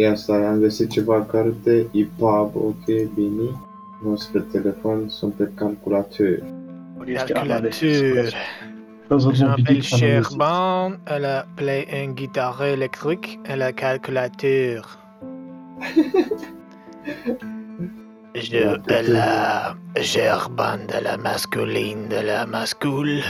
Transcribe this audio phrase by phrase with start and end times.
[0.00, 3.60] Ia stai, am găsit ceva carte, EPUB, ok, bine.
[4.02, 6.38] Nu spre telefon, sunt pe calculator.
[7.14, 8.32] Calculateur.
[9.10, 14.98] Je m'appelle Sherban, elle a play une guitare électrique, elle a calculateur.
[18.34, 23.22] Je, de la Gerban, de la masculine, de la mascule.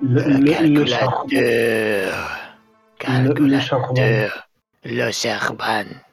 [0.00, 0.44] Le, le.
[0.50, 1.26] Calculateur.
[1.30, 2.10] Le-.
[2.98, 4.43] Calculateur.
[4.84, 6.06] Le Gerban.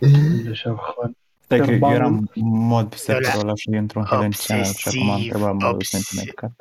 [0.00, 1.16] Le charbon.
[1.44, 4.64] Stai că eu Serbanul- eram în mod pe Ăla serverul ăla și într-un Helen Channel
[4.74, 6.00] și acum am obsesiv, întrebat mă obsesiv.
[6.00, 6.52] sentimental.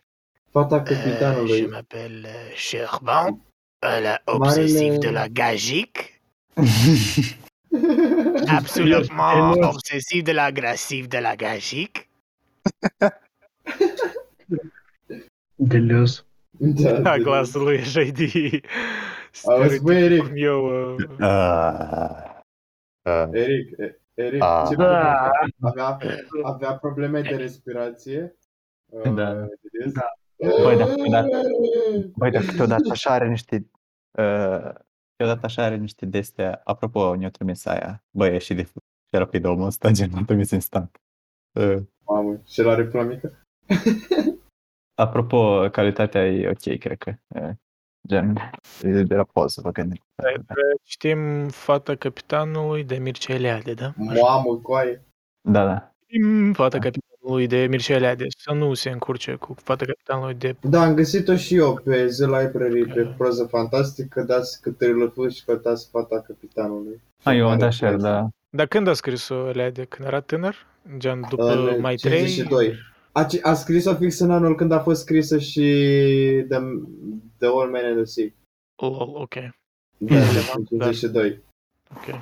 [0.52, 1.68] Fata Euh, je capitanului.
[1.70, 3.40] m'appelle euh, Sherban,
[3.80, 6.22] elle est obsessive de la gagique.
[8.48, 9.66] Absolument Énorme.
[9.68, 12.10] obsessive de l'agressif de la gagique.
[15.56, 16.24] Delios.
[16.62, 18.62] Da, Da, de- glasul lui așa e de
[19.46, 20.94] Auzi, băi, Eric, stereotipul meu.
[20.96, 22.42] uh, Ah,
[23.02, 24.66] ah, Eric, e- Eric, Ah.
[24.70, 25.30] ce Da.
[25.60, 25.98] avea,
[26.44, 28.36] avea probleme de respirație.
[28.92, 29.34] Uh, Da.
[29.34, 29.94] vedeți?
[29.94, 30.14] Da.
[30.64, 31.28] Băi, dar câteodată-
[32.16, 33.56] Băi, dar câteodată așa are niște...
[34.18, 34.72] Uh,
[35.16, 36.62] câteodată așa are niște de-astea...
[36.64, 38.04] Apropo, ne-o trimis aia.
[38.12, 38.72] Băi, e și de și
[39.18, 41.02] rapid omul ăsta, gen, m-a trimis instant.
[41.60, 43.32] Uh, Mamă, și el are pula mică?
[44.96, 47.14] apropo, calitatea e ok, cred că.
[47.28, 47.50] Uh,
[48.08, 48.52] gen,
[48.84, 50.02] e de la poză, vă gândiți.
[50.84, 53.94] Știm fata capitanului de Mircea Eliade, da?
[53.96, 55.04] Mamă, coaie.
[55.42, 55.92] Da, da.
[56.08, 60.56] Știm fata capitanului de Mircea Eliade, să nu se încurce cu fata capitanului de...
[60.62, 65.46] Da, am găsit-o și eu pe The Library, pe proză fantastică, dați câte lăfâși și
[65.46, 67.02] căutați fata capitanului.
[67.24, 68.08] A, eu am Are dat share, poză.
[68.08, 68.28] da.
[68.50, 69.84] Dar când a scris-o Eliade?
[69.84, 70.56] Când era tânăr?
[70.98, 72.48] Gen după În mai 3?
[73.14, 73.24] 52.
[73.24, 75.62] A, ci- a scris-o fix în anul când a fost scrisă și
[76.50, 76.58] The,
[77.38, 78.26] the Old Man and the Sea.
[78.82, 79.34] Lol, ok.
[79.98, 81.40] Da, Relevant, în 52.
[81.96, 82.20] Ok.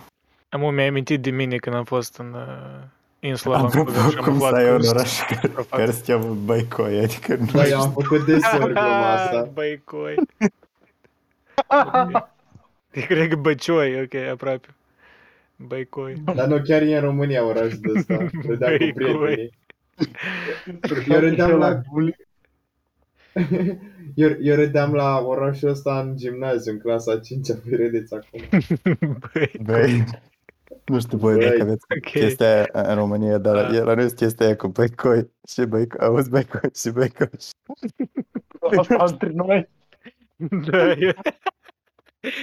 [0.49, 2.83] Am mi-ai amintit de mine când am fost în uh,
[3.20, 6.03] insula Apropo, Vancouver și am cum aflat să ai că- un oraș care, care se
[6.05, 9.49] cheamă Baicoi, adică nu Da, eu am făcut deseori gluma asta.
[9.54, 10.15] Băi, coi.
[12.93, 14.67] Eu cred că Băcioi, ok, aproape.
[15.55, 16.14] Băi, coi.
[16.36, 18.17] Dar nu, chiar e în România orașul de ăsta.
[18.48, 19.54] Râdeam cu Băi, prietenii.
[21.08, 21.81] Eu râdeam la...
[24.15, 28.41] Eu, eu râdeam la orașul ăsta în gimnaziu, în clasa 5 Voi râdeți acum.
[29.33, 30.03] Băi, Băi,
[30.86, 32.11] nu știu voi Băi, dacă aveți ok.
[32.11, 33.75] chestia aia în România, dar Da.
[33.75, 37.30] el nu este chestia aia cu Baicoi și Baicoi, auzi Baicoi și Baicoi.
[38.77, 39.69] Asta între noi.
[40.69, 41.13] Da, e...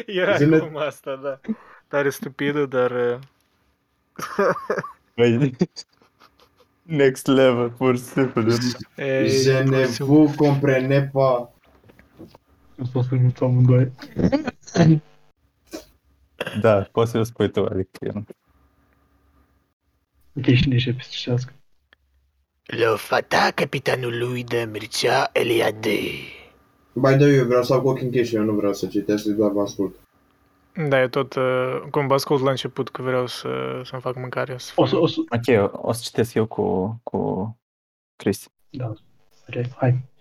[0.07, 1.41] Era Zine- cum asta, da.
[1.89, 2.91] Tare stupidă, dar...
[2.91, 3.19] uh,
[5.17, 5.57] Băi,
[6.85, 8.53] next level, pur și simplu.
[8.97, 11.49] e, Je ne vous comprenez pas.
[12.75, 13.93] Nu pot să nu amândoi.
[16.61, 18.25] Da, poți să-l spui tu, adică eu nu.
[20.37, 21.53] Ok, și nici pe cească.
[22.65, 25.99] Le fata capitanului de Mircea Eliade.
[26.93, 29.51] By the way, eu vreau să fac ochii închiși, eu nu vreau să citesc, doar
[29.51, 29.95] vă ascult.
[30.89, 34.59] Da, eu tot, uh, cum vă ascult la început că vreau să, să-mi fac mâncare.
[34.59, 37.59] Să O să, o să, Ok, o, o să citesc eu cu, cu
[38.17, 38.49] Cristi.
[38.71, 38.93] da.
[39.49, 40.13] Ok, hai.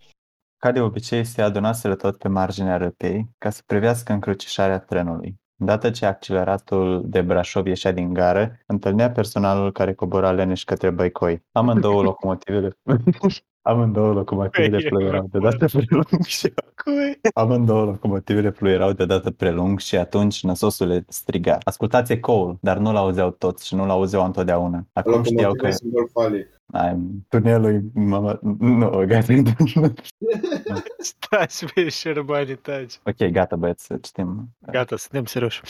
[0.58, 5.42] Ca de obicei, se adunaseră tot pe marginea răpei ca să privească încrucișarea trenului.
[5.60, 11.44] Îndată ce acceleratul de Brașov ieșea din gară, întâlnea personalul care cobora leneș către Băicoi.
[11.52, 12.78] Amândouă locomotivele,
[13.64, 17.20] amândouă locomotivele Băi, fluierau deodată prelung și Coi.
[17.34, 21.58] Amândouă locomotivele fluierau deodată prelung și atunci năsosule striga.
[21.64, 24.88] Ascultați ecoul, dar nu l-auzeau toți și nu l-auzeau întotdeauna.
[24.94, 25.70] Acum știau că
[26.72, 26.72] Locomotivă simbol falic.
[26.72, 26.98] ai,
[27.30, 29.34] tunelul e- mama, nu, gata.
[31.30, 33.00] Taci, băi, șerbanii, taci.
[33.06, 34.50] ok, gata băieți, să citim.
[34.72, 35.62] Gata, suntem serioși.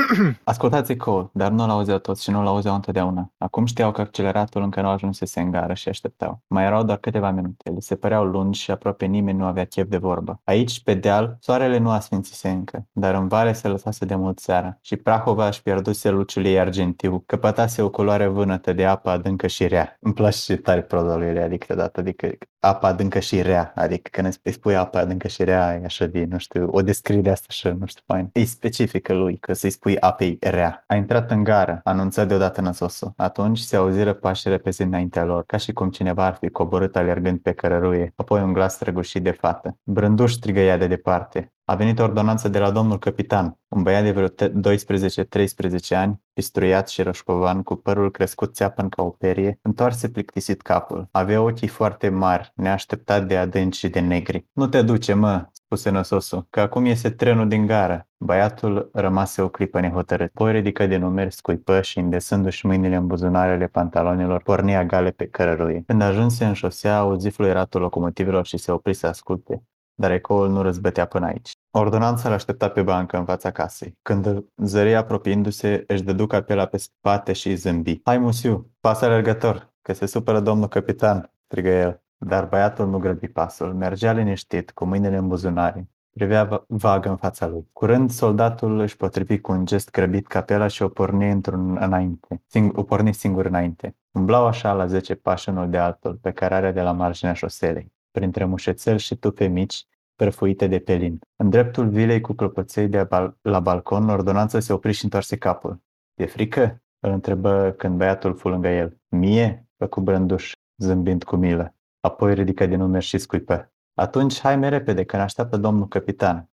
[0.44, 3.32] Ascultați ecoul, dar nu l-auzeau toți și nu l-auzeau întotdeauna.
[3.38, 6.42] Acum știau că acceleratul încă nu ajunsese în gară și așteptau.
[6.46, 7.70] Mai erau doar câteva minute.
[7.70, 10.40] Le se păreau lungi și aproape nimeni nu avea chef de vorbă.
[10.44, 14.78] Aici, pe deal, soarele nu asfințise încă, dar în vale se lăsase de mult seara
[14.80, 19.66] și Prahova își pierduse luciul ei argentiu, căpătase o culoare vânătă de apă adâncă și
[19.66, 19.96] rea.
[20.00, 22.34] Îmi Flash yeter Pro'da prodali yani ilk de data dikkat
[22.66, 26.24] apa adâncă și rea, adică când îți spui apa adâncă și rea, e așa de,
[26.30, 28.30] nu știu, o descriere asta așa, nu știu, fain.
[28.32, 30.84] E specifică lui, că să-i spui apei rea.
[30.86, 33.12] A intrat în gară, anunță deodată năsosul.
[33.16, 37.38] Atunci se auziră pași repezi înaintea lor, ca și cum cineva ar fi coborât alergând
[37.38, 39.78] pe cărăruie, apoi un glas străgușit de fată.
[39.82, 41.50] Brânduș strigă ea de departe.
[41.68, 46.88] A venit ordonanță de la domnul capitan, un băiat de vreo te- 12-13 ani, pistruiat
[46.88, 51.08] și rășcovan, cu părul crescut țeapăn ca o perie, întoarse plictisit capul.
[51.10, 54.46] Avea ochii foarte mari, neașteptat de adânci și de negri.
[54.52, 58.08] Nu te duce, mă, spuse năsosul, că acum iese trenul din gară.
[58.18, 60.30] Băiatul rămase o clipă nehotărât.
[60.32, 65.82] Poi ridică din numeri, scuipă și, îndesându-și mâinile în buzunarele pantalonilor, porni gale pe cărăruie.
[65.86, 69.62] Când ajunse în șosea, auzi fluieratul locomotivelor și se opri să asculte,
[69.94, 71.52] dar ecoul nu răzbătea până aici.
[71.70, 73.98] Ordonanța l-aștepta pe bancă în fața casei.
[74.02, 78.00] Când zări apropiindu-se, își dădu capela pe spate și zâmbi.
[78.04, 82.00] Hai, musiu, pas alergător, că se supără domnul capitan, strigă el.
[82.18, 85.88] Dar băiatul nu grăbi pasul, mergea liniștit, cu mâinile în buzunare.
[86.10, 87.68] Privea vagă în fața lui.
[87.72, 92.42] Curând, soldatul își potrivi cu un gest grăbit capela și o porni într-un înainte.
[92.46, 93.96] Sing- o porni singur înainte.
[94.12, 98.44] Umblau așa la zece pași unul de altul, pe care de la marginea șoselei, printre
[98.44, 101.18] mușețeli și tufe mici, prăfuite de pelin.
[101.36, 105.82] În dreptul vilei cu clopoței de bal- la balcon, ordonanța se opri și întoarse capul.
[106.14, 109.00] E frică?" îl întrebă când băiatul fu lângă el.
[109.08, 111.75] Mie?" făcu brânduș, zâmbind cu milă.
[112.06, 113.72] Apoi ridică din numeri și scuipă.
[113.94, 116.50] Atunci hai mai repede, că ne așteaptă domnul capitan.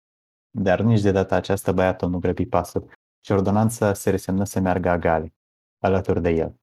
[0.49, 2.91] Dar nici de data aceasta băiatul nu grăbi pasul
[3.25, 5.33] și ordonanța se resemnă să meargă agali,
[5.79, 6.55] alături de el.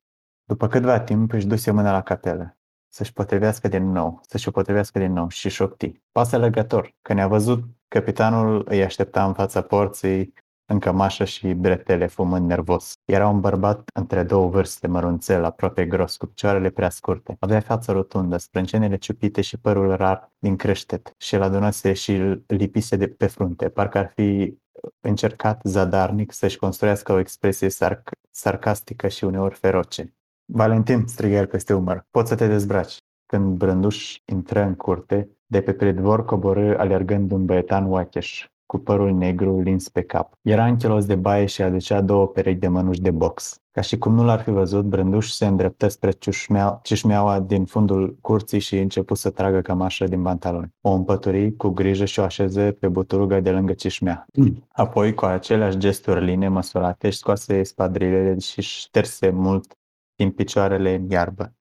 [0.44, 2.58] După câtva timp își duse mâna la capelă,
[2.88, 6.02] să-și potrivească din nou, să-și o potrivească din nou și șopti.
[6.12, 10.32] Pasă legător, că ne-a văzut capitanul îi aștepta în fața porții
[10.66, 12.92] în cămașă și bretele, fumând nervos.
[13.04, 17.36] Era un bărbat între două vârste, mărunțel, aproape gros, cu picioarele prea scurte.
[17.38, 22.44] Avea fața rotundă, sprâncenele ciupite și părul rar din creștet și îl adunase și îl
[22.46, 24.58] lipise de pe frunte, parcă ar fi
[25.00, 30.14] încercat zadarnic să-și construiască o expresie sarc- sarcastică și uneori feroce.
[30.52, 32.96] Valentin, strigă el peste umăr, poți să te dezbraci.
[33.26, 39.12] Când Brânduș intră în curte, de pe predvor coborâ alergând un băietan oacheș, cu părul
[39.12, 40.38] negru lins pe cap.
[40.42, 43.62] Era închelos de baie și aducea două perechi de mănuși de box.
[43.70, 48.16] Ca și cum nu l-ar fi văzut, Brânduș se îndreptă spre ciușmea, ciușmeaua din fundul
[48.20, 50.74] curții și început să tragă cămașă din pantaloni.
[50.80, 54.26] O împături cu grijă și o așeze pe buturuga de lângă cișmea.
[54.72, 59.78] Apoi, cu aceleași gesturi line măsurate, își scoase spadrilele și șterse mult
[60.14, 61.52] din picioarele în iarbă.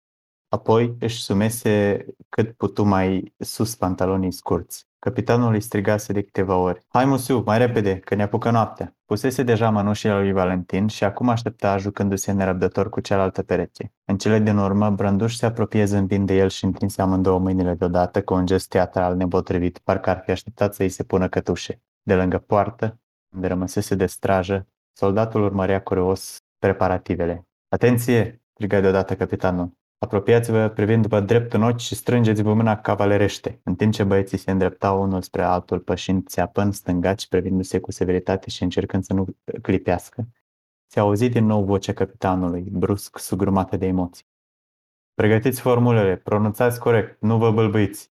[0.49, 4.91] Apoi își sumese cât putu mai sus pantalonii scurți.
[5.03, 6.85] Capitanul îi strigase de câteva ori.
[6.87, 8.95] Hai, Musiu, mai repede, că ne apucă noaptea.
[9.05, 13.93] Pusese deja mănușile lui Valentin și acum aștepta jucându-se nerăbdător cu cealaltă pereche.
[14.05, 18.23] În cele din urmă, Brânduș se apropie zâmbind de el și întinse amândouă mâinile deodată
[18.23, 21.81] cu un gest teatral nepotrivit, parcă ar fi așteptat să îi se pună cătușe.
[22.01, 22.99] De lângă poartă,
[23.35, 27.47] unde rămăsese de strajă, soldatul urmărea curios preparativele.
[27.69, 28.41] Atenție!
[28.53, 29.71] strigă deodată capitanul.
[30.03, 34.51] Apropiați-vă privind după drept în ochi și strângeți-vă mâna cavalerește, în timp ce băieții se
[34.51, 39.25] îndreptau unul spre altul, pășind țeapând stângaci, privindu-se cu severitate și încercând să nu
[39.61, 40.27] clipească.
[40.91, 44.25] Se auzi din nou vocea capitanului, brusc, sugrumată de emoții.
[45.13, 48.11] Pregătiți formulele, pronunțați corect, nu vă bâlbâiți.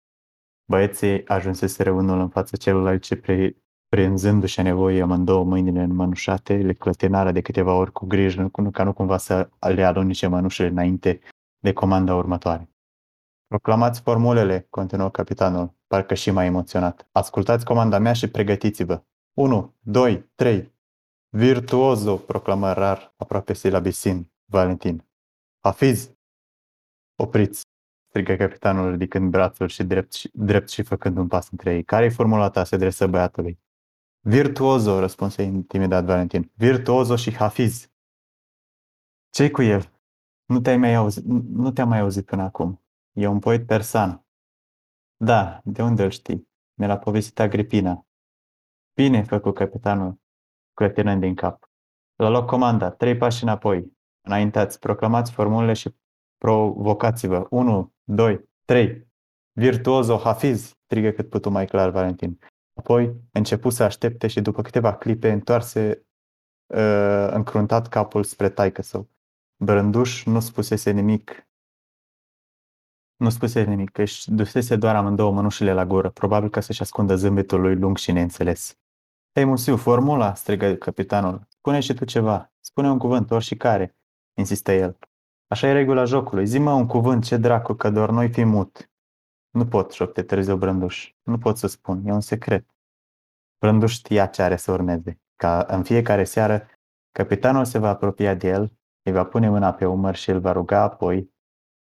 [0.69, 3.55] Băieții ajunseseră unul în fața celuilalt ce pre,
[3.87, 8.93] prinzându-și a nevoie amândouă mâinile înmănușate, le clătinară de câteva ori cu grijă, ca nu
[8.93, 11.19] cumva să le alunice mănușele înainte
[11.65, 12.69] de comanda următoare.
[13.47, 17.07] Proclamați formulele, continuă capitanul, parcă și mai emoționat.
[17.11, 19.03] Ascultați comanda mea și pregătiți-vă.
[19.33, 20.73] 1, 2, 3.
[21.29, 25.05] Virtuoso, proclamă rar, aproape silabisin, Valentin.
[25.59, 26.11] Hafiz!
[27.15, 27.61] Opriți,
[28.07, 31.83] strigă capitanul ridicând brațul și drept, și drept și făcând un pas între ei.
[31.83, 32.63] Care-i formula ta?
[32.63, 33.59] se adresă băiatului.
[34.19, 36.51] Virtuoso, răspunse intimidat Valentin.
[36.55, 37.89] Virtuoso și Hafiz.
[39.29, 39.94] Ce cu el?
[40.45, 42.83] Nu te-ai mai auzit, nu te-am mai auzit până acum.
[43.11, 44.25] E un poet persan.
[45.17, 46.49] Da, de unde îl știi?
[46.73, 48.07] Mi l-a povestit Agripina.
[48.93, 50.19] Bine, făcu capitanul,
[50.73, 51.69] clătinând din cap.
[52.15, 53.93] La loc comanda, trei pași înapoi.
[54.21, 55.95] Înaintați, proclamați formulele și
[56.37, 57.47] provocați-vă.
[57.49, 59.07] 1, 2, 3.
[59.51, 62.39] Virtuoso, Hafiz, strigă cât putu mai clar Valentin.
[62.73, 66.05] Apoi începu să aștepte și după câteva clipe întoarse
[66.65, 69.09] uh, încruntat capul spre taică său.
[69.57, 71.47] Brânduș nu spusese nimic.
[73.15, 77.15] Nu spuse nimic, că își dusese doar amândouă mănușile la gură, probabil ca să-și ascundă
[77.15, 78.77] zâmbetul lui lung și neînțeles.
[79.33, 81.45] Hei, Musiu, formula, strigă capitanul.
[81.49, 82.53] Spune și tu ceva.
[82.59, 83.95] Spune un cuvânt, oricare,
[84.33, 84.97] insistă el.
[85.47, 86.45] Așa e regula jocului.
[86.45, 88.91] Zi-mă un cuvânt, ce dracu, că doar noi fi mut.
[89.49, 91.13] Nu pot, șopte târziu Brânduș.
[91.23, 92.75] Nu pot să spun, e un secret.
[93.59, 95.21] Brânduș știa ce are să urmeze.
[95.35, 96.67] Ca în fiecare seară,
[97.11, 98.71] capitanul se va apropia de el,
[99.05, 101.33] îi va pune mâna pe umăr și îl va ruga apoi,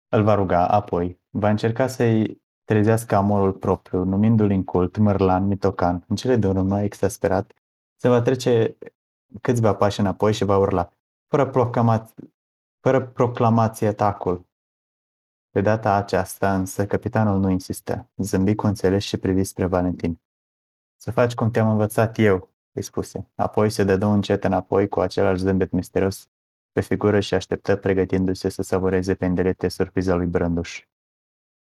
[0.09, 6.05] îl va ruga apoi, va încerca să-i trezească amorul propriu, numindu-l incult, mărlan, mitocan.
[6.09, 7.53] În cele de urmă, exasperat,
[7.97, 8.77] se va trece
[9.41, 10.93] câțiva pași înapoi și va urla,
[11.27, 12.15] fără, proclama-
[12.81, 14.49] fără proclamație atacul.
[15.50, 18.11] De data aceasta însă, capitanul nu insistă.
[18.17, 20.21] Zâmbi cu înțeles și privi spre Valentin.
[20.97, 23.31] Să faci cum te-am învățat eu, îi spuse.
[23.35, 26.30] Apoi se dădu încet înapoi cu același zâmbet misterios
[26.73, 30.85] pe figură și așteptă pregătindu-se să savureze pendelete surpriza lui Brânduș.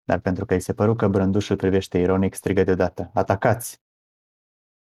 [0.04, 3.10] Dar pentru că îi se păru că Brânduș îl privește ironic, strigă deodată.
[3.14, 3.82] Atacați!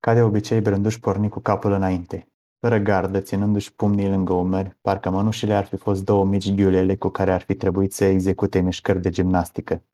[0.00, 5.11] Ca de obicei, Brânduș porni cu capul înainte, fără gardă, ținându-și pumnii lângă umeri, parcă
[5.11, 9.00] mănușile ar fi fost două mici ghiulele cu care ar fi trebuit să execute mișcări
[9.00, 9.85] de gimnastică.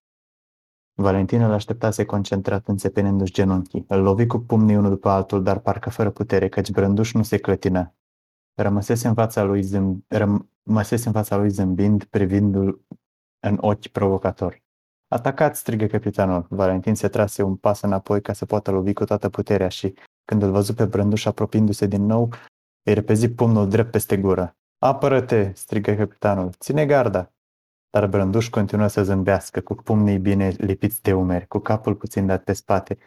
[0.94, 3.84] Valentin îl așteptase concentrat înțepenându-și genunchii.
[3.88, 7.38] Îl lovi cu pumnii unul după altul, dar parcă fără putere, căci Brânduș nu se
[7.38, 7.94] clătină.
[8.62, 10.04] Rămăsese în fața lui, zâmb...
[10.08, 12.80] Rămăsese în fața lui zâmbind, privindu-l
[13.40, 14.62] în ochi provocator.
[15.08, 16.46] Atacați, strigă capitanul.
[16.50, 20.42] Valentin se trase un pas înapoi ca să poată lovi cu toată puterea și, când
[20.42, 22.32] îl văzu pe Brânduș apropiindu-se din nou,
[22.82, 24.56] îi repezi pumnul drept peste gură.
[24.78, 26.50] Apără-te, strigă capitanul.
[26.50, 27.32] Ține garda.
[27.90, 32.44] Dar Brânduș continuă să zâmbească, cu pumnii bine lipiți de umeri, cu capul puțin dat
[32.44, 32.98] pe spate,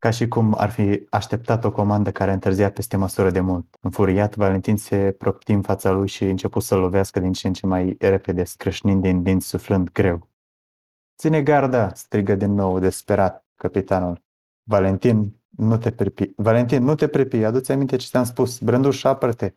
[0.00, 3.76] ca și cum ar fi așteptat o comandă care întârzia peste măsură de mult.
[3.80, 7.66] Înfuriat, Valentin se propti în fața lui și început să lovească din ce în ce
[7.66, 10.28] mai repede, scrâșnind din dinți, suflând greu.
[11.18, 14.22] Ține garda!" strigă din nou, desperat, capitanul.
[14.62, 16.32] Valentin, nu te pripi.
[16.36, 18.58] Valentin, nu te pripi, adu-ți aminte ce ți-am spus.
[18.58, 19.56] Brânduș, apărte.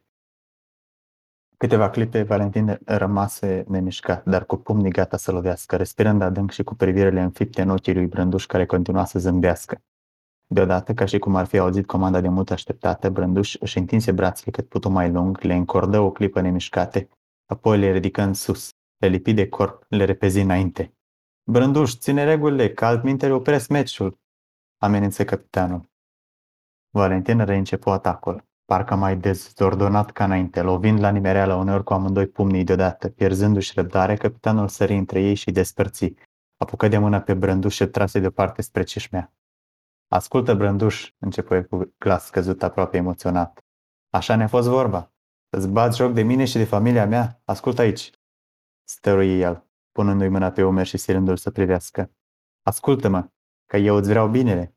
[1.57, 6.75] Câteva clipe, Valentin rămase nemișcat, dar cu pumnii gata să lovească, respirând adânc și cu
[6.75, 9.81] privirile înfipte în ochii lui Brânduș, care continua să zâmbească.
[10.47, 14.51] Deodată, ca și cum ar fi auzit comanda de mult așteptată, Brânduș își întinse brațele
[14.51, 17.09] cât putu mai lung, le încordă o clipă nemișcate,
[17.45, 20.93] apoi le ridică în sus, le lipi de corp, le repezi înainte.
[21.51, 24.19] Brânduș, ține regulile, că altminteri opresc meciul,
[24.77, 25.91] amenință capitanul.
[26.89, 32.63] Valentin reîncepu atacul, parcă mai dezordonat ca înainte, lovind la nimereală uneori cu amândoi pumnii
[32.63, 36.13] deodată, pierzându-și răbdare, capitanul sări între ei și despărți.
[36.57, 39.33] Apucă de mână pe Brânduș și trase deoparte spre cișmea.
[40.13, 43.59] Ascultă, Brânduș, începu cu glas scăzut aproape emoționat.
[44.09, 45.13] Așa ne-a fost vorba.
[45.49, 47.41] Îți bați joc de mine și de familia mea?
[47.45, 48.11] Ascultă aici.
[48.83, 52.11] Stărui el, punându-i mâna pe umeri și sirându-l să privească.
[52.61, 53.27] Ascultă-mă,
[53.65, 54.75] că eu îți vreau binele.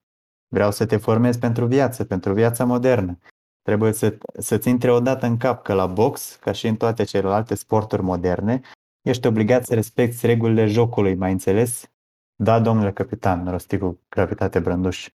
[0.49, 3.19] Vreau să te formez pentru viață, pentru viața modernă.
[3.63, 7.55] Trebuie să, să-ți intre odată în cap că la box, ca și în toate celelalte
[7.55, 8.61] sporturi moderne,
[9.01, 11.91] ești obligat să respecti regulile jocului, mai înțeles?
[12.39, 15.09] Da, domnule capitan, rosti cu gravitate brânduș,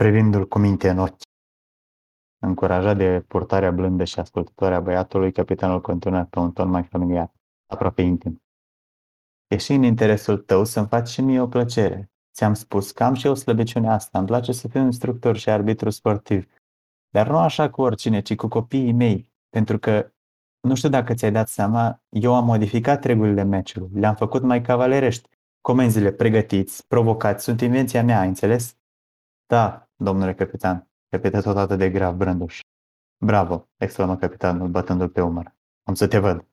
[0.00, 1.22] privindu-l cu minte în ochi.
[2.38, 7.32] Încurajat de purtarea blândă și ascultătoare a băiatului, capitanul continuă pe un ton mai familiar,
[7.66, 8.42] aproape intim.
[9.46, 12.10] E și în interesul tău să-mi faci și mie o plăcere.
[12.32, 14.18] Ți-am spus că am și eu slăbiciunea asta.
[14.18, 16.46] Îmi place să fiu instructor și arbitru sportiv.
[17.08, 19.32] Dar nu așa cu oricine, ci cu copiii mei.
[19.48, 20.12] Pentru că,
[20.60, 24.00] nu știu dacă ți-ai dat seama, eu am modificat regulile meciului.
[24.00, 25.28] Le-am făcut mai cavalerești.
[25.60, 28.78] Comenzile pregătiți, provocați, sunt invenția mea, ai înțeles?
[29.46, 32.60] Da, domnule capitan, repetă tot atât de grav Brânduș.
[33.24, 35.54] Bravo, exclamă capitanul, bătându-l pe umăr.
[35.82, 36.44] Am să te văd.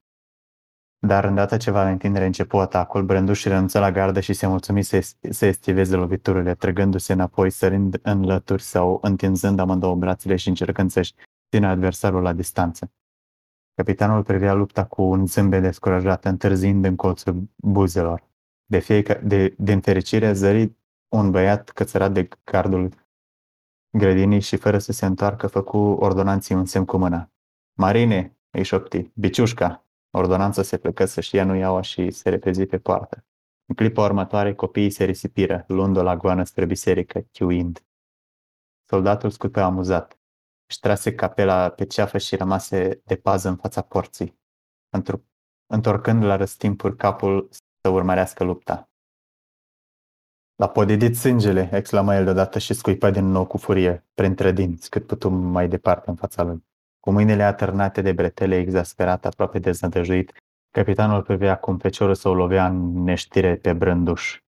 [1.00, 5.46] Dar îndată ce Valentin reîncepu atacul, Brânduș renunță la gardă și se mulțumi să, să
[5.46, 11.13] estiveze loviturile, trăgându-se înapoi, sărind în lături sau întinzând amândouă brațele și încercând să-și
[11.50, 12.92] țină adversarul la distanță.
[13.75, 18.24] Capitanul privea lupta cu un zâmbet descurajat, întârziind în colțul buzelor.
[18.66, 20.75] De fiecare, de, din fericire, zări
[21.08, 23.06] un băiat cățărat de gardul
[23.98, 27.32] grădinii și fără să se întoarcă, făcu ordonanții un semn cu mâna.
[27.74, 29.88] Marine, îi șopti, biciușca,
[30.18, 33.25] Ordonanța se plecă să-și ia nuiaua și se repezi pe poartă.
[33.66, 37.86] În clipa următoare, copiii se risipiră, luând-o la goană spre biserică, chiuind.
[38.89, 40.20] Soldatul scută amuzat.
[40.66, 44.39] Își trase capela pe ceafă și rămase de pază în fața porții,
[45.66, 47.50] întorcând la răstimpuri capul
[47.82, 48.89] să urmărească lupta.
[50.57, 55.05] L-a podidit sângele, exclamă el deodată și scuipă din nou cu furie, printre dinți, cât
[55.05, 56.65] putu mai departe în fața lui.
[56.99, 60.33] Cu mâinile atârnate de bretele, exasperat, aproape dezădăjuit,
[60.71, 64.39] capitanul privea cum feciorul său lovea în neștire pe brânduș.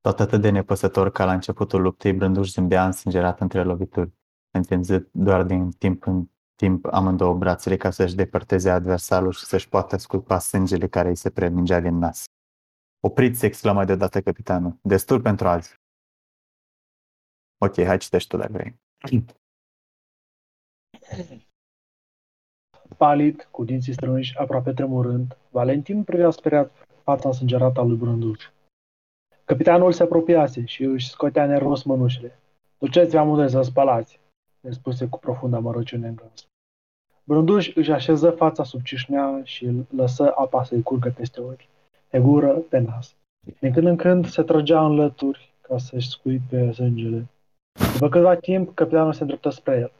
[0.00, 4.12] Tot atât de nepăsător ca la începutul luptei, brânduș zâmbea însângerat între lovituri,
[4.50, 6.24] întinzând doar din timp în
[6.54, 11.30] timp amândouă brațele ca să-și depărteze adversarul și să-și poată sculpa sângele care îi se
[11.30, 12.24] premingea din nas.
[13.06, 14.78] Opriți, exclamă deodată capitanul.
[14.82, 15.74] Destul pentru alții.
[17.58, 18.80] Ok, hai citești tu dacă vrei.
[22.96, 28.50] Palid, cu dinții strânși, aproape tremurând, Valentin privea speriat fața sângerată a lui Brânduș.
[29.44, 32.38] Capitanul se apropiase și își scotea nervos mănușile.
[32.78, 34.20] Duceți-vă amândoi să spălați,
[34.60, 36.48] le spuse cu profundă amărăciune în glas.
[37.24, 41.74] Brânduș își așeză fața sub cișmea și îl lăsă apa să-i curgă peste ochi.
[42.08, 43.14] Pe gură, pe nas.
[43.60, 47.26] Din când în când se trăgea în lături ca să-și scuipe sângele.
[47.92, 49.92] După câtva timp, capitanul se îndreptă spre el.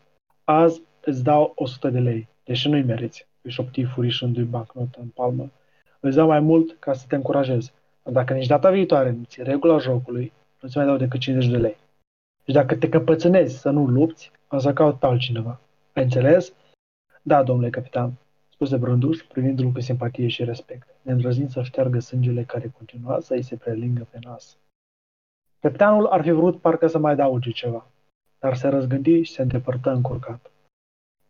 [0.45, 5.51] Azi îți dau 100 de lei, deși nu-i meriți, își șopti furișându-i bancnotă în palmă.
[6.01, 7.73] Îți dau mai mult ca să te încurajez.
[8.03, 11.77] Dacă nici data viitoare nu ți regula jocului, nu-ți mai dau decât 50 de lei.
[12.45, 15.61] Și dacă te căpățânezi să nu lupți, o să caut pe altcineva.
[15.93, 16.53] Ai înțeles?
[17.23, 18.13] Da, domnule capitan,
[18.51, 23.43] spuse Brânduș, privindu-l cu simpatie și respect, neîndrăznind să șteargă sângele care continua să îi
[23.43, 24.57] se prelingă pe nas.
[25.61, 27.87] Capitanul ar fi vrut parcă să mai adauge ceva,
[28.39, 30.51] dar se răzgândi și se îndepărtă încurcat.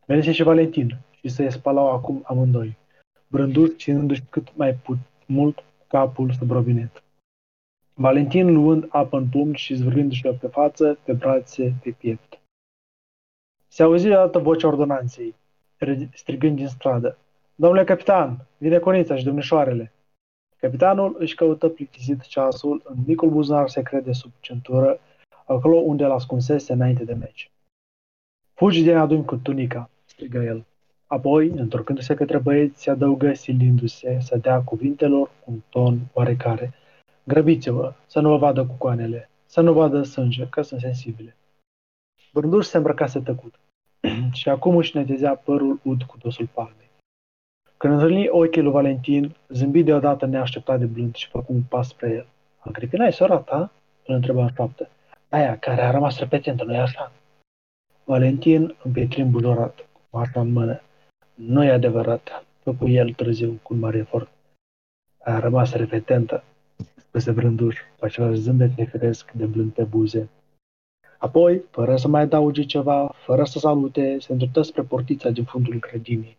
[0.06, 2.76] Venise și Valentin și se spalau acum amândoi,
[3.28, 7.02] Brânduș ținându-și cât mai put, mult capul sub robinet.
[7.94, 12.40] Valentin luând apă în pumn și zvârlindu-și-o pe față, pe brațe, pe piept.
[13.68, 15.34] Se auzi deodată vocea ordonanței,
[16.12, 17.18] strigând din stradă.
[17.58, 19.92] Domnule capitan, vine conița și domnișoarele.
[20.56, 25.00] Capitanul își căută plictisit ceasul în micul buzunar secret de sub centură,
[25.46, 27.50] acolo unde l ascunsese înainte de meci.
[28.54, 30.64] Fugi din adun cu tunica, strigă el.
[31.06, 36.74] Apoi, întorcându-se către băieți, se adăugă silindu-se să dea cuvintelor un ton oarecare.
[37.24, 41.36] Grăbiți-vă, să nu vă vadă cu coanele, să nu vadă sânge, că sunt sensibile.
[42.32, 43.54] Bânduș se îmbrăcase tăcut
[44.38, 46.85] și acum își netezea părul ud cu dosul palmei.
[47.76, 52.10] Când întâlni ochii lui Valentin, zâmbi deodată neașteptat de blând și făcu un pas spre
[52.10, 52.26] el.
[52.58, 53.70] Agripina e sora ta?
[54.06, 54.88] Îl întreba în faptă.
[55.28, 57.12] Aia care a rămas repetentă, nu-i așa?
[58.04, 60.80] Valentin împietri îmbujorat, cu marfa în mână.
[61.34, 64.28] Nu e adevărat, făcu el târziu cu un mare efort.
[65.22, 66.44] A rămas repetentă,
[66.96, 70.28] spuse brânduș, cu același zâmbet nefiresc de blând pe buze.
[71.18, 75.78] Apoi, fără să mai adauge ceva, fără să salute, se îndreptă spre portița din fundul
[75.78, 76.36] grădinii.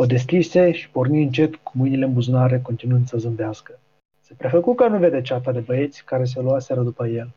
[0.00, 3.78] O deschise și porni încet cu mâinile în buzunare, continuând să zâmbească.
[4.20, 7.30] Se prefăcu că nu vede ceata de băieți care se luaseră după el.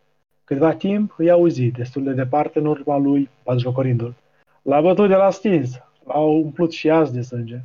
[0.44, 4.14] Câtva timp îi auzi, destul de departe în urma lui, batjocorindu-l.
[4.62, 7.60] L-a bătut de la stins, l-au umplut și azi de sânge.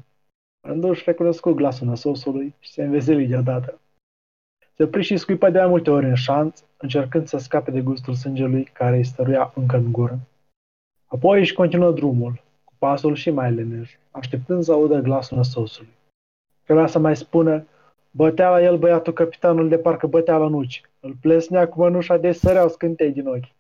[0.61, 3.81] Rânduș recunoscu glasul năsosului și se înveseli deodată.
[4.77, 8.15] Se opri și scuipă de mai multe ori în șanț, încercând să scape de gustul
[8.15, 10.19] sângelui care îi stăruia încă în gură.
[11.07, 15.93] Apoi își continuă drumul, cu pasul și mai leneș, așteptând să audă glasul năsosului.
[16.65, 17.67] Trebuia să mai spună,
[18.11, 20.83] bătea la el băiatul capitanul de parcă bătea la nuci.
[21.01, 23.55] Îl plesnea cu mănușa de săreau scântei din ochi.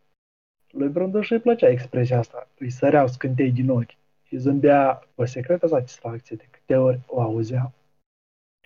[0.70, 5.24] Lui Brânduș îi plăcea expresia asta, îi săreau scântei din ochi și zâmbea cu o
[5.24, 7.72] secretă satisfacție de câte ori o auzea.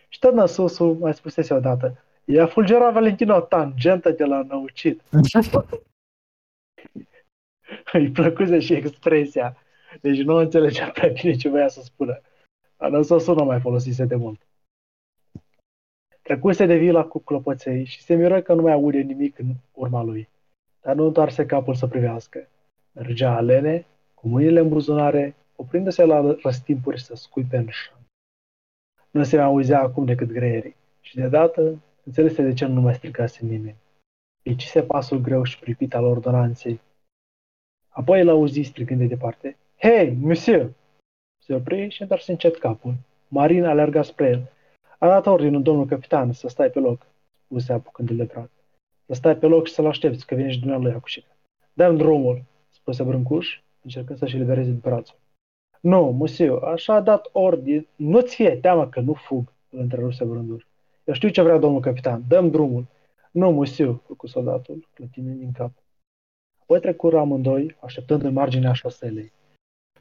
[0.08, 5.00] Și tot năsusul mai spusese odată, I-a fulgerat Valentino o tangentă de la năucit.
[7.92, 9.56] Îi plăcuse și expresia.
[10.00, 12.20] Deci nu înțelegea prea bine ce voia să spună.
[12.76, 14.40] Dar năsosul nu mai folosise de mult.
[16.22, 20.02] Trecuse de vila cu clopoței și se miră că nu mai aude nimic în urma
[20.02, 20.28] lui.
[20.80, 22.48] Dar nu întoarse capul să privească.
[22.92, 27.98] Mergea alene, cu mâinile în buzunare, oprindu-se la răstimpuri să scuipe în șan.
[29.10, 30.76] Nu se mai auzea acum decât greierii.
[31.00, 33.76] Și deodată Înțelese de ce nu mai strigase nimeni.
[34.42, 36.80] Ieșise pasul greu și pripit al ordonanței.
[37.88, 39.56] Apoi îl auzi strigând de departe.
[39.82, 40.72] Hei, monsieur!
[41.42, 42.94] Se opri și întoarse încet capul.
[43.28, 44.50] Marin alerga spre el.
[44.98, 47.06] A dat ordinul domnul capitan să stai pe loc,
[47.44, 48.50] spuse apucându-l de braț.
[49.06, 51.36] Să stai pe loc și să-l aștepți, că vine și dumneavoastră cu șică.
[51.72, 55.18] Dă-mi drumul, spuse Brâncuș, încercând să-și libereze brațul.
[55.80, 57.86] Nu, monsieur, așa a dat ordin.
[57.96, 60.64] Nu-ți fie teamă că nu fug, îl întrerupse Brâncuș.
[61.04, 62.86] Eu știu ce vrea domnul capitan, dăm drumul.
[63.30, 65.70] Nu, musiu, cu soldatul, clătinind din cap.
[66.62, 69.32] Apoi trecură amândoi, așteptând în marginea șoselei.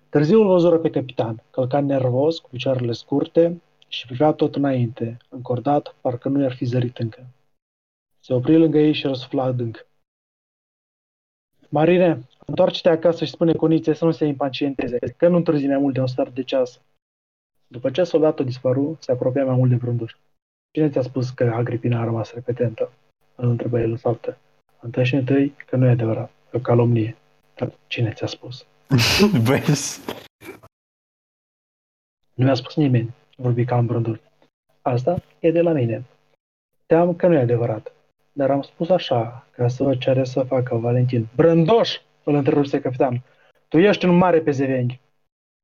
[0.10, 5.96] Târziu îl văzură pe capitan, călcat nervos, cu picioarele scurte și privea tot înainte, încordat,
[6.02, 7.26] parcă nu i-ar fi zărit încă.
[8.20, 9.86] Se opri lângă ei și răsufla adânc.
[11.70, 15.94] Marine, întoarce-te acasă și spune conițe să nu se impacienteze, că nu întârzi mai mult
[15.94, 16.82] de un start de ceas.
[17.68, 20.16] După ce soldatul dispăru, se apropia mai mult de brânduș.
[20.72, 22.92] Cine ți-a spus că Agripina a rămas repetentă?
[23.36, 24.38] Îl întrebă el în faptă.
[24.80, 27.18] Întâi și întâi că nu e adevărat, e o calomnie.
[27.56, 28.66] Dar cine ți-a spus?
[29.48, 30.00] Vezi?
[32.34, 34.22] Nu mi-a spus nimeni, vorbi ca îmbrândul.
[34.82, 36.04] Asta e de la mine.
[36.86, 37.92] Team că nu e adevărat,
[38.32, 41.28] dar am spus așa, ca să vă cere să facă Valentin.
[41.36, 41.98] Brândoș!
[42.24, 43.22] Îl întrerupse capitan.
[43.68, 45.00] Tu ești un mare pe zevenghi.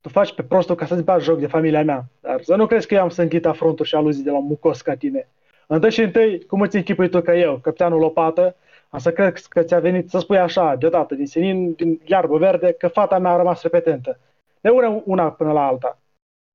[0.02, 2.06] Tu faci pe prostul ca să-ți bagi joc de familia mea.
[2.22, 4.82] Dar să nu crezi că eu am să închid afronturi și aluzii de la mucos
[4.82, 5.28] ca tine.
[5.68, 8.56] Întâi și întâi, cum îți închipui tu că eu, capitanul Lopată,
[8.96, 12.72] am să cred că ți-a venit să spui așa, deodată, din senin, din iarbă verde,
[12.72, 14.20] că fata mea a rămas repetentă.
[14.62, 16.00] De una, una până la alta.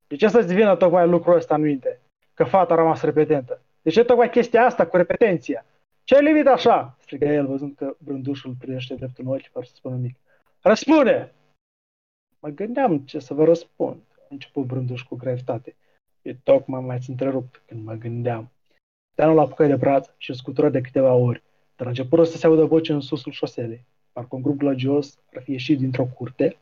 [0.06, 2.00] De ce să-ți vină tocmai lucrul ăsta în minte?
[2.34, 3.60] Că fata a rămas repetentă.
[3.82, 5.64] De ce tocmai chestia asta cu repetenția?
[6.04, 6.96] Ce ai lipit așa?
[7.00, 10.16] strigă el, văzând că brândușul privește drept în ochi, fără să spună nimic.
[10.60, 11.32] Răspunde!
[12.38, 15.74] Mă gândeam ce să vă răspund, a început brânduș cu gravitate.
[16.22, 18.50] E tocmai mai întrerupt când mă gândeam.
[19.14, 21.42] Teanul a apucat de braț și scutură de câteva ori,
[21.80, 23.84] dar a început să se audă voce în susul șoselei.
[24.12, 26.56] Parcă un grup glagios ar fi ieșit dintr-o curte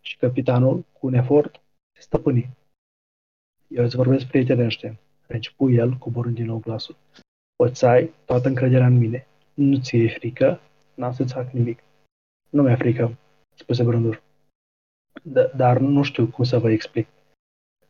[0.00, 1.60] și capitanul, cu un efort,
[1.92, 2.50] se stăpâni.
[3.68, 6.96] Eu îți vorbesc prietenește, a început el, coborând din nou glasul.
[7.56, 9.26] Poți să ai toată încrederea în mine.
[9.54, 10.60] Nu ți e frică,
[10.94, 11.82] n-am să-ți fac nimic.
[12.48, 13.16] Nu mi-e frică,
[13.54, 14.22] spuse Brândur.
[15.20, 17.08] D- dar nu știu cum să vă explic.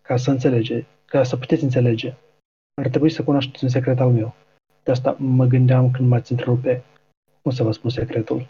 [0.03, 2.15] Ca să înțelege, ca să puteți înțelege,
[2.75, 4.35] ar trebui să cunoașteți un secret al meu.
[4.87, 6.83] De asta mă gândeam când m-ați întrerupe.
[7.43, 8.47] Cum să vă spun secretul?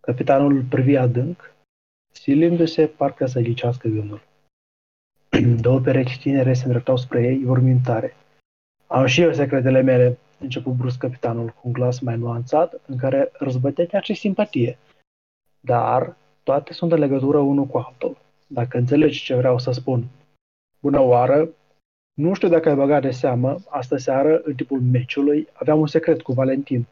[0.00, 1.54] Capitanul privi adânc,
[2.12, 4.22] silindu-se parcă să ghicească gândul.
[5.66, 8.14] Două perechi tinere se îndreptau spre ei, vorbind tare.
[8.86, 13.30] Am și eu secretele mele, început brusc capitanul cu un glas mai nuanțat, în care
[13.32, 14.78] răzbătea chiar și simpatie.
[15.60, 18.18] Dar toate sunt în legătură unul cu altul.
[18.46, 20.04] Dacă înțelegi ce vreau să spun.
[20.80, 21.48] Bună oară!
[22.18, 26.22] Nu știu dacă ai băgat de seamă, astă seară, în timpul meciului, aveam un secret
[26.22, 26.86] cu Valentin.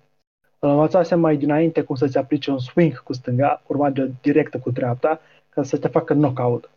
[0.59, 4.59] Îl învățasem mai dinainte cum să-ți aplice un swing cu stânga, urmat de o directă
[4.59, 6.71] cu dreapta, ca să te facă knockout.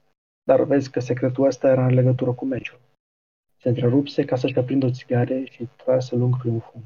[0.44, 2.80] Dar vezi că secretul ăsta era în legătură cu meciul.
[3.58, 6.82] Se întrerupse ca să-și aprindă o țigare și trase lung primul fum.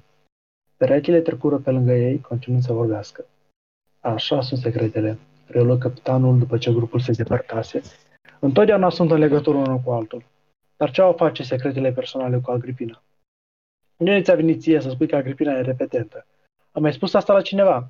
[0.77, 3.25] Perechile trecură pe lângă ei, continuând să vorbească.
[3.99, 7.81] Așa sunt secretele, reluă capitanul după ce grupul se depărtase.
[8.39, 10.23] Întotdeauna sunt în legătură unul cu altul.
[10.77, 13.03] Dar ce au face secretele personale cu Agripina?
[13.97, 16.25] Nu ți-a venit ție să spui că Agripina e repetentă.
[16.71, 17.89] Am mai spus asta la cineva?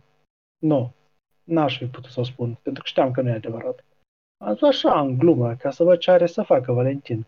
[0.57, 0.93] Nu.
[1.43, 3.83] N-aș fi putut să o spun, pentru că știam că nu e adevărat.
[4.37, 7.25] Am zis așa, în glumă, ca să văd ce are să facă Valentin.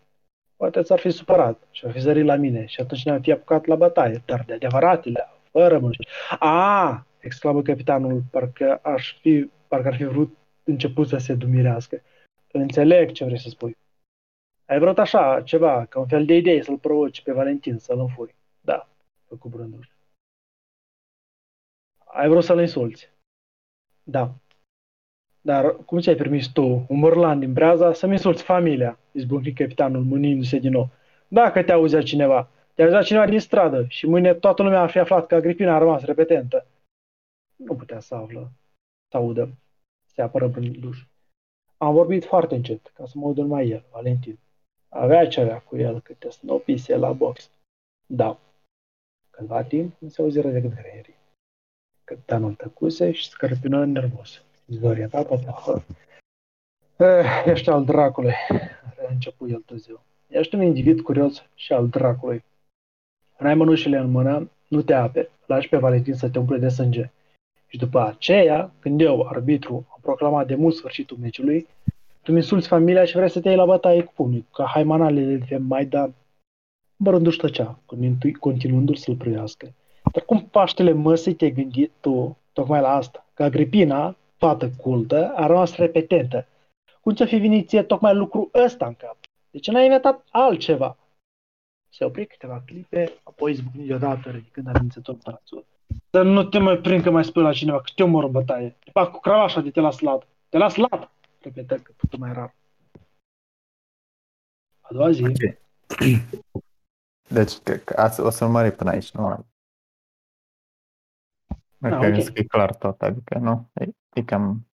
[0.56, 3.66] Poate ți-ar fi supărat și ar fi zărit la mine și atunci ne-am fi apucat
[3.66, 6.08] la bătaie, dar de adevăratele, fără mânci.
[6.38, 12.02] A, exclamă capitanul, parcă, aș fi, parcă ar fi vrut început să se dumirească.
[12.52, 13.76] Înțeleg ce vrei să spui.
[14.66, 18.34] Ai vrut așa, ceva, ca un fel de idee să-l provoci pe Valentin, să-l înfuri.
[18.60, 18.88] Da,
[19.24, 19.88] făcut Brânduș.
[22.04, 23.10] Ai vrut să-l insulți.
[24.02, 24.34] Da.
[25.40, 28.98] Dar cum ți-ai permis tu, un mărlan din Breaza, să-mi insulți familia?
[29.12, 30.88] Izbucni capitanul, mânindu-se din nou.
[31.28, 34.98] Dacă te auzea cineva, te auzea cineva din stradă și mâine toată lumea ar fi
[34.98, 36.66] aflat că Agripina a rămas repetentă.
[37.56, 38.50] Nu putea să află,
[39.10, 39.48] să audă,
[40.04, 41.04] se apără Brânduș.
[41.76, 44.38] Am vorbit foarte încet, ca să mă audă numai el, Valentin.
[44.88, 47.50] Avea ce avea cu el câte snopise la box.
[48.06, 48.38] Da.
[49.30, 51.14] Cândva timp nu se auziră decât greierii.
[52.04, 54.42] Capitanul tăcuse și scărpină nervos.
[54.64, 55.44] Dezorientat, poate
[56.96, 58.32] eh, Ești al dracului,
[59.08, 60.00] a început el târziu.
[60.28, 62.44] Ești un individ curios și al dracului.
[63.38, 67.10] N-ai mănușile în mână, nu te ape, lași pe Valentin să te umple de sânge.
[67.66, 71.66] Și după aceea, când eu, arbitru, am proclamat de mult sfârșitul meciului,
[72.26, 75.36] tu mi insulți familia și vrei să te iei la bătaie cu pumnii, ca haimanalele
[75.48, 76.14] de Maidan.
[76.96, 77.78] Bărându-și tăcea,
[78.40, 79.74] continuându-l să-l privească.
[80.12, 85.46] Dar cum Paștele măsii te-ai gândit tu, tocmai la asta, că Agripina, fată cultă, a
[85.46, 86.46] rămas repetentă.
[87.00, 89.16] Cum ți-a fi venit ție tocmai lucru ăsta în cap?
[89.50, 90.96] De ce n-ai inventat altceva?
[91.88, 95.64] Se opri câteva clipe, apoi izbucni deodată, ridicând amenințător brațul.
[96.10, 98.76] Să nu te mai prind că mai spui la cineva că te omor în bătaie.
[98.84, 100.26] Te fac cu cravașa de te las lat.
[100.48, 101.10] Te las lat!
[101.46, 102.54] Repetă că putea mai rar.
[104.80, 105.24] A doua zi.
[105.24, 105.58] Okay.
[107.36, 107.52] Deci,
[108.18, 109.46] o să mări până aici, nu?
[111.76, 112.22] Da, okay.
[112.24, 114.66] că e clar tot, adică nu, e, e cam...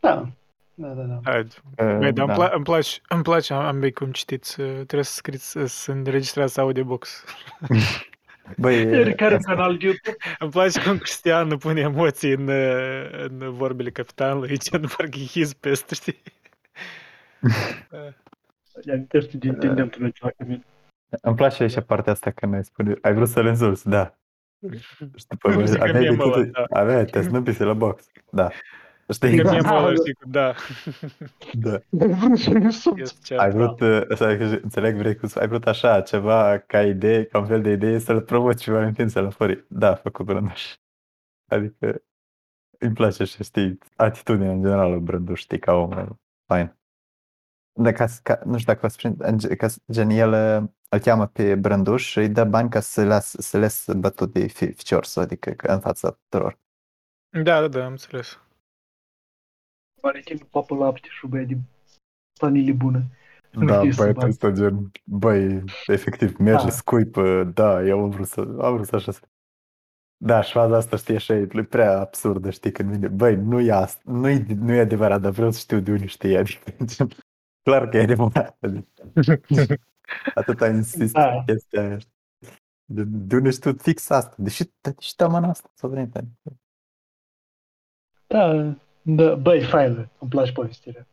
[0.00, 0.28] Da,
[0.74, 1.20] da, da, da.
[1.22, 2.22] Hai, uh, da.
[2.22, 7.24] Îmi, pla- îmi, place, îmi place ambii cum citiți, trebuie să scriți, să înregistrați audiobox.
[8.56, 10.16] Băi, care canal YouTube?
[10.38, 12.48] Îmi place cum Cristian nu pune emoții în,
[13.28, 16.22] în vorbele capitanului, ce nu parcă hiz peste, știi?
[18.92, 20.64] Amintește din tendentul ceva că mine.
[21.22, 24.14] Îmi place aici partea asta când ai spune, ai vrut să le însulți, da.
[25.16, 26.64] Și după aveai, de câte, da.
[26.80, 28.50] aveai te snăpise la box, da.
[29.12, 29.42] Știi?
[29.42, 29.92] Că mi-am ăla,
[30.26, 30.54] da.
[31.52, 31.78] Da.
[33.36, 33.78] ai vrut,
[34.16, 37.98] să înțeleg, vrei cum ai vrut așa, ceva ca idee, ca un fel de idee
[37.98, 39.64] să-l provoci Valentin să-l fări.
[39.68, 40.76] Da, făcut Brânduș.
[41.50, 42.02] Adică
[42.78, 46.16] îmi place și știi, atitudinea în general Brânduș, știi, ca om,
[46.46, 46.76] fain.
[47.72, 50.32] Da, ca, ca, nu știu dacă vă ca, gen el
[50.88, 54.46] îl cheamă pe Brânduș și îi dă bani ca să las, să les bătut de
[54.46, 56.58] ficior, adică în fața tuturor.
[57.42, 58.40] Da, da, da, am înțeles.
[60.06, 61.60] Valentin papă lapte și băia din
[62.40, 63.02] familie bună.
[63.66, 64.26] Da, închis băi, sub apă.
[64.28, 66.70] ăsta gen, băi, efectiv, merge, Da.
[66.70, 69.20] scuipă, da, eu am vrut să, am vrut să așa să...
[70.16, 73.72] Da, și șfaza asta, știi, așa, e prea absurdă, știi, când vine, băi, nu e
[73.72, 77.08] asta, nu e, nu e adevărat, dar vreau să știu de unde știi, adică, gen,
[77.62, 79.10] clar că e adevărat, adică,
[80.34, 81.28] atâta insist Da.
[81.28, 82.12] pe chestia aia, știi.
[82.84, 86.56] de, de unde știu fix asta, deși, deși tamana asta s-a venit, adică.
[88.26, 88.74] Da,
[89.08, 91.06] da, băi, faină, îmi place povestirea.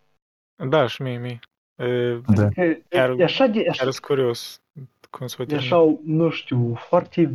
[0.70, 1.40] Da, și mie, mie.
[1.76, 2.50] E, Da.
[2.56, 4.62] E, e, Chiar- e așa de, e așa, chiar sunt curios
[5.10, 5.76] cum se e termina.
[5.78, 7.34] așa, nu știu, foarte,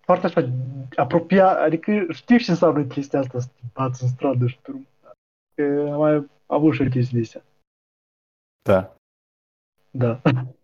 [0.00, 0.48] foarte așa,
[0.96, 4.86] apropiat, adică știi ce înseamnă chestia asta, să te bați în stradă și drum.
[5.54, 7.42] Că am mai avut și chestii de astea.
[8.62, 8.96] Da.
[9.90, 10.20] Da.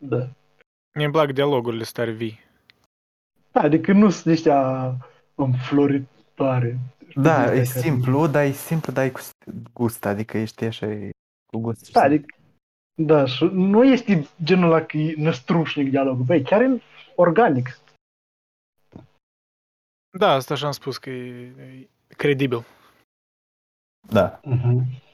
[0.00, 0.28] Da.
[0.94, 2.38] Mie îmi plac dialogurile stare vii.
[3.52, 4.92] Da, adică nu sunt ăștia
[5.34, 6.78] înfloritoare.
[7.14, 9.20] Da, Știi, e care- simplu, dar e simplu, dar e cu
[9.72, 11.10] gust, adică ești așa, e
[11.52, 11.92] cu gust.
[11.92, 12.36] Da, adică,
[13.02, 16.82] da, și nu este genul ăla că e năstrușnic dialogul, băi, chiar e
[17.16, 17.78] organic.
[20.18, 22.64] Da, asta așa am spus că e, e credibil.
[24.08, 24.40] Da.
[24.40, 25.06] Uh-huh.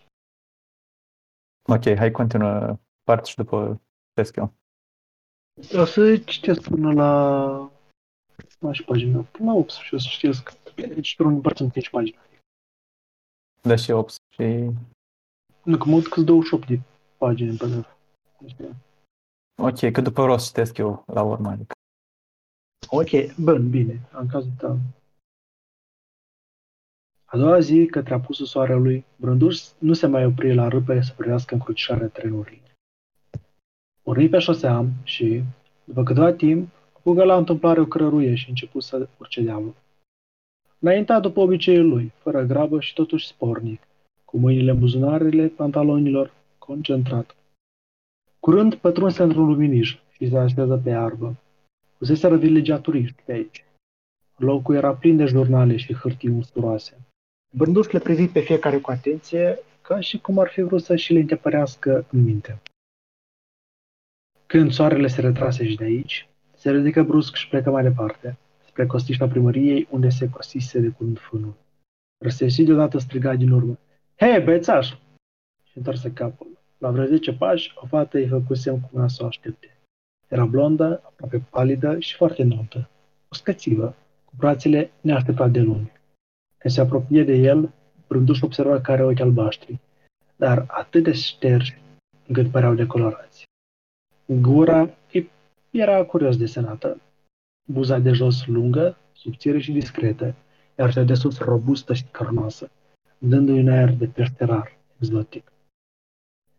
[1.69, 3.81] Ok, hai continuă partea și după
[4.13, 4.55] test eu.
[5.73, 7.71] O să citesc până la...
[8.61, 9.21] Mai și pagina.
[9.21, 10.53] Până la 8 și o să citesc.
[10.75, 12.19] Deci, pe un împărțim 5 pagini.
[13.63, 14.43] Da și 8 și...
[15.63, 16.81] Nu, că mă uit că 28 de
[17.19, 17.95] pagini în PDF.
[18.39, 18.57] Deci,
[19.63, 21.73] Ok, că după vreau să citesc eu la urmă, adică.
[22.89, 24.01] Ok, bun, bine.
[24.13, 24.79] În cazul tău.
[27.25, 31.55] A doua zi, către apusul soarelui, Brânduș nu se mai opri la râpe să privească
[31.55, 32.63] încrucișarea trenurilor.
[34.03, 35.43] Urmi pe șosea și,
[35.85, 36.69] după câteva timp,
[37.05, 39.75] fugă la întâmplare o cărăruie și început să urce dealul.
[40.79, 43.81] Înaintea după obiceiul lui, fără grabă și totuși spornic,
[44.25, 47.37] cu mâinile în buzunarele pantalonilor, concentrat.
[48.41, 51.37] Curând pătrunse într-un luminiș și se așează pe iarbă.
[51.97, 53.65] Fuseseră vilegiaturiști pe aici.
[54.37, 56.99] Locul era plin de jurnale și hârtii usturoase.
[57.57, 61.13] Bânduș le privi pe fiecare cu atenție, ca și cum ar fi vrut să și
[61.13, 62.63] le întepărească în minte.
[64.47, 66.29] Când soarele se retrase și de aici,
[66.65, 71.19] se ridică brusc și plecă mai departe, spre costișa primăriei, unde se cosise de curând
[71.19, 71.55] fânul.
[72.23, 73.79] Răsesi deodată striga din urmă.
[74.17, 74.89] Hei, băiețaș!
[75.65, 76.47] Și întoarse capul.
[76.79, 79.79] La vreo 10 pași, o fată îi făcu semn cu mâna să o aștepte.
[80.29, 82.89] Era blondă, aproape palidă și foarte înaltă.
[83.31, 85.93] Uscățivă, cu brațele neașteptat de lungi.
[86.59, 87.73] Când se apropie de el,
[88.09, 89.79] Brânduș observa că are ochi albaștri,
[90.37, 91.79] dar atât de ștergi
[92.27, 93.45] încât păreau decolorați.
[94.27, 94.95] Gura îi
[95.79, 97.01] era curios desenată,
[97.65, 100.35] buza de jos lungă, subțire și discretă,
[100.79, 102.71] iar cea de sus robustă și carnoasă,
[103.19, 105.53] dându-i un aer de pește rar, exotic.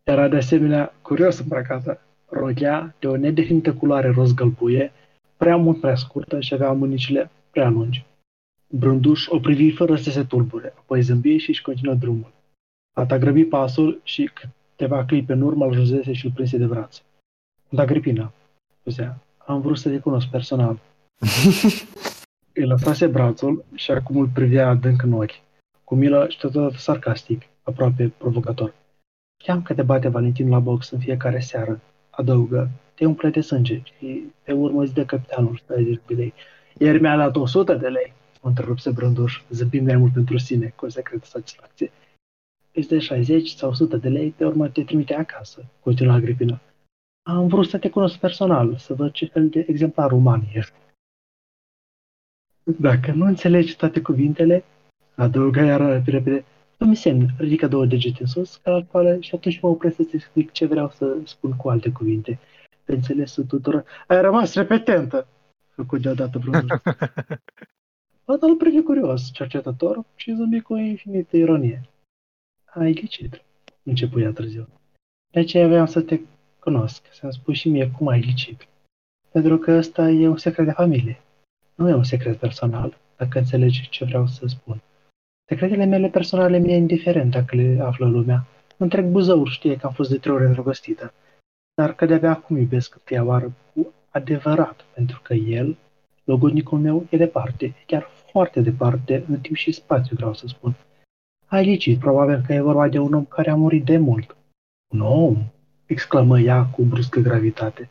[0.04, 4.91] Era de asemenea curios îmbrăcată, rochea de o nedefinită culoare roz-gălbuie,
[5.38, 8.06] prea mult prea scurtă și avea mânicile prea lungi.
[8.67, 12.32] Brânduș o privi fără să se tulbure, apoi zâmbi și își continuă drumul.
[12.93, 17.01] Fata grăbi pasul și câteva clipe în urmă îl juzese și îl prinse de braț.
[17.69, 18.34] Da, Gripina,
[18.86, 20.80] spusea, am vrut să te cunosc personal.
[22.58, 25.41] Îi lăsase brațul și acum îl privea adânc în ochi,
[25.84, 28.74] cu milă și totodată sarcastic, aproape provocator.
[29.41, 33.82] Știam că te bate Valentin la box în fiecare seară, adăugă, te umple de sânge
[33.84, 36.34] și pe urmă îți dă capitanul 60 de lei.
[36.78, 40.86] Ieri mi-a dat 100 de lei, o întrerupse Brânduș, zâmbind mai mult pentru sine, cu
[40.86, 41.91] o secretă satisfacție.
[42.71, 46.60] Îți dă 60 sau 100 de lei, pe urmă te trimite acasă, continua Agripina.
[47.28, 50.74] Am vrut să te cunosc personal, să văd ce fel de exemplar uman ești.
[52.80, 54.64] Dacă nu înțelegi toate cuvintele,
[55.16, 56.46] adăugă iar repede,
[56.78, 60.16] îmi semn, ridică două degete în sus, ca la școală, și atunci mă opresc să-ți
[60.16, 62.40] explic ce vreau să spun cu alte cuvinte.
[62.84, 63.86] Pe înțelesul tuturor.
[64.08, 65.28] Ai rămas repetentă,
[65.70, 66.80] făcut deodată Brânduș.
[68.26, 71.90] Fata îl privi curios, cercetător, și zâmbi cu o infinită ironie.
[72.66, 73.42] Ai ghicit,
[73.84, 74.68] începu ea târziu.
[75.32, 76.20] De aceea vreau să te
[76.65, 78.67] cunosc, să-mi spui și mie cum ai ghicit.
[79.32, 81.21] Pentru că ăsta e un secret de familie.
[81.75, 84.82] Nu e un secret personal, dacă înțelegi ce vreau să spun.
[85.47, 88.45] Secretele mele personale mi-e indiferent dacă le află lumea.
[88.78, 91.13] Întreg Buzăur știe că am fost de trei ori îndrăgostită,
[91.73, 95.78] dar că de-abia acum iubesc întâia oară cu adevărat, pentru că el,
[96.23, 100.75] logodnicul meu, e departe, e chiar foarte departe, în timp și spațiu, vreau să spun.
[101.45, 104.36] Ai licit, probabil că e vorba de un om care a murit de mult.
[104.93, 105.38] Un om?
[105.86, 107.89] Exclamă ea cu bruscă gravitate,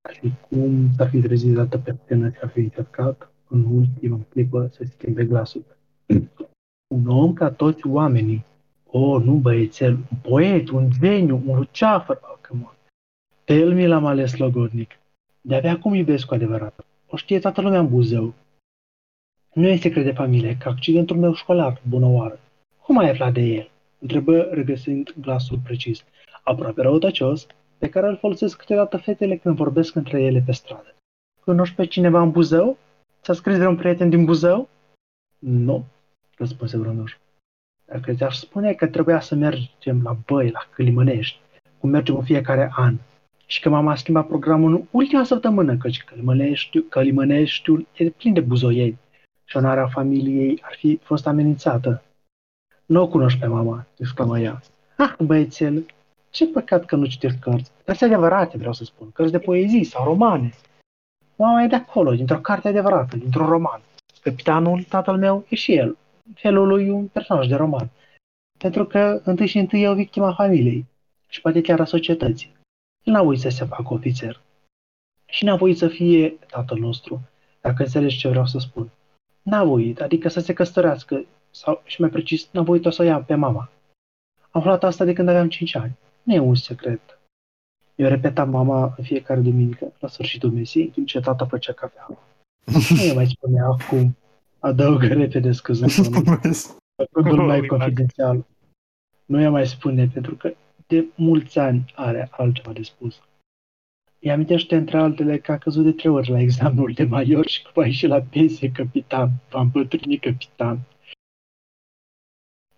[0.00, 4.20] ca și cum s-ar fi trezit dată pe scenă și ar fi încercat în ultima
[4.28, 5.64] clipă să schimbe glasul.
[6.94, 8.44] Un om ca toți oamenii,
[8.98, 12.20] Oh, nu băiețel, un poet, un geniu, un luceafăr.
[12.22, 12.74] Oh, come on.
[13.44, 14.98] Pe el mi l-am ales logodnic.
[15.40, 16.84] De-abia acum iubesc cu adevărat.
[17.06, 18.34] O știe toată lumea în Buzău.
[19.52, 22.40] Nu e secret de familie că accidentul meu școlar, bună oară.
[22.82, 23.70] Cum ai aflat de el?
[23.98, 26.04] Întrebă regăsind glasul precis,
[26.46, 27.46] aproape răutăcios,
[27.78, 30.94] pe care îl folosesc câteodată fetele când vorbesc între ele pe stradă.
[31.44, 32.78] Cunoști pe cineva în Buzău?
[33.22, 34.68] Ți-a scris vreun prieten din Buzău?
[35.38, 35.84] Nu,
[36.36, 37.16] răspunse Brănuș.
[37.84, 41.40] Dacă ți-aș spune că trebuia să mergem la băi, la Călimănești,
[41.78, 42.96] cum mergem în fiecare an,
[43.46, 48.40] și că mama a schimbat programul în ultima săptămână, căci Călimăneștiul, Călimăneștiul e plin de
[48.40, 48.98] buzoiei
[49.44, 52.02] și onoarea familiei ar fi fost amenințată.
[52.86, 54.62] Nu o cunoști pe mama, exclamă ea.
[54.96, 55.86] Ah, băiețel,
[56.36, 57.70] ce păcat că nu citești cărți.
[57.84, 60.50] Cărți adevărate, vreau să spun, cărți de poezii sau romane.
[61.36, 63.80] Mama e de acolo, dintr-o carte adevărată, dintr-un roman.
[64.22, 65.96] Capitanul, tatăl meu, e și el,
[66.34, 67.90] felul lui un personaj de roman.
[68.58, 70.86] Pentru că întâi și întâi e o victima familiei
[71.28, 72.56] și poate chiar a societății.
[73.02, 74.40] El n-a voit să se facă ofițer.
[75.26, 77.20] Și n-a voit să fie tatăl nostru,
[77.60, 78.90] dacă înțelegi ce vreau să spun.
[79.42, 83.22] N-a voit, adică să se căsătorească, sau, și mai precis, n-a voit-o să o ia
[83.22, 83.70] pe mama.
[84.50, 85.96] Am aflat asta de când aveam 5 ani.
[86.26, 87.00] Nu e un secret.
[87.94, 92.08] Eu repetam mama în fiecare duminică, la sfârșitul mesei, în timp ce tata făcea cafea.
[92.96, 94.16] Nu e mai spunea acum,
[94.58, 95.90] adăugă repede scăzând
[97.12, 98.46] tonul, mai confidențial.
[99.24, 100.54] Nu i mai spune, pentru că
[100.86, 103.22] de mulți ani are altceva de spus.
[104.18, 107.62] Îi amintește între altele că a căzut de trei ori la examenul de major și
[107.62, 110.78] că va ieși la pensie capitan, va îmbătrâni capitan.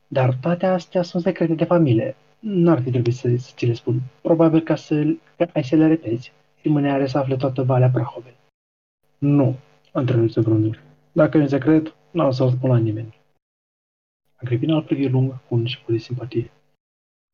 [0.08, 2.16] Dar toate astea sunt secrete de familie.
[2.38, 4.00] Nu ar fi trebuit să, să ți le spun.
[4.22, 6.32] Probabil ca să, că ai să le repeți.
[6.64, 8.36] Mâine are să afle toată Valea Prahovei.
[9.18, 9.56] Nu,
[9.92, 10.82] întrerupe Brundur.
[11.12, 13.18] Dacă e un secret, nu o să-l spun la nimeni.
[14.36, 16.50] Agripina îl privi lung cu un început de simpatie.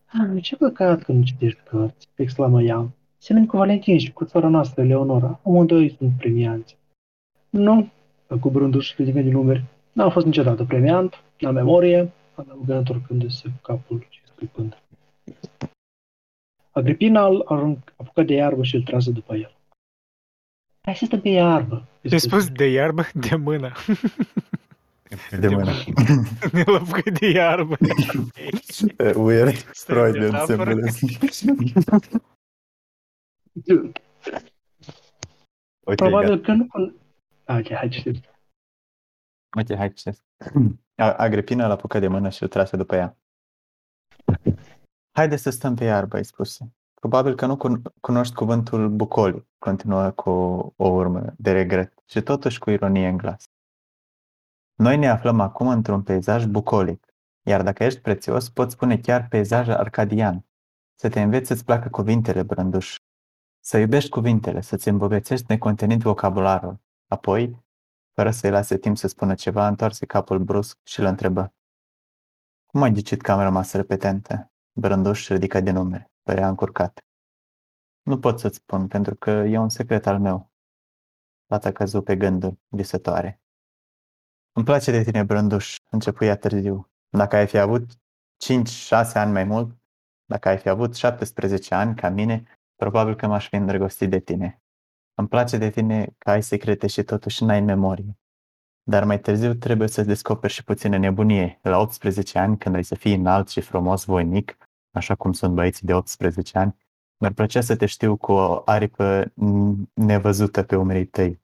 [0.07, 2.91] Ah, ce păcat că nu citești cărți, exclamă ea.
[3.19, 5.41] Semeni cu Valentin și cu țara noastră, Leonora.
[5.45, 6.77] Amândoi sunt premianți.
[7.51, 7.89] Nu,
[8.41, 9.65] cu Brânduș, ridică din numeri.
[9.93, 14.83] N-am fost niciodată premiant, la memorie, adăugă întorcându-se cu capul și scripând.
[16.75, 17.45] Agripina îl
[17.97, 19.57] apucă de iarbă și îl trase după el.
[20.81, 21.87] Hai să stăm pe iarbă.
[22.09, 23.03] Te spus de iarbă?
[23.15, 23.73] De mână.
[25.41, 25.73] De mână.
[26.53, 27.77] Ne-l apucă de iarbă.
[29.17, 31.07] Weird Freudian symbolism.
[35.87, 36.67] Uite, Probabil că nu...
[37.45, 38.21] Ah, ok, hai citeți.
[39.57, 40.25] Uite, hai citesc.
[40.97, 43.17] Agripina l-a apucat de mână și îl trase după ea.
[45.17, 46.59] Haide să stăm pe iarbă, ai spus.
[46.95, 47.57] Probabil că nu
[48.01, 50.31] cunoști cuvântul bucoliu, continuă cu
[50.77, 53.45] o urmă de regret și totuși cu ironie în glas.
[54.75, 59.69] Noi ne aflăm acum într-un peisaj bucolic, iar dacă ești prețios, poți spune chiar peisaj
[59.69, 60.47] arcadian.
[60.95, 62.97] Să te înveți să-ți placă cuvintele, brânduș.
[63.61, 66.81] Să iubești cuvintele, să-ți îmbogățești necontenit vocabularul.
[67.07, 67.65] Apoi,
[68.13, 71.55] fără să-i lase timp să spună ceva, întoarse capul brusc și îl întrebă.
[72.67, 74.49] Cum ai ghicit că am rămas repetentă?
[74.77, 77.05] Brânduș ridică de nume, părea încurcat.
[78.03, 80.53] Nu pot să-ți spun, pentru că e un secret al meu.
[81.47, 83.43] Fata căzu pe gânduri visătoare.
[84.53, 86.91] Îmi place de tine, Brânduș, începu ea târziu.
[87.09, 87.97] Dacă ai fi avut 5-6
[89.15, 89.77] ani mai mult,
[90.25, 92.45] dacă ai fi avut 17 ani ca mine,
[92.77, 94.63] probabil că m-aș fi îndrăgostit de tine.
[95.15, 98.19] Îmi place de tine că ai secrete și totuși n-ai memorie.
[98.87, 101.59] Dar mai târziu trebuie să descoperi și puțină nebunie.
[101.63, 104.57] La 18 ani, când ai să fii înalt și frumos voinic,
[104.91, 106.77] așa cum sunt băieții de 18 ani,
[107.21, 109.33] mi-ar plăcea să te știu cu o aripă
[109.95, 111.41] nevăzută pe umerii tăi,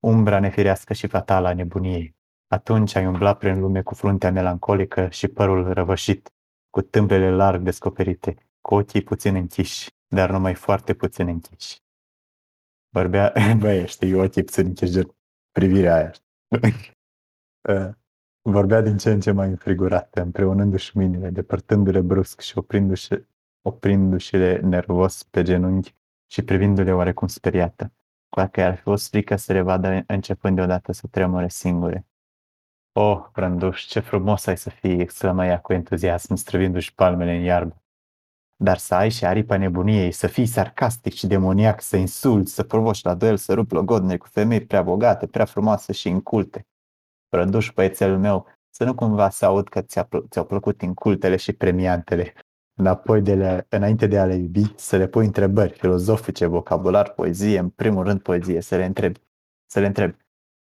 [0.00, 2.16] umbra nefirească și fatală a nebuniei.
[2.46, 6.32] Atunci ai umblat prin lume cu fruntea melancolică și părul răvășit,
[6.70, 11.82] cu tâmplele larg descoperite, cu ochii puțin închiși, dar numai foarte puțin închiși.
[12.88, 15.06] Vorbea, băi, știi, ochii puțin închiși,
[15.52, 16.12] privirea aia.
[17.68, 17.88] Uh,
[18.54, 23.14] vorbea din ce în ce mai înfrigurată, împreunându-și mâinile, depărtându-le brusc și oprindu-și,
[23.62, 25.94] oprindu-și-le nervos pe genunchi
[26.26, 27.92] și privindu-le oarecum speriată,
[28.28, 32.06] cu că ar fi fost frică să le vadă începând deodată să tremure singure.
[32.92, 37.83] Oh, Brânduș, ce frumos ai să fii, exclamă ea cu entuziasm, străvindu-și palmele în iarbă.
[38.56, 43.02] Dar să ai și aripa nebuniei, să fii sarcastic și demoniac, să insulți, să provoci
[43.02, 46.66] la duel, să rupi logodne cu femei prea bogate, prea frumoase și inculte.
[47.28, 52.32] Brânduș, băiețelul meu, să nu cumva să aud că ți ți-au plăcut incultele și premiantele.
[52.74, 57.58] Înapoi de le, înainte de a le iubi, să le pui întrebări filozofice, vocabular, poezie,
[57.58, 59.20] în primul rând poezie, să le întrebi.
[59.66, 60.16] Să le întrebi.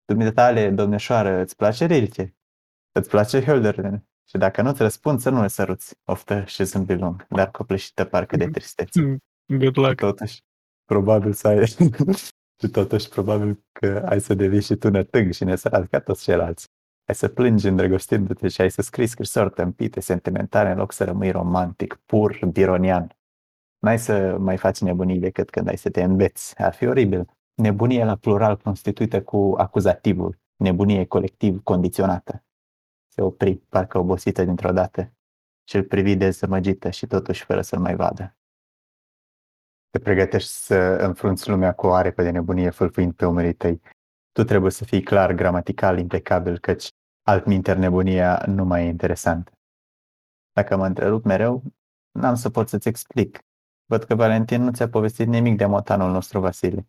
[0.05, 2.35] Dumneatale, domneșoară, îți place Rilke?
[2.91, 4.12] Îți place Hölderlin?
[4.29, 5.95] Și dacă nu-ți răspund, să nu le săruți.
[6.05, 9.01] Oftă și zâmbi lung, dar copleșită parcă de tristețe.
[9.01, 9.17] Mm,
[9.57, 9.95] Good luck.
[9.95, 10.41] Totuși,
[10.85, 11.65] probabil să ai...
[12.59, 16.67] și totuși, probabil că ai să devii și tu nătâg și nesărat ca toți ceilalți.
[17.05, 21.31] Ai să plângi îndrăgostindu-te și ai să scrii scrisori tâmpite, sentimentale, în loc să rămâi
[21.31, 23.17] romantic, pur, bironian.
[23.79, 26.61] N-ai să mai faci nebunii decât când ai să te înveți.
[26.61, 27.27] Ar fi oribil.
[27.53, 30.39] Nebunie la plural constituită cu acuzativul.
[30.55, 32.43] Nebunie colectiv condiționată.
[33.13, 35.13] Se opri, parcă obosită dintr-o dată,
[35.63, 38.37] și îl privi dezamăgită și totuși fără să-l mai vadă.
[39.89, 43.81] Te pregătești să înfrunți lumea cu o aripă de nebunie fâlfâind pe umerii tăi.
[44.31, 46.87] Tu trebuie să fii clar, gramatical, impecabil, căci
[47.21, 49.51] altminter nebunia nu mai e interesant.
[50.51, 51.63] Dacă mă întrerup mereu,
[52.11, 53.39] n-am să pot să-ți explic.
[53.85, 56.87] Văd că Valentin nu ți-a povestit nimic de motanul nostru Vasile.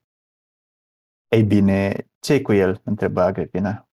[1.29, 2.81] Ei bine, ce cu el?
[2.85, 3.89] întrebă Agripina.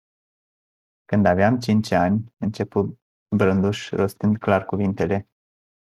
[1.10, 3.00] Când aveam cinci ani, începu
[3.36, 5.28] Brânduș, rostind clar cuvintele,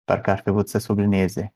[0.04, 1.54] parcă ar fi vrut să sublinieze.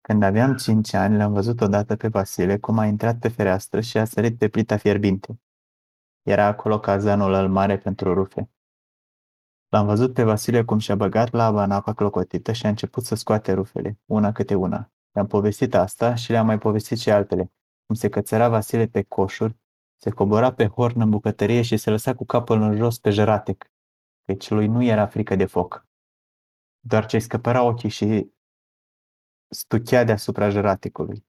[0.00, 3.98] Când aveam cinci ani, l-am văzut odată pe Vasile cum a intrat pe fereastră și
[3.98, 5.40] a sărit pe plita fierbinte.
[6.22, 8.50] Era acolo cazanul al mare pentru rufe.
[9.68, 13.14] L-am văzut pe Vasile cum și-a băgat laba în apa clocotită și a început să
[13.14, 14.92] scoate rufele, una câte una.
[15.10, 17.52] Le-am povestit asta și le-am mai povestit și altele,
[17.86, 19.56] cum se cățăra Vasile pe coșuri,
[19.96, 23.70] se cobora pe horn în bucătărie și se lăsa cu capul în jos pe jăratec,
[24.24, 25.86] căci lui nu era frică de foc.
[26.80, 28.30] Doar ce-i scăpăra ochii și
[29.48, 31.26] stuchea deasupra jăratecului.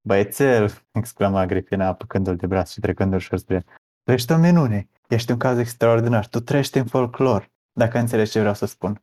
[0.00, 0.70] Băiețel,
[1.00, 3.64] exclama Agripina apucându-l de braț și trecându-l ușor spre el.
[4.02, 8.38] Tu ești o minune, ești un caz extraordinar, tu trăiești în folclor, dacă înțelegi ce
[8.38, 9.02] vreau să spun.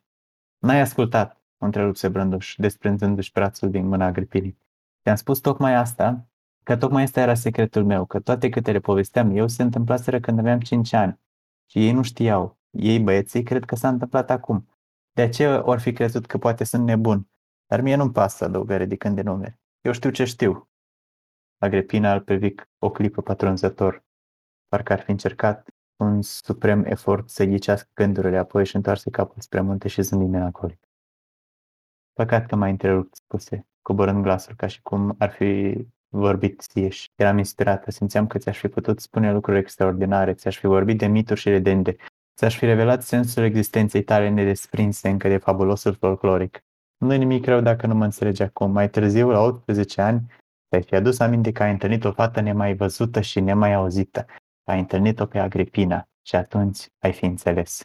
[0.57, 4.57] N-ai ascultat, o întrerupse Brânduș, desprinzându-și brațul din mâna Agripinii.
[5.01, 6.28] Te-am spus tocmai asta,
[6.69, 10.39] că tocmai asta era secretul meu, că toate câte le povesteam eu se întâmplaseră când
[10.39, 11.19] aveam 5 ani
[11.65, 12.57] și ei nu știau.
[12.69, 14.69] Ei, băieții, cred că s-a întâmplat acum.
[15.11, 17.29] De aceea ori fi crezut că poate sunt nebun.
[17.67, 19.59] Dar mie nu-mi pasă, adăugă ridicând de numere.
[19.81, 20.69] Eu știu ce știu.
[21.57, 24.05] Agripina îl privic o clipă patronzător.
[24.67, 29.61] Parcă ar fi încercat un suprem efort să ghicească gândurile, apoi își întoarse capul spre
[29.61, 30.89] munte și zâmbi melancolic.
[32.13, 35.77] Păcat că m-ai întrerupt, spuse, coborând glasul ca și cum ar fi
[36.09, 37.11] vorbit sieși.
[37.15, 41.39] Eram inspirată, simțeam că ți-aș fi putut spune lucruri extraordinare, ți-aș fi vorbit de mituri
[41.39, 41.95] și legende,
[42.35, 46.63] ți-aș fi revelat sensul existenței tale nedesprinse încă de fabulosul folcloric.
[46.97, 48.71] Nu e nimic rău dacă nu mă înțelegi acum.
[48.71, 50.25] Mai târziu, la 18 ani,
[50.69, 54.25] ți-ai fi adus aminte că ai întâlnit o fată nemai văzută și nemai auzită.
[54.63, 57.81] Ai întâlnit-o pe Agripina și atunci ai fi înțeles.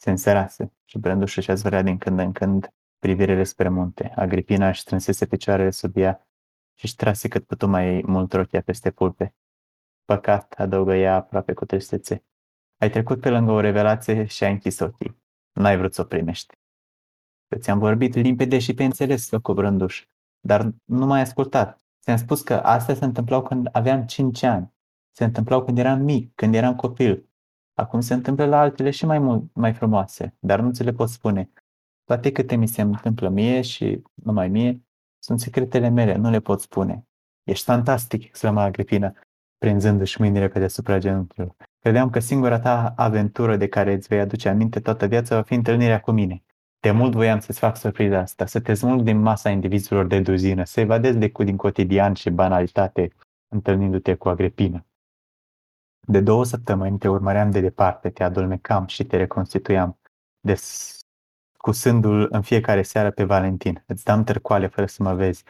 [0.00, 2.68] Se însărase și brândușul și-a zvărea din când în când
[2.98, 4.12] privirile spre munte.
[4.16, 6.27] Agripina își strânsese picioarele sub ea
[6.78, 9.34] și își trase cât putu mai mult rochia peste pulpe.
[10.04, 12.24] Păcat, adăugă ea aproape cu tristețe.
[12.76, 15.22] Ai trecut pe lângă o revelație și ai închis ochii.
[15.52, 16.54] N-ai vrut să o primești.
[17.58, 20.06] Ți-am vorbit limpede și pe înțeles, făcu brânduș,
[20.40, 21.80] dar nu m-ai ascultat.
[22.02, 24.72] Ți-am spus că astea se întâmplau când aveam 5 ani.
[25.10, 27.28] Se întâmplau când eram mic, când eram copil.
[27.74, 31.08] Acum se întâmplă la altele și mai mult, mai frumoase, dar nu ți le pot
[31.08, 31.52] spune.
[32.04, 34.87] Toate câte mi se întâmplă mie și numai mie,
[35.18, 37.06] sunt secretele mele, nu le pot spune.
[37.44, 39.12] Ești fantastic, exclama Agripina,
[39.58, 41.54] prinzându-și mâinile pe deasupra genunchiilor.
[41.80, 45.54] Credeam că singura ta aventură de care îți vei aduce aminte toată viața va fi
[45.54, 46.42] întâlnirea cu mine.
[46.80, 50.64] De mult voiam să-ți fac surpriza asta, să te smulg din masa indivizilor de duzină,
[50.64, 53.12] să evadezi de cu din cotidian și banalitate
[53.48, 54.86] întâlnindu-te cu Agripina.
[56.00, 59.98] De două săptămâni te urmăream de departe, te adulmecam și te reconstituiam,
[61.58, 63.84] descusându-l în fiecare seară pe Valentin.
[63.86, 65.44] Îți dam târcoale fără să mă vezi,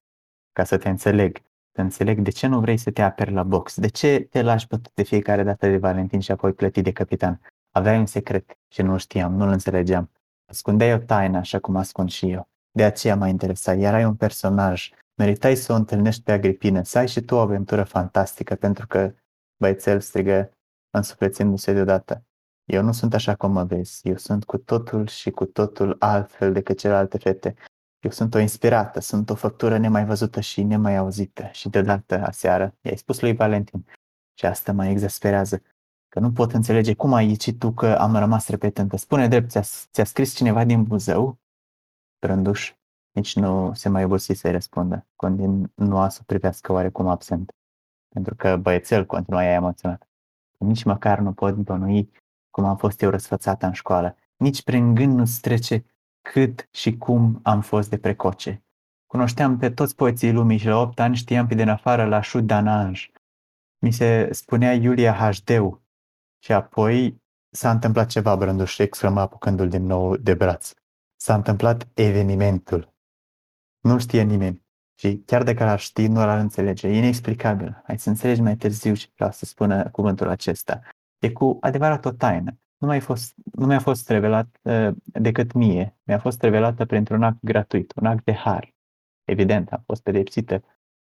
[0.52, 1.38] ca să te înțeleg.
[1.72, 4.66] Să înțeleg de ce nu vrei să te aperi la box, de ce te lași
[4.66, 7.40] bătut de fiecare dată de Valentin și apoi plătit de capitan.
[7.70, 10.10] Aveai un secret și nu știam, nu-l înțelegeam.
[10.50, 12.48] Ascundeai o taină așa cum ascund și eu.
[12.70, 13.76] De aceea m-a interesat.
[13.78, 14.90] Erai un personaj.
[15.14, 19.14] Meritai să o întâlnești pe Agripină, să ai și tu o aventură fantastică, pentru că
[19.56, 20.50] băiețel strigă
[20.90, 22.22] însuflețindu-se deodată.
[22.68, 24.08] Eu nu sunt așa cum mă vezi.
[24.08, 27.54] Eu sunt cu totul și cu totul altfel decât celelalte fete.
[28.00, 31.48] Eu sunt o inspirată, sunt o făptură nemai văzută și nemai auzită.
[31.52, 33.84] Și deodată, aseară, i-ai spus lui Valentin.
[34.38, 35.62] Și asta mă exasperează.
[36.08, 38.96] Că nu pot înțelege cum ai ieșit tu că am rămas repetentă.
[38.96, 39.62] Spune drept, ți-a,
[39.92, 41.38] ți-a scris cineva din Buzău?
[42.18, 42.72] Trânduș
[43.18, 45.06] nici nu se mai obosi să-i răspundă.
[45.16, 47.52] Continua să privească oarecum absent.
[48.08, 50.08] Pentru că băiețel continua ea emoționat.
[50.58, 52.10] Nici măcar nu pot bănui
[52.58, 54.16] cum am fost eu răsfățată în școală.
[54.36, 55.84] Nici prin gând nu-ți trece
[56.22, 58.64] cât și cum am fost de precoce.
[59.06, 62.46] Cunoșteam pe toți poeții lumii și la 8 ani știam pe din afară la Șut
[62.46, 63.10] Dananj.
[63.78, 65.82] Mi se spunea Iulia Hajdeu
[66.38, 70.72] și apoi s-a întâmplat ceva, Brânduș, exclama apucându-l din nou de braț.
[71.16, 72.94] S-a întâmplat evenimentul.
[73.80, 74.66] Nu știe nimeni.
[75.00, 76.88] Și chiar dacă l-ar ști, nu l-ar înțelege.
[76.88, 77.82] E inexplicabil.
[77.84, 80.80] Hai să înțelegi mai târziu ce vreau să spună cuvântul acesta.
[81.18, 82.58] E cu adevărat o taină.
[82.76, 85.96] Nu, mai fost, nu mi-a fost revelat uh, decât mie.
[86.02, 88.74] Mi-a fost revelată printr-un act gratuit, un act de har.
[89.24, 90.62] Evident, am fost pedepsită.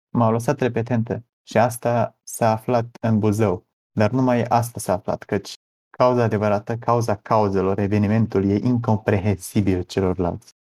[0.09, 3.67] M-au lăsat repetentă și asta s-a aflat în Buzău.
[3.91, 5.55] Dar numai asta s-a aflat, căci
[5.91, 10.53] cauza adevărată, cauza cauzelor, evenimentul e incomprehensibil celorlalți.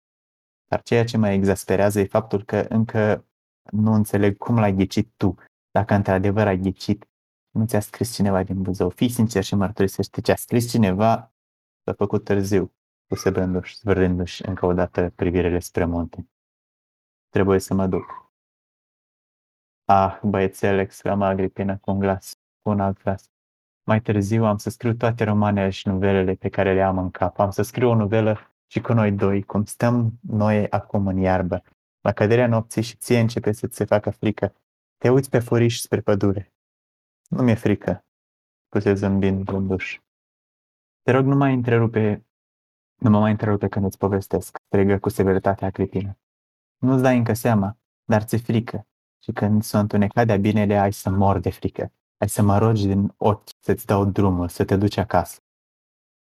[0.67, 3.27] Dar ceea ce mă exasperează e faptul că încă
[3.71, 5.35] nu înțeleg cum l-ai ghicit tu.
[5.71, 7.09] Dacă într-adevăr ai ghicit,
[7.53, 8.89] nu ți-a scris cineva din Buzău.
[8.89, 11.33] Fii sincer și mărturisește ce a scris cineva,
[11.85, 12.73] s-a făcut târziu,
[13.07, 16.29] puse brându-și, zvârându-și încă o dată privirile spre munte.
[17.29, 18.33] Trebuie să mă duc.
[19.85, 22.33] Ah, băiețel, exclama Agripina cu un glas,
[22.63, 23.31] cu un alt glas.
[23.85, 27.39] Mai târziu am să scriu toate romanele și novelele pe care le am în cap.
[27.39, 31.63] Am să scriu o novelă și cu noi doi, cum stăm noi acum în iarbă.
[32.01, 34.55] La căderea nopții și ție începe să ți se facă frică.
[34.99, 36.53] Te uiți pe furiș spre pădure.
[37.33, 38.05] Nu mi-e frică,
[38.67, 40.01] spuse zâmbind blânduș.
[41.03, 42.27] Te rog, nu mai întrerupe,
[43.01, 46.19] nu mă mai întrerupe când îți povestesc, strigă cu severitate Agripina.
[46.79, 48.87] Nu-ți dai încă seama, dar ți-e frică.
[49.23, 51.93] Și când s-o întunecat de-a binele, ai să mor de frică.
[52.17, 55.41] Ai să mă rogi din ochi să-ți dau drumul, să te duci acasă.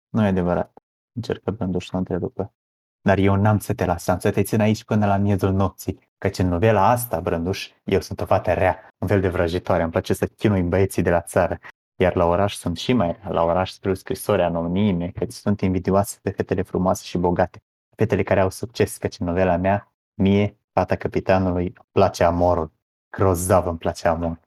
[0.09, 0.83] Nu e adevărat,
[1.15, 2.53] încercă Blânduș să întrerupă.
[3.01, 5.99] Dar eu n-am să te las, am să te țin aici până la miezul nopții,
[6.17, 9.91] căci în novela asta, Brânduș, eu sunt o fată rea, un fel de vrăjitoare, îmi
[9.91, 11.59] place să chinui băieții de la țară.
[11.95, 16.19] Iar la oraș sunt și mai rea, la oraș scriu scrisori anonime, căci sunt invidioase
[16.21, 17.63] de fetele frumoase și bogate,
[17.95, 22.71] fetele care au succes, căci în novela mea, mie, fata capitanului, place amorul.
[23.17, 24.39] Grozav îmi place amorul.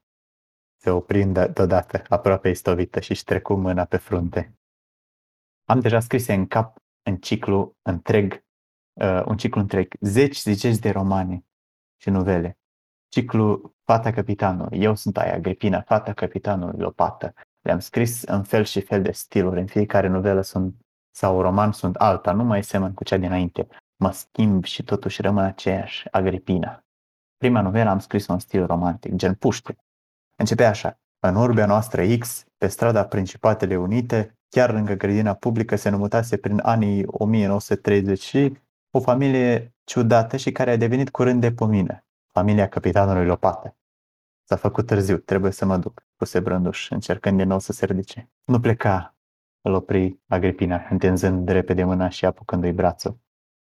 [0.81, 4.59] Se oprinde deodată, aproape istovită și-și trecu mâna pe frunte.
[5.65, 8.44] Am deja scrise în cap, în ciclu întreg,
[8.95, 11.45] uh, un ciclu întreg, zeci, zeci de romane
[11.97, 12.59] și novele.
[13.09, 17.35] Ciclu Fata Capitanului, eu sunt aia, Gripina, Fata Capitanului, Lopată.
[17.61, 20.75] Le-am scris în fel și fel de stiluri, în fiecare novelă sunt,
[21.11, 23.67] sau roman sunt alta, nu mai semăn cu cea dinainte.
[23.97, 26.85] Mă schimb și totuși rămân aceeași, Agripina.
[27.37, 29.77] Prima novelă am scris un stil romantic, gen puște.
[30.37, 30.99] Începe așa.
[31.19, 36.61] În urbea noastră X, pe strada Principatele Unite, chiar lângă grădina publică, se numutase prin
[36.63, 38.59] anii 1930 și
[38.97, 43.77] o familie ciudată și care a devenit curând de pomină, familia capitanului Lopată.
[44.45, 48.31] S-a făcut târziu, trebuie să mă duc, spuse Brânduș, încercând din nou să se ridice.
[48.45, 49.17] Nu pleca,
[49.61, 53.19] îl opri Agripina, întinzând repede mâna și apucându-i brațul.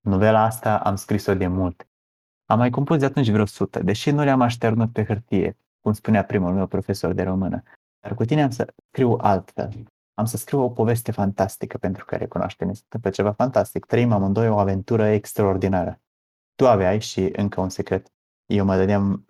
[0.00, 1.88] Novela asta am scris-o de mult.
[2.44, 6.24] Am mai compus de atunci vreo sută, deși nu le-am așternut pe hârtie, cum spunea
[6.24, 7.62] primul meu profesor de română.
[8.00, 9.86] Dar cu tine am să scriu altfel.
[10.18, 13.84] Am să scriu o poveste fantastică pentru că recunoaște ne pe ceva fantastic.
[13.84, 16.00] Trăim amândoi o aventură extraordinară.
[16.54, 18.12] Tu aveai și încă un secret.
[18.46, 19.26] Eu mă dădeam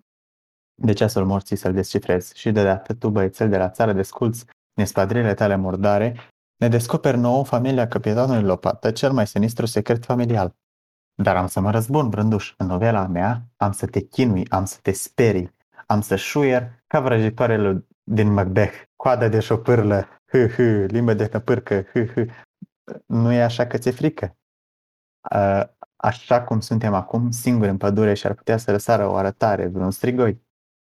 [0.81, 5.55] de ceasul morții să-l descifrez și deodată tu, băiețel de la țară, desculți nespadrile tale
[5.55, 6.15] murdare,
[6.55, 10.55] ne descoperi nouă familia capitanului Lopată, cel mai sinistru secret familial.
[11.23, 12.53] Dar am să mă răzbun, brânduș.
[12.57, 16.99] În novela mea am să te chinui, am să te sperii, am să șuier ca
[16.99, 22.25] vrăjitoarele din Macbeth, coada de șopârlă, hă, hă, limbă de năpârcă, hă, hă.
[23.05, 24.37] Nu e așa că ți-e frică?
[25.95, 29.91] Așa cum suntem acum, singuri în pădure și ar putea să răsară o arătare, vreun
[29.91, 30.47] strigoi.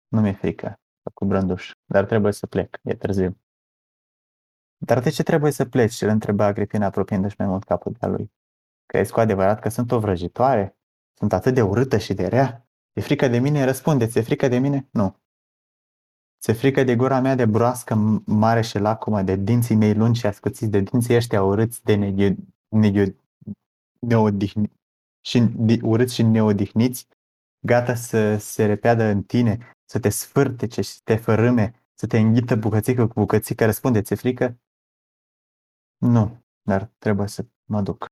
[0.08, 0.80] Nu mi-e frică,
[1.14, 3.40] cu brânduș, dar trebuie să plec, e târziu.
[4.76, 6.00] Dar de ce trebuie să pleci?
[6.00, 8.32] Îl întreba Agripina apropiindu-și mai mult capul de lui.
[8.86, 10.78] Crezi cu adevărat că sunt o vrăjitoare?
[11.14, 12.68] Sunt atât de urâtă și de rea?
[12.92, 13.64] E frică de mine?
[13.64, 14.88] Răspundeți, e frică de mine?
[14.90, 15.16] Nu.
[16.38, 17.94] Se frică de gura mea de broască
[18.26, 22.34] mare și lacumă, de dinții mei lungi și ascuțiți, de dinții ăștia urâți de neghi,
[22.68, 23.14] neghi,
[23.98, 24.72] neodihni,
[25.20, 27.08] și de, urâți și neodihniți,
[27.66, 32.18] gata să se repeadă în tine, să te sfârtece și să te fărâme, să te
[32.18, 33.64] înghită bucățică cu bucățică.
[33.64, 34.58] Răspundeți, e frică?
[35.96, 38.06] Nu, dar trebuie să mă duc.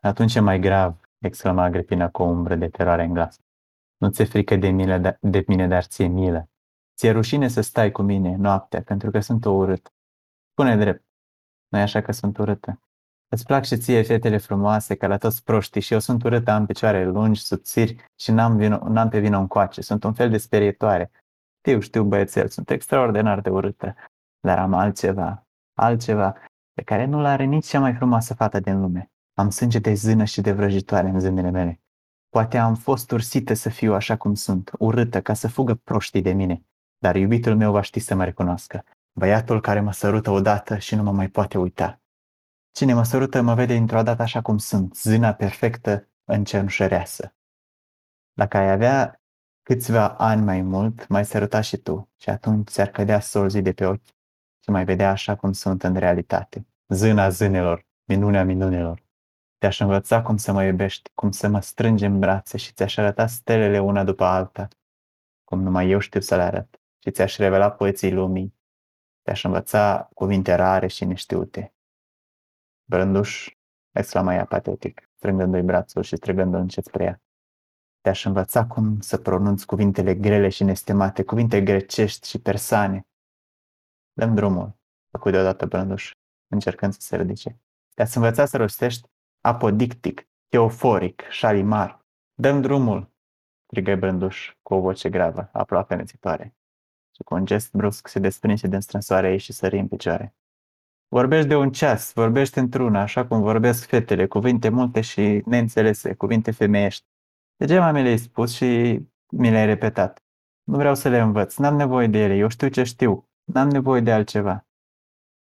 [0.00, 3.36] Atunci e mai grav, exclama Agripina cu o umbră de teroare în glas.
[3.96, 6.48] Nu ți-e frică de, mine, da, de mine, dar ți-e milă.
[6.96, 9.92] Ți-e rușine să stai cu mine noaptea, pentru că sunt o urât.
[10.52, 11.04] Spune drept.
[11.68, 12.80] nu așa că sunt urâtă?
[13.28, 16.66] Îți plac și ție fetele frumoase, ca la toți proștii, și eu sunt urâtă, am
[16.66, 19.80] picioare lungi, subțiri și n-am, vino, n-am pe vină încoace.
[19.80, 21.10] Sunt un fel de sperietoare.
[21.58, 23.94] Știu, știu, băiețel, sunt extraordinar de urâtă,
[24.40, 26.36] dar am altceva, altceva,
[26.72, 29.10] pe care nu-l are nici cea mai frumoasă fată din lume.
[29.34, 31.80] Am sânge de zână și de vrăjitoare în zânele mele.
[32.28, 36.32] Poate am fost ursită să fiu așa cum sunt, urâtă, ca să fugă proștii de
[36.32, 36.64] mine,
[36.98, 38.84] dar iubitul meu va ști să mă recunoască.
[39.12, 42.00] Băiatul care mă sărută odată și nu mă mai poate uita.
[42.72, 47.34] Cine mă sărută mă vede într-o dată așa cum sunt, zâna perfectă în cenușăreasă.
[48.32, 49.20] Dacă ai avea
[49.62, 53.86] câțiva ani mai mult, mai săruta și tu și atunci ți-ar cădea solzii de pe
[53.86, 54.06] ochi
[54.62, 56.66] și mai vedea așa cum sunt în realitate.
[56.88, 59.04] Zâna zânelor, minunea minunelor.
[59.58, 63.26] Te-aș învăța cum să mă iubești, cum să mă strângi în brațe și ți-aș arăta
[63.26, 64.68] stelele una după alta,
[65.44, 66.80] cum numai eu știu să le arăt.
[67.06, 68.54] Și ți-aș revela poeții lumii,
[69.22, 71.74] te-aș învăța cuvinte rare și neștiute.
[72.84, 73.54] Brânduș,
[73.90, 77.22] exclama ea patetic, strângându-i brațul și strigându-l încet spre ea.
[78.00, 83.06] Te-aș învăța cum să pronunți cuvintele grele și nestemate, cuvinte grecești și persane.
[84.12, 84.78] Dăm drumul,
[85.10, 86.10] făcut deodată Brânduș,
[86.48, 87.60] încercând să se ridice.
[87.94, 89.08] Te-ați învăța să rostești
[89.40, 92.06] apodictic, teoforic, șalimar.
[92.34, 93.14] Dăm drumul,
[93.66, 96.56] strigă Brânduș cu o voce gravă, aproape nețitoare.
[97.16, 100.34] Și cu un gest brusc se desprinse din strânsoarea ei și sări în picioare.
[101.08, 106.50] Vorbești de un ceas, vorbești într-una, așa cum vorbesc fetele, cuvinte multe și neînțelese, cuvinte
[106.50, 107.04] femeiești.
[107.56, 109.00] Degeaba mi le-ai spus și
[109.32, 110.24] mi le-ai repetat.
[110.64, 114.00] Nu vreau să le învăț, n-am nevoie de ele, eu știu ce știu, n-am nevoie
[114.00, 114.66] de altceva.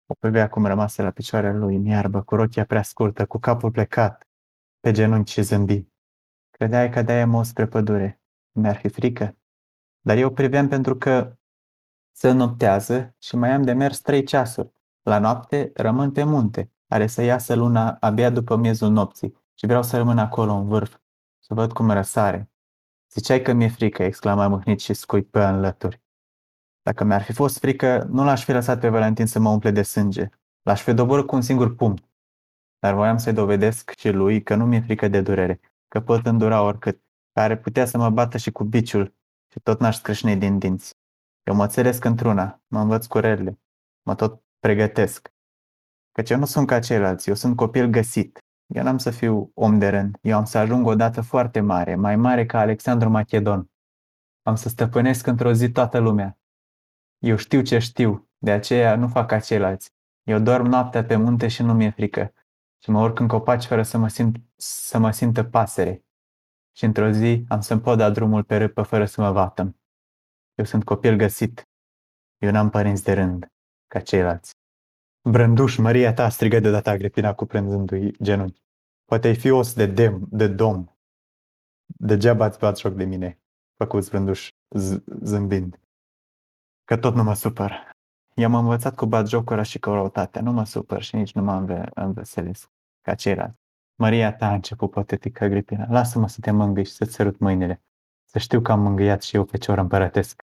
[0.05, 3.71] O privea acum rămase la picioarele lui, în iarbă, cu rochia prea scurtă, cu capul
[3.71, 4.27] plecat,
[4.79, 5.87] pe genunchi și zâmbi.
[6.49, 8.21] Credeai că de-aia mă spre pădure.
[8.51, 9.37] Mi-ar fi frică.
[9.99, 11.35] Dar eu priveam pentru că
[12.11, 14.73] se noptează și mai am de mers trei ceasuri.
[15.01, 19.83] La noapte rămân pe munte, are să iasă luna abia după miezul nopții și vreau
[19.83, 20.97] să rămân acolo în vârf,
[21.39, 22.51] să văd cum răsare.
[23.11, 26.01] Ziceai că mi-e frică, exclama mâhnit și scuipă în lături.
[26.81, 29.81] Dacă mi-ar fi fost frică, nu l-aș fi lăsat pe Valentin să mă umple de
[29.81, 30.29] sânge.
[30.61, 32.09] L-aș fi doborât cu un singur pumn.
[32.79, 36.61] Dar voiam să-i dovedesc și lui că nu mi-e frică de durere, că pot îndura
[36.61, 37.01] oricât,
[37.33, 39.15] care putea să mă bată și cu biciul
[39.51, 41.00] și tot n-aș scrâșni din dinți.
[41.43, 43.59] Eu mă țăresc într-una, mă învăț cu relele,
[44.01, 45.33] mă tot pregătesc.
[46.11, 48.39] Căci eu nu sunt ca ceilalți, eu sunt copil găsit.
[48.65, 52.15] Eu n-am să fiu om de rând, eu am să ajung odată foarte mare, mai
[52.15, 53.71] mare ca Alexandru Macedon.
[54.41, 56.39] Am să stăpânesc într-o zi toată lumea.
[57.17, 59.93] Eu știu ce știu, de aceea nu fac ca ceilalți.
[60.23, 62.33] Eu dorm noaptea pe munte și nu mi-e frică.
[62.83, 66.05] Și mă urc în copaci fără să mă, simt, să mă simtă pasăre.
[66.71, 69.80] Și într-o zi am să-mi pot da drumul pe râpă fără să mă vatăm.
[70.55, 71.63] Eu sunt copil găsit.
[72.37, 73.47] Eu n-am părinți de rând,
[73.87, 74.51] ca ceilalți.
[75.29, 78.61] Brânduș, Maria ta, strigă deodată Agripina cuprânzându-i genunchi.
[79.05, 80.85] Poate ai fi os de dem, de dom.
[81.85, 83.39] Degeaba ați bat joc de mine,
[83.77, 84.49] făcut Brânduș
[84.79, 85.79] z- zâmbind.
[86.83, 87.89] Că tot nu mă supăr.
[88.35, 90.41] I-am învățat cu bat jocura și cu răutatea.
[90.41, 92.69] Nu mă supăr și nici nu mă înveselesc
[93.01, 93.59] ca ceilalți.
[93.95, 95.85] Maria ta a început patetic Agripina.
[95.89, 97.83] Lasă-mă să te mângâi și să-ți sărut mâinile.
[98.31, 100.43] Să știu că am mângâiat și eu fecior împărătesc.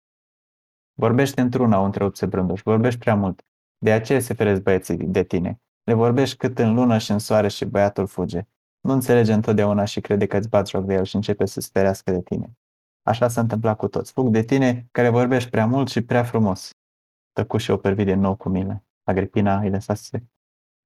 [0.94, 2.62] Vorbește într-una, o întrerupse Brânduș.
[2.62, 3.46] Vorbești prea mult.
[3.78, 5.62] De aceea se feresc băieții de tine.
[5.84, 8.42] Le vorbești cât în lună și în soare și băiatul fuge.
[8.80, 11.70] Nu înțelege întotdeauna și crede că îți bat joc de el și începe să se
[11.72, 12.58] ferească de tine.
[13.04, 14.12] Așa s-a întâmplat cu toți.
[14.12, 16.70] Fug de tine care vorbești prea mult și prea frumos.
[17.32, 18.86] Tăcu și o pervi din nou cu mine.
[19.04, 20.30] Agripina îi lăsase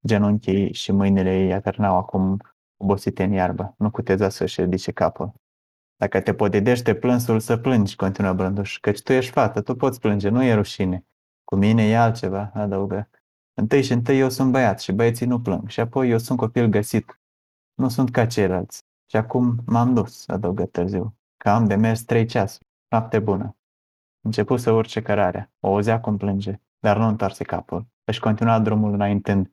[0.07, 2.37] genunchii și mâinile ei atârnau acum
[2.77, 3.73] obosite în iarbă.
[3.77, 5.40] Nu cuteza să-și ridice capul.
[6.01, 10.29] Dacă te podedește plânsul, să plângi, continuă Brânduș, căci tu ești fată, tu poți plânge,
[10.29, 11.05] nu e rușine.
[11.43, 13.09] Cu mine e altceva, adăugă.
[13.53, 16.67] Întâi și întâi eu sunt băiat și băieții nu plâng și apoi eu sunt copil
[16.67, 17.19] găsit.
[17.73, 18.83] Nu sunt ca ceilalți.
[19.09, 22.67] Și acum m-am dus, adăugă târziu, că am de mers trei ceasuri.
[22.87, 23.57] Noapte bună.
[24.21, 25.51] Început să urce cărarea.
[25.59, 27.87] O auzea cum plânge, dar nu întoarse capul.
[28.03, 29.51] Își continua drumul înaintând,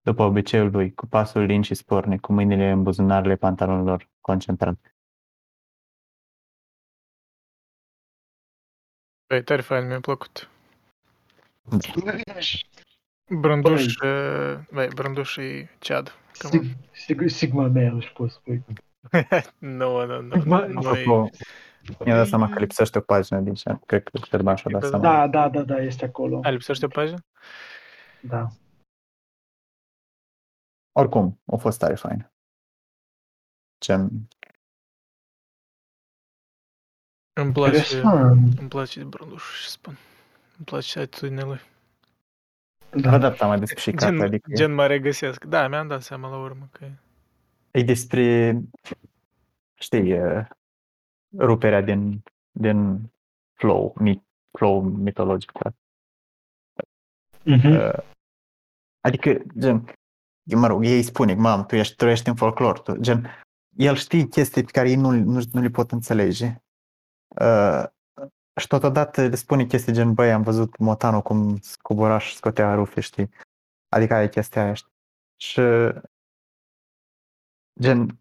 [0.00, 4.94] după obiceiul lui, cu pasul lin și sporne, cu mâinile în buzunarele pantalonilor, concentrat.
[9.30, 10.48] Băi, tare fain, mi-a plăcut.
[13.40, 13.94] Brânduș,
[14.72, 16.14] băi, Brânduș și Chad.
[16.32, 18.64] Sig- sig- Sigma mea își pot spui.
[19.58, 20.36] Nu, nu, nu.
[20.42, 21.30] Ma- Noi-
[22.04, 25.02] Mi-a dat seama că lipsește o pagină din ce, cred că Șerban și-a dat seama.
[25.02, 26.40] Da, da, da, da, este acolo.
[26.42, 27.18] A, lipsește o pagină?
[28.22, 28.48] Da.
[30.92, 32.30] Oricum, a fost tare fain.
[33.78, 34.08] Ce
[37.40, 38.58] Îmi place, Interesant.
[38.58, 39.98] îmi place de Brânduș, ce spun.
[40.56, 41.60] Îmi place atitudinea lui.
[42.90, 43.12] Da.
[43.12, 45.44] adapta mai despiscat, Gen, adică gen mă regăsesc.
[45.44, 46.92] Da, mi-am dat seama la urmă că e.
[47.70, 48.56] e despre,
[49.74, 50.48] știi, e,
[51.38, 53.10] ruperea din, din
[53.52, 54.22] flow, mit,
[54.58, 55.52] flow mitologic.
[55.52, 55.70] da.
[57.42, 57.70] Mhm.
[57.70, 57.92] Uh,
[59.00, 59.84] Adică, gen,
[60.54, 63.26] mă rog, ei spune, mam, tu ești, trăiești în folclor, tu, gen,
[63.76, 66.62] el știe chestii pe care ei nu, nu, nu le pot înțelege.
[67.40, 67.84] Uh,
[68.60, 73.00] și totodată le spune chestii gen, băi, am văzut motanul cum scoboraș și scotea rufe,
[73.00, 73.30] știi?
[73.88, 74.92] Adică aia e chestia aia, știi?
[75.36, 75.60] Și
[77.80, 78.18] gen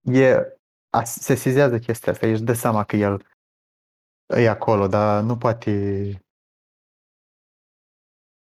[0.00, 0.58] e,
[0.90, 3.26] a, se sizează chestia asta, ești de seama că el
[4.26, 5.70] e acolo, dar nu poate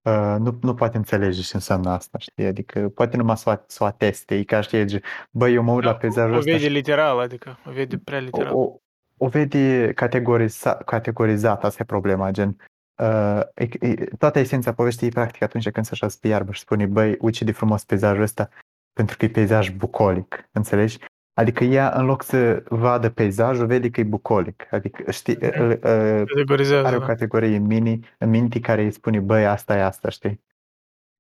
[0.04, 2.44] Uh, nu, nu poate înțelege ce înseamnă asta, știi?
[2.46, 5.84] Adică poate numai să o, să o ateste, e ca știi, băi, eu mă uit
[5.84, 8.54] Da, la peisajul O ăsta vede și literal, adică o vede prea literal.
[8.54, 8.80] o, o,
[9.16, 12.56] o vede categoriza, categorizat, asta e problema, gen
[13.02, 16.60] uh, e, e, toată esența poveștii e practic atunci când se așează pe iarbă și
[16.60, 18.48] spune, băi, uite de frumos peisajul ăsta,
[18.92, 20.98] pentru că e peisaj bucolic, înțelegi?
[21.36, 24.72] Adică ea, în loc să vadă peisajul, vede că e bucolic.
[24.72, 25.60] Adică, știi, Mhm.
[25.60, 27.06] uh, uh, Categorizează, are o da.
[27.06, 30.40] categorie în, mini, în minti care îi spune, băi, asta e asta, știi?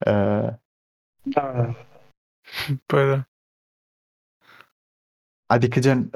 [0.06, 0.48] Uh,
[1.22, 1.74] Da,
[2.86, 3.28] Păi da.
[5.46, 6.10] adică, gen,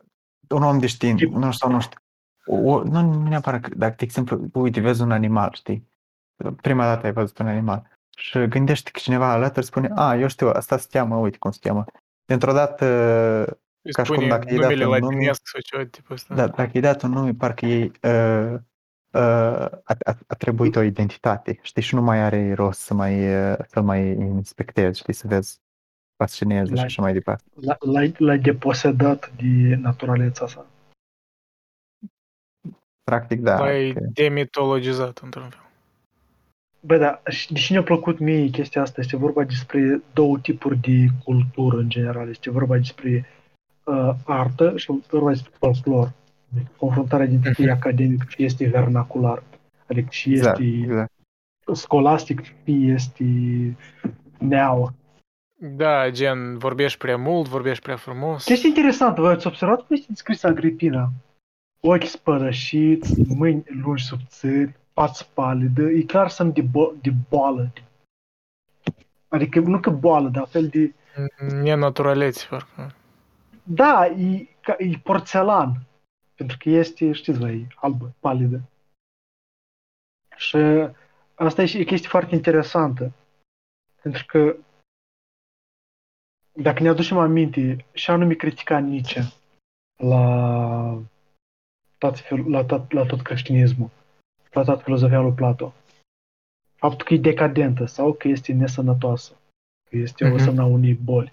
[0.48, 2.00] un om de știință, Tip- nu știu, nu știu,
[2.46, 5.88] o, nu, nu neapărat, că, dacă, de exemplu, uite, vezi un animal, știi?
[6.62, 10.48] Prima dată ai văzut un animal și gândești că cineva alături spune, a, eu știu,
[10.48, 11.84] asta se cheamă, uite cum se cheamă.
[12.24, 12.86] Dintr-o dată,
[13.82, 15.82] Îi Ca și cum spune dacă îi dat numele un la nume- latinesc sau ceva
[15.82, 16.34] de tipul ăsta.
[16.34, 18.52] da, dacă i-ai dat un nume, parcă ei uh,
[19.12, 19.20] uh,
[19.84, 23.80] a, a, atribuit o identitate, știi, și nu mai are rost să mai, uh, să
[23.80, 25.60] mai inspectezi, știi, să vezi
[26.22, 27.44] fascineze și Like- așa mai departe.
[27.54, 30.66] l- l-ai, l-ai deposedat de naturaleța sa.
[33.04, 33.58] Practic, da.
[33.58, 35.66] L-ai că- demitologizat într-un fel.
[36.80, 41.06] Bă, da, și deși ne-a plăcut mie chestia asta, este vorba despre două tipuri de
[41.24, 42.28] cultură în general.
[42.28, 43.26] Este vorba despre
[43.84, 46.12] uh, artă și vorba despre folclor.
[46.54, 49.42] Adică confruntarea dintre fie academic, fie este vernacular.
[49.86, 51.12] Adică și Exact, este exact.
[51.72, 53.24] scholastic, fie este
[54.38, 54.92] neaur.
[55.60, 58.44] Da, gen, vorbești prea mult, vorbești prea frumos.
[58.44, 61.10] Chestia interesantă, voi ați observat cum este descrisă Agripina?
[61.80, 67.72] Ochi spărășiți, mâini lungi subțiri, față palidă, e clar semn de, bo- de boală.
[69.28, 70.92] Adică nu că boală, dar fel de...
[71.62, 72.94] Nenaturaleți, parcă.
[73.62, 75.86] Da, e, ca, e porțelan.
[76.34, 78.60] Pentru că este, știți voi, albă, palidă.
[80.36, 80.56] Și
[81.34, 83.12] asta e și o chestie foarte interesantă.
[84.02, 84.56] Pentru că
[86.62, 89.20] dacă ne aducem aminte, și anume critica Nietzsche
[89.96, 91.02] la
[91.98, 93.90] tot, fil- la tot, la tot creștinismul,
[94.52, 95.74] la toată filozofia lui Plato.
[96.74, 99.32] Faptul că e decadentă sau că este nesănătoasă,
[99.90, 100.38] că este o Mhm.
[100.44, 101.32] semna unei boli.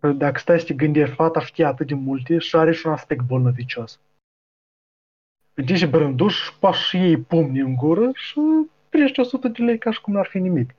[0.00, 2.92] Că Dacă stai să te gândești, fata știe atât de multe și are și un
[2.92, 4.00] aspect bolnăvicios.
[5.54, 8.40] Vede și brânduș, poate și ei pumni în gură și
[8.88, 10.74] primește 100 de lei ca și cum n-ar fi nimic.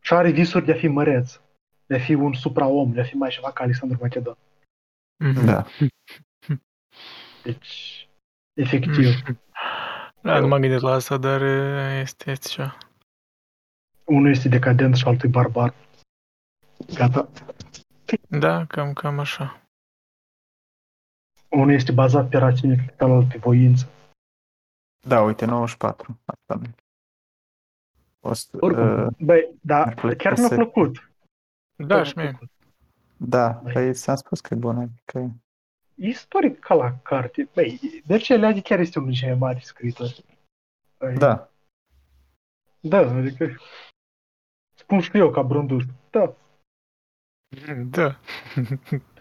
[0.00, 1.40] Și are visuri de a fi măreț,
[1.86, 4.36] de a fi un supraom, de a fi mai ceva ca Alexandru Macedon.
[5.24, 5.44] Mhm.
[5.44, 5.64] Da.
[7.42, 8.08] Deci,
[8.52, 9.06] efectiv,
[10.22, 12.78] Da, nu m-am gândit la asta, dar e, este, este ceva.
[14.04, 15.74] unul este decadent și altul e barbar.
[16.94, 17.28] Gata.
[18.28, 19.60] Da, cam, cam așa.
[21.48, 23.88] Unul este bazat pe rațiune, celălalt pe voință.
[25.08, 26.18] Da, uite, 94.
[26.24, 26.74] Asta nu.
[28.20, 31.10] O să, Oricum, uh, băi, da, mi-ar plăcea chiar mi-a să- plăcut.
[31.76, 32.32] Da, Chiar și mi-a mie.
[32.38, 32.50] plăcut.
[33.16, 33.72] da, Băi.
[33.72, 34.80] păi s-a spus că e bună.
[34.80, 35.18] Adică,
[35.94, 37.48] E istoric ca la carte.
[37.54, 40.24] Băi, Mircea Eliade chiar este unul dintre cei mai mari scriitori.
[40.98, 41.50] Băi, da,
[42.80, 43.56] Da, adică...
[44.76, 45.84] Spun și eu ca brânduș.
[46.10, 46.34] Da.
[47.90, 48.18] Da.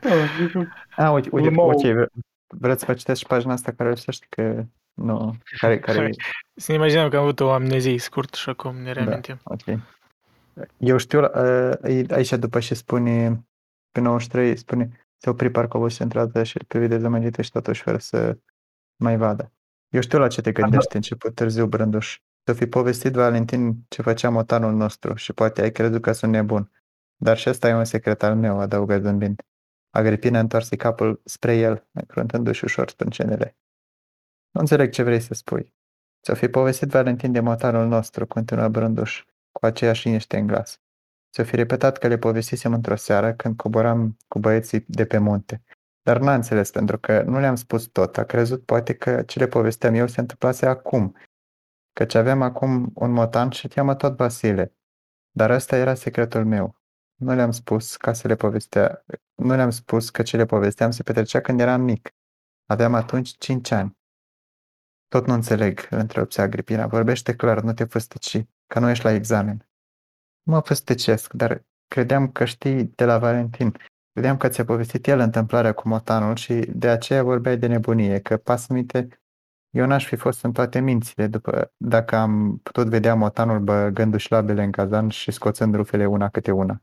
[0.01, 2.10] da adică, A, uite, uite, Urmă o- ok, vre-
[2.47, 6.10] vreți să vă citesc și pagina asta care lipsește că nu, care, care,
[6.56, 9.39] Să ne imaginăm că am avut o amnezie scurt și acum ne reamintim.
[9.43, 9.64] ok.
[10.78, 13.45] Eu știu, uh, e aici după ce spune,
[13.91, 17.82] pe 93, spune, se opri parcă obosit într-o dată și îl privi dezamăgită și totuși
[17.82, 18.38] fără să
[18.95, 19.51] mai vadă.
[19.89, 22.20] Eu știu la ce te gândești început târziu, Brânduș.
[22.45, 26.72] Să fi povestit Valentin ce făcea motanul nostru și poate ai crezut că sunt nebun.
[27.16, 29.41] Dar și ăsta e un secret al meu, adăugă zâmbind.
[29.89, 33.58] Agripina întoarse capul spre el, încruntându-și ușor sprâncenele.
[34.51, 35.74] Nu înțeleg ce vrei să spui.
[36.24, 39.24] Ți-o fi povestit Valentin de motanul nostru, continuă Brânduș,
[39.60, 40.82] cu aceeași liniște în glas.
[41.32, 45.64] Ți-o fi repetat că le povestisem într-o seară când coboram cu băieții de pe munte.
[46.01, 48.18] Dar n-a înțeles pentru că nu le-am spus tot.
[48.18, 51.16] A crezut poate că ce le povesteam eu se întâmplase acum.
[51.93, 54.76] Căci aveam acum un motan și cheamă tot Vasile.
[55.32, 56.82] Dar ăsta era secretul meu.
[57.16, 59.06] Nu le-am spus ca să le povestea.
[59.36, 62.16] Nu le-am spus că ce le povesteam se petrecea când eram mic.
[62.66, 63.97] Aveam atunci cinci ani.
[65.08, 66.88] Tot nu înțeleg, îl întrerupse Agripina.
[66.88, 69.68] Vorbește clar, nu te făstăci, că nu ești la examen.
[70.43, 73.78] Nu mă făstăcesc, dar credeam că știi de la Valentin.
[74.11, 78.38] Credeam că ți-a povestit el întâmplarea cu motanul și de aceea vorbeai de nebunie, că
[78.38, 79.07] pas minte
[79.76, 84.64] Eu n-aș fi fost în toate mințile după, dacă am putut vedea motanul băgându-și labele
[84.64, 86.82] în cazan și scoțând rufele una câte una.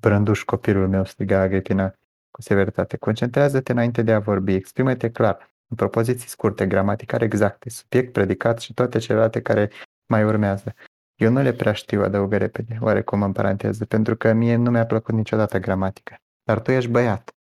[0.00, 1.94] Brânduș copilul meu, striga Agrippina
[2.30, 2.96] cu severitate.
[2.96, 8.74] Concentrează-te înainte de a vorbi, exprimă-te clar, în propoziții scurte, gramaticare exacte, subiect, predicat și
[8.74, 9.70] toate celelalte care
[10.06, 10.74] mai urmează.
[11.20, 14.86] Eu nu le prea știu, adăugă repede, oarecum în paranteză, pentru că mie nu mi-a
[14.86, 16.16] plăcut niciodată gramatica.
[16.42, 17.34] Dar tu ești băiat.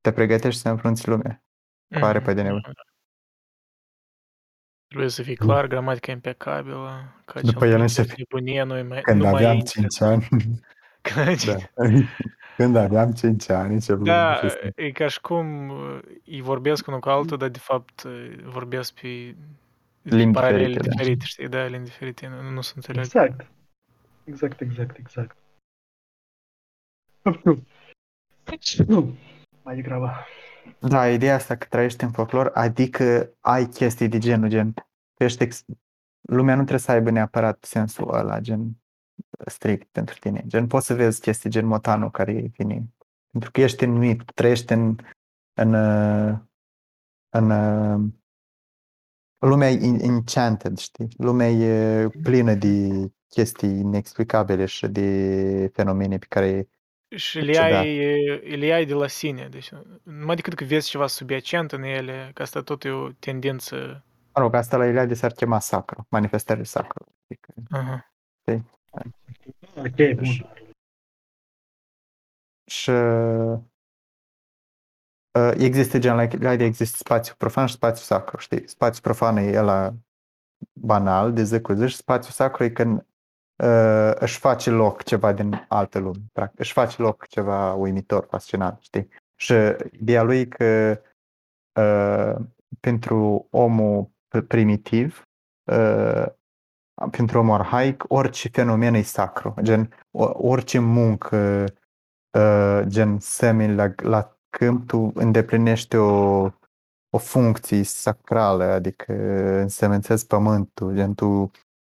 [0.00, 1.42] Te pregătești să înfrunți lumea.
[2.00, 2.62] Pare pe de nevoie.
[4.86, 8.14] Trebuie să fie clar, gramatica impecabilă, ca După el începe.
[8.16, 10.28] nebunie, nu mai, Când nu mai aveam e 5 ani,
[11.46, 11.56] da.
[12.56, 14.40] când aveam 5 ani, ce Da,
[14.74, 19.00] e ca și cum uh, îi vorbesc unul cu altul, dar de fapt uh, vorbesc
[19.00, 19.36] pe
[20.16, 20.94] Limbi paralele diferite, da.
[20.94, 23.04] diferite, știi, da, limbi diferite, nu, nu se înțeleg.
[23.04, 23.50] Exact.
[24.24, 25.36] Exact, exact, exact.
[27.44, 27.64] Nu.
[28.86, 29.16] Nu.
[29.62, 30.12] Mai degrabă.
[30.80, 34.72] Da, ideea asta că trăiești în folclor, adică ai chestii de genul, gen,
[35.14, 35.64] tu ești ex...
[36.20, 38.76] lumea nu trebuie să aibă neapărat sensul ăla, gen,
[39.46, 40.44] strict pentru tine.
[40.46, 42.84] Gen, poți să vezi chestii gen motanul care vine.
[43.30, 44.96] Pentru că ești în mit, trăiești în,
[45.54, 46.38] în, uh,
[47.28, 48.12] în, uh,
[49.38, 51.08] lumea e enchanted, știi?
[51.16, 52.88] Lumea e plină de
[53.28, 56.68] chestii inexplicabile și de fenomene pe care
[57.16, 57.72] Și le Ciudat.
[57.72, 59.70] ai, le ai de la sine, deci
[60.02, 64.04] numai decât că vezi ceva subiacent în ele, că asta tot e o tendință.
[64.34, 67.04] Mă rog, asta la Iliade s-ar chema sacru, manifestările sacru.
[67.28, 68.12] Adică, Aha.
[69.76, 70.24] Ok, bun.
[72.66, 73.58] și uh,
[75.56, 78.68] există gen la Iliade există spațiu profan și spațiu sacru, știi?
[78.68, 79.94] Spațiu profan e ăla
[80.72, 83.06] banal, de zi cu zi și spațiu sacru e când
[83.64, 86.60] uh, își face loc ceva din altă lume, practic.
[86.60, 89.08] Își face loc ceva uimitor, fascinant, știi?
[89.34, 89.54] Și
[89.92, 91.00] ideea lui e că
[91.80, 92.44] uh,
[92.80, 94.10] pentru omul
[94.46, 95.22] primitiv,
[95.72, 96.26] uh,
[97.10, 99.54] pentru omul arhaic, orice fenomen e sacru.
[99.62, 101.64] Gen, o- orice muncă,
[102.38, 106.40] uh, gen semeni la, la câmp, tu îndeplinești o,
[107.10, 109.12] o funcție sacrală, adică
[109.60, 111.50] însemențezi pământul, gen tu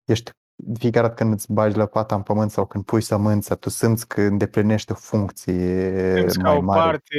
[0.06, 0.32] ești
[0.64, 4.08] de fiecare dată când îți bagi lăpata în pământ sau când pui sămânța, tu simți
[4.08, 6.82] că îndeplinești o funcție Simți ca mai o mare.
[6.82, 7.18] parte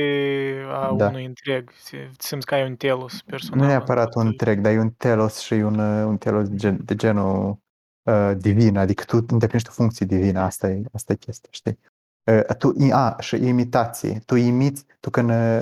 [0.68, 1.06] a Da.
[1.08, 3.60] unui întreg, se- simți că ai un telos personal.
[3.60, 6.56] Nu neapărat un în întreg, dar e un telos și un, uh, un telos de,
[6.56, 7.58] gen, de genul
[8.02, 11.78] uh, divin, adică tu îndeplinești o funcție divină, asta e, asta e chestia, știi?
[12.24, 15.60] Uh, tu, i- a, și imitație, tu imiți, tu când uh,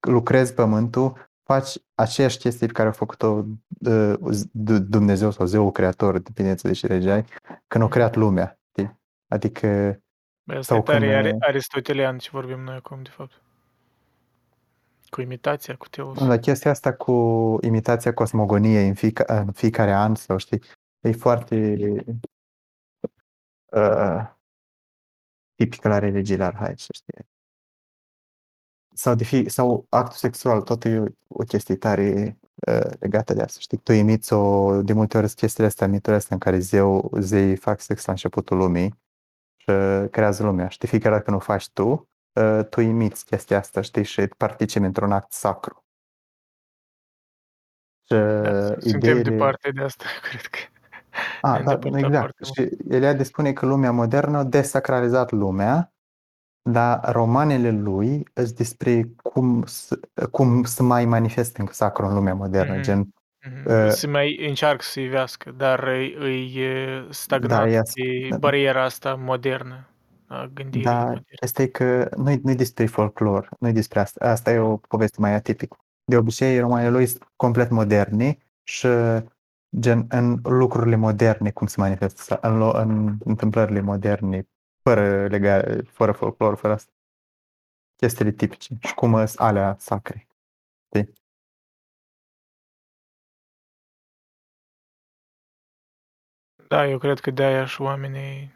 [0.00, 3.44] lucrezi pământul, faci aceeași chestie pe care a făcut-o
[3.86, 4.14] uh,
[4.50, 7.24] D- Dumnezeu sau Zeul Creator, depinde de ce religie ai,
[7.66, 8.98] când a creat lumea, știi?
[9.28, 9.66] Adică
[10.42, 13.42] Bă, Asta e sau tare când, are, uh, aristotelian ce vorbim noi acum, de fapt.
[15.10, 16.18] Cu imitația, cu telos.
[16.18, 17.12] La chestia asta cu
[17.62, 20.62] imitația cosmogoniei în, fiica, în fiecare an, sau știi,
[21.00, 21.76] e foarte
[23.72, 24.36] uh,
[25.58, 27.26] tipică la religiile arhaice, știi.
[28.94, 33.42] Sau, de fi, sau actul sexual, tot e o, o chestie tare uh, legată de
[33.42, 33.78] asta, știi?
[33.78, 37.56] Tu imiți o, de multe ori sunt chestiile astea, miturile astea în care zeu, zei
[37.56, 38.94] fac sex la începutul lumii
[39.56, 40.68] și uh, creează lumea.
[40.68, 42.08] Știi, fiecare dată când o faci tu,
[42.40, 45.84] uh, tu imiți chestia asta, știi, și participi într-un act sacru.
[48.04, 50.58] Și Da, suntem ideile- departe de asta, cred că.
[51.40, 52.14] A, ne-am da, îndepărtat exact.
[52.16, 52.54] foarte mult.
[52.70, 55.92] Și Eliade spune că lumea modernă a desacralizat lumea,
[56.70, 59.98] dar romanele lui sunt despre cum să,
[60.30, 62.82] cum să mai manifeste în sacru în lumea modernă, Mhm.
[62.82, 63.12] gen,
[63.46, 63.70] Mhm.
[63.84, 68.36] Uh, Se mai încearcă să ivească, dar îi, îi e stagnat Da, e- de da.
[68.36, 69.88] bariera asta modernă
[70.26, 71.24] a gândirii dar moderne.
[71.42, 74.30] asta e că nu-i, nu-i despre folclor, nu-i despre asta.
[74.30, 75.76] Asta e o poveste mai atipică.
[76.04, 78.86] De obicei, romanele lui sunt complet moderne și
[79.78, 84.48] gen în lucrurile moderne, cum se manifestă, în, lo- în întâmplările moderne,
[84.82, 86.92] fără, lega, fără folclor, fără asta.
[87.96, 90.26] Chestiile tipice și cum sunt alea sacre.
[96.68, 98.52] Da, eu cred că de-aia și oamenii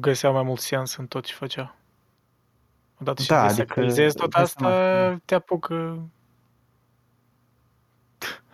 [0.00, 1.74] găseau mai mult sens în tot ce făceau.
[3.00, 6.08] Odată ce Da, da, adică desacralizezi tot dai asta, seama te apucă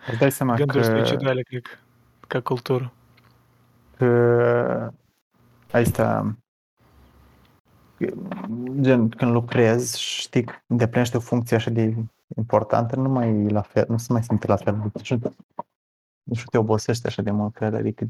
[0.09, 1.75] Îți dai seama gânduri că, suicidale, cred că,
[2.27, 2.93] ca cultură.
[3.97, 4.93] că
[5.71, 6.35] asta
[8.79, 11.95] gen când lucrezi și știi că îndeplinește o funcție așa de
[12.37, 14.75] importantă, nu mai e la fel, nu se mai simte la fel.
[14.75, 15.19] Nu știu,
[16.23, 18.07] nu știu, te obosește așa de mult, cred, adică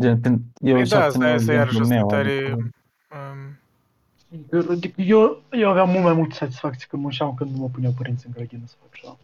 [0.00, 2.36] gen, când eu Păi cel da, puțin asta eu este iarăși exemplu asta meu, tare
[2.36, 2.70] adică,
[3.10, 7.92] um, Adică eu, eu aveam mult mai multe satisfacții când munceam când nu mă puneau
[7.92, 9.18] părinții în grădină să fac așa.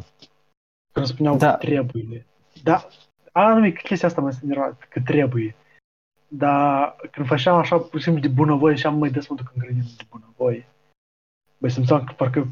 [0.92, 1.50] Când spuneau Da.
[1.50, 2.26] că trebuie.
[2.62, 2.88] Da,
[3.32, 5.54] anume chestia asta mă enervat, că trebuie.
[6.28, 9.50] Dar când făceam așa pur și simplu de bunăvoie și am mai des mă duc
[9.54, 10.66] în grădină de bunăvoie.
[11.58, 12.46] Băi, simțeam că parcă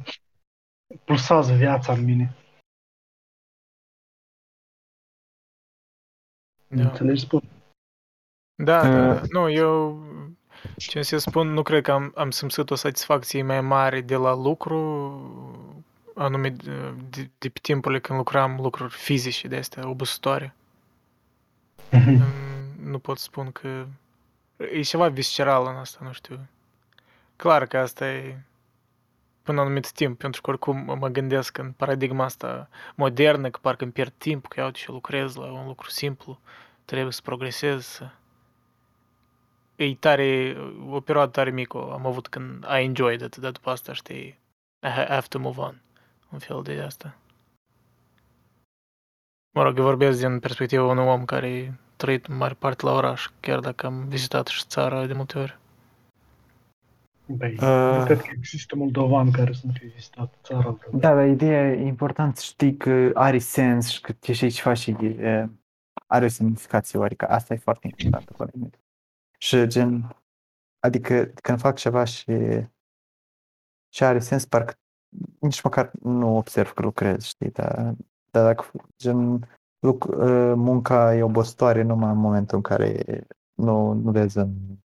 [1.04, 2.34] pulsează viața în mine.
[6.68, 6.82] Da.
[6.82, 7.42] Înțelegi spun?
[8.54, 9.20] Da, da, Uh.
[9.20, 9.22] da.
[9.30, 10.02] Nu, eu,
[10.76, 14.34] ce să spun, nu cred că am, am simțit o satisfacție mai mare de la
[14.34, 14.76] lucru,
[16.18, 20.54] anume de, de, de pe timpurile când lucram lucruri fizice de astea, obositoare.
[21.90, 22.22] Mm,
[22.90, 23.86] Nu pot spune că
[24.56, 26.48] e ceva visceral în asta, nu știu.
[27.36, 28.38] Clar că asta e
[29.42, 33.92] până anumit timp, pentru că oricum mă gândesc în paradigma asta modernă, că parcă îmi
[33.92, 36.40] pierd timp, că iau și lucrez la un lucru simplu,
[36.84, 38.10] trebuie să progresez, să...
[39.76, 40.56] E tare,
[40.88, 44.38] o perioadă tare mică am avut când I enjoyed it, dar după asta, știi,
[44.82, 45.80] I ha- have to move on.
[46.32, 47.16] Un fel de asta.
[49.54, 52.92] Mă rog, eu vorbesc din perspectiva unui om care a trăit în mare parte la
[52.92, 55.58] oraș, chiar dacă am vizitat și țara de multe ori.
[57.26, 57.96] Băi, Uh.
[57.98, 60.96] nu cred că există moldovan care să nu fie vizitat țara vreodată.
[60.96, 64.62] Da, dar ideea e important să știi că are sens și că ce și ce
[64.62, 65.48] faci e,
[66.06, 68.50] are o semnificație, adică asta e foarte important acolo.
[69.38, 70.16] Și gen,
[70.78, 72.32] adică când fac ceva și,
[73.94, 74.74] și are sens, parcă
[75.40, 77.94] nici măcar nu observ că lucrez, știi, dar,
[78.30, 79.48] dar dacă gen,
[79.78, 83.04] luc, uh, munca e obositoare numai în momentul în care
[83.54, 84.54] nu, nu vezi în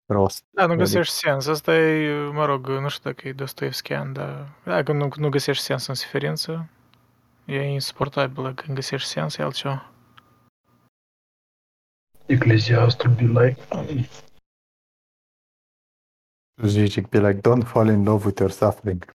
[0.07, 0.45] rost.
[0.51, 1.47] Da, nu Adică- găsești sens.
[1.47, 5.87] Asta e, mă rog, nu știu dacă e Dostoevskian, dar dacă nu, nu găsești sens
[5.87, 6.69] în suferință,
[7.45, 8.55] e insuportabilă.
[8.55, 9.91] Când găsești sens, e altceva.
[12.27, 13.61] Ecleziastul be like,
[16.63, 19.11] Zice, be like, don't fall in love with your suffering.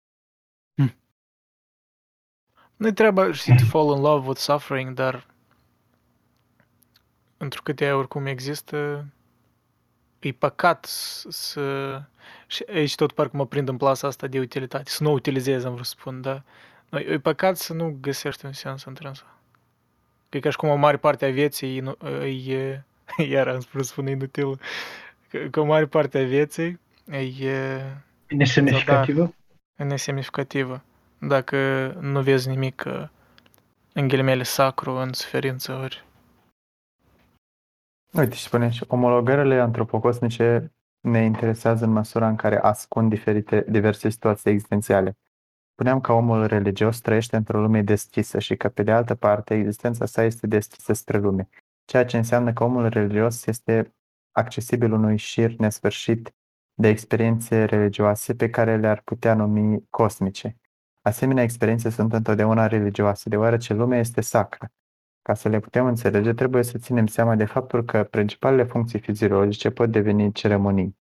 [2.82, 5.26] Nu-i treaba, știi, to fall in love with suffering, dar
[7.38, 9.06] întrucât ea oricum există,
[10.20, 11.62] e păcat s- să...
[12.48, 14.90] Și aici tot parcă mă prind în plasa asta de utilitate.
[14.90, 16.44] Să nu o utilizez, am vrut să spun, dar
[16.90, 19.38] nu, e păcat să nu găsești un sens în trânsa.
[20.30, 21.98] Că e ca și cum o mare parte a vieții e, inu-
[22.52, 22.84] e
[23.34, 24.60] iar am spus să spun inutil,
[25.30, 26.80] că, că o mare parte a vieții
[27.40, 27.82] e
[28.28, 29.34] nesemnificativă.
[29.76, 30.84] nesemnificativă.
[31.28, 33.08] Dacă nu vezi nimic uh,
[33.94, 36.06] în ghilimele sacru în suferință ori
[38.14, 44.10] Uite, și spune și omologările antropocosmice ne interesează în măsura în care ascund diferite, diverse
[44.10, 45.18] situații existențiale.
[45.72, 50.06] Spuneam că omul religios trăiește într-o lume deschisă și că, pe de altă parte, existența
[50.06, 51.50] sa este deschisă spre lume,
[51.86, 53.96] ceea ce înseamnă că omul religios este
[54.32, 56.34] accesibil unui șir nesfârșit
[56.74, 60.61] de experiențe religioase pe care le-ar putea numi cosmice.
[61.02, 64.72] Asemenea, experiențe sunt întotdeauna religioase, deoarece lumea este sacră.
[65.22, 69.70] Ca să le putem înțelege, trebuie să ținem seama de faptul că principalele funcții fiziologice
[69.70, 70.98] pot deveni ceremonii.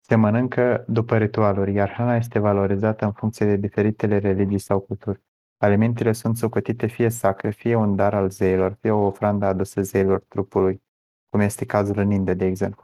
[0.00, 5.22] Se mănâncă după ritualuri, iar hrana este valorizată în funcție de diferitele religii sau culturi.
[5.56, 10.24] Alimentele sunt socotite fie sacre, fie un dar al zeilor, fie o ofrandă adusă zeilor
[10.28, 10.82] trupului,
[11.28, 12.82] cum este cazul în India, de exemplu.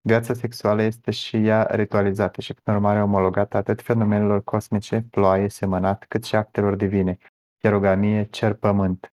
[0.00, 6.04] Viața sexuală este și ea ritualizată și, prin urmare, omologată atât fenomenelor cosmice, ploaie, semănat,
[6.08, 7.18] cât și actelor divine,
[7.58, 9.12] cherogamie, cer, pământ.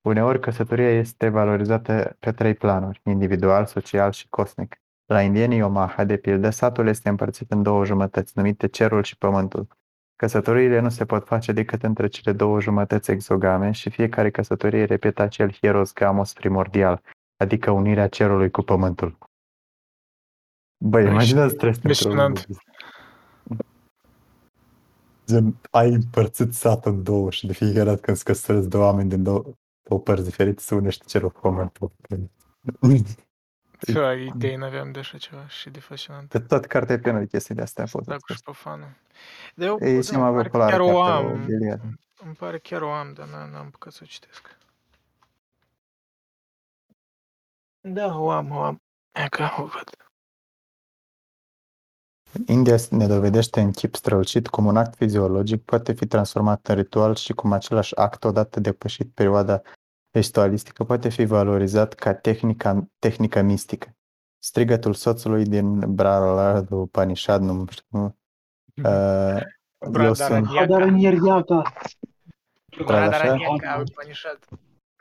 [0.00, 4.80] Uneori, căsătoria este valorizată pe trei planuri, individual, social și cosmic.
[5.06, 9.68] La indienii Omaha, de pildă, satul este împărțit în două jumătăți, numite cerul și pământul.
[10.16, 15.22] Căsătoriile nu se pot face decât între cele două jumătăți exogame și fiecare căsătorie repetă
[15.22, 17.02] acel hieros gamos primordial,
[17.36, 19.18] adică unirea cerului cu pământul.
[20.78, 22.46] Băi, Păi, imaginați stres pentru impresionant.
[25.26, 29.08] Gen, ai împărțit satul în două și de fiecare dată când se căsătoresc două oameni
[29.08, 29.44] din două,
[29.82, 31.92] două părți diferite, se unește cerul cu pământul.
[33.80, 36.28] Ce idei n-aveam de așa ceva și de fascinant.
[36.28, 37.84] Pe toată cartea e plină de chestii de astea.
[37.90, 38.88] pot Dacă să și pe fanul.
[39.54, 41.46] Dar eu, E da, cea mai îmi pare populară chiar o carte am.
[41.46, 41.80] de Iliad.
[42.24, 44.56] Îmi pare chiar o am, dar n- n-am apucat să o citesc.
[47.80, 48.82] Da, o am, o am.
[49.12, 50.05] E că o văd.
[52.46, 57.14] India ne dovedește în chip strălucit cum un act fiziologic poate fi transformat în ritual
[57.14, 59.62] și cum același act, odată depășit perioada
[60.10, 63.88] ritualistică, poate fi valorizat ca tehnica, tehnică mistică.
[64.38, 68.16] Strigătul soțului din Brarolad Upanishad, nu știu cum,
[68.84, 69.40] uh,
[70.02, 71.62] eu sunt Hadaranieriaca.
[72.84, 74.38] Bradaraniaca, Upanishad.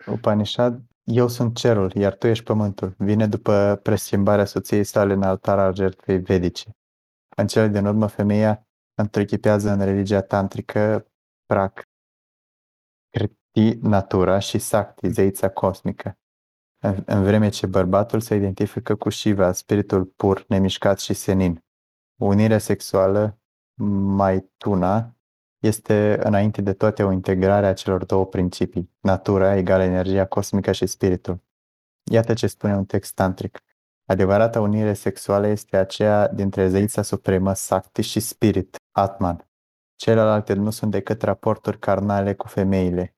[0.06, 2.94] Upanishad, eu sunt cerul, iar tu ești pământul.
[2.98, 6.70] Vine după preschimbarea soției sale în altar al jertfei vedice.
[7.36, 11.12] În cele din urmă, femeia întrechipează în religia tantrică
[11.46, 11.90] prakriti,
[13.82, 16.20] natura și sakti, zeița cosmică.
[16.84, 21.64] În, în vreme ce bărbatul se identifică cu Shiva, spiritul pur, nemișcat și senin.
[22.22, 23.40] Unirea sexuală,
[24.18, 25.16] mai tuna,
[25.60, 30.86] este înainte de toate o integrare a celor două principii, natura egală energia cosmică și
[30.86, 31.44] spiritul.
[32.12, 33.64] Iată ce spune un text tantric.
[34.06, 39.50] Adevărata unire sexuală este aceea dintre zeița supremă, Sakti și spirit, Atman.
[39.96, 43.16] Celelalte nu sunt decât raporturi carnale cu femeile.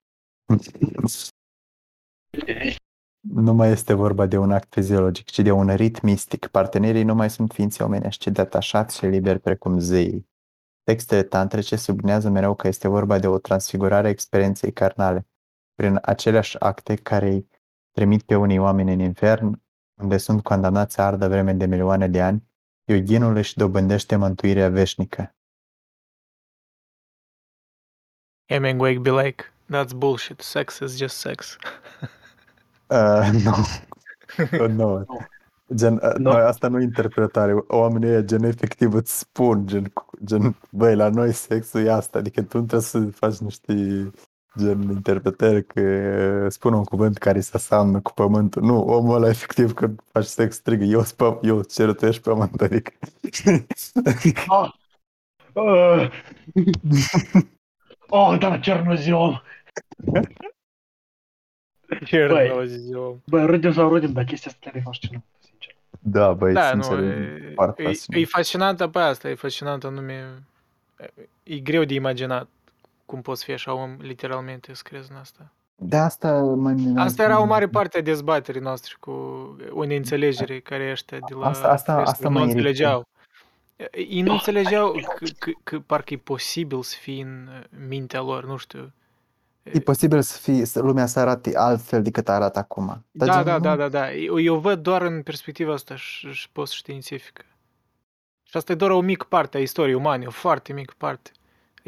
[3.20, 6.48] Nu mai este vorba de un act fiziologic, ci de un rit mistic.
[6.48, 10.30] Partenerii nu mai sunt ființe omenești, ci detașați și liberi precum zeii.
[10.84, 15.28] Textele tantrice sublinează mereu că este vorba de o transfigurare a experienței carnale,
[15.76, 17.48] prin aceleași acte care îi
[17.92, 19.62] trimit pe unii oameni în infern,
[20.02, 22.44] unde sunt condamnați să ardă vreme de milioane de ani,
[22.84, 25.36] yoginul își dobândește mântuirea veșnică.
[28.50, 31.58] Hemingway be like, that's bullshit, sex is just sex.
[32.90, 33.52] Uh, nu.
[34.62, 35.06] Uh, nu.
[35.76, 36.32] Gen, uh, Nu.
[36.32, 37.54] noi, asta nu e interpretare.
[37.68, 42.18] Oamenii ăia, gen, efectiv îți spun, gen, cu- gen, băi, la noi sexul e asta.
[42.18, 43.74] Adică tu nu trebuie să faci niște,
[44.58, 45.82] gen, interpretări că
[46.44, 48.62] uh, spun un cuvânt care se aseamnă cu pământul.
[48.62, 52.22] Nu, omul ăla, efectiv, când faci sex, strigă, eu sunt pă- eu cer, tu ești
[52.22, 52.92] pământ, adică...
[54.48, 54.72] Ah.
[55.54, 56.10] Uh.
[58.10, 59.42] oh, da, cernoziom.
[62.06, 62.48] Chiar Băi.
[62.48, 63.18] nu ziua.
[63.26, 65.76] Bă, râdem sau râdem, dar chestia asta chiar e fascinantă, sincer.
[66.00, 68.22] da, băi, Da, sincer, nu, e e, foarte e, fascinant.
[68.22, 70.44] e fascinantă pe asta, e fascinantă anume,
[71.44, 72.48] e greu de imaginat
[73.08, 75.52] cum poți fi așa om, literalmente, să crezi în asta.
[75.76, 76.76] De asta mă...
[76.96, 79.12] Asta era o mare parte a dezbaterii noastre cu
[79.72, 82.56] o neînțelegere care ăștia de la Asta- asta- Facebook asta nu mă irită.
[82.58, 83.08] înțelegeau.
[83.92, 87.50] Ei nu înțelegeau că, că, că parcă e posibil să fie în
[87.88, 88.92] mintea lor, nu știu.
[89.64, 93.06] E posibil să fie, să lumea să arate altfel decât arată acum.
[93.12, 94.14] Dar Da, gen, da, nu- da, da, da.
[94.14, 97.42] Eu, eu văd doar în perspectiva asta și, și post-științifică.
[98.44, 101.32] Și asta e doar o mică parte a istoriei umane, o foarte mică parte.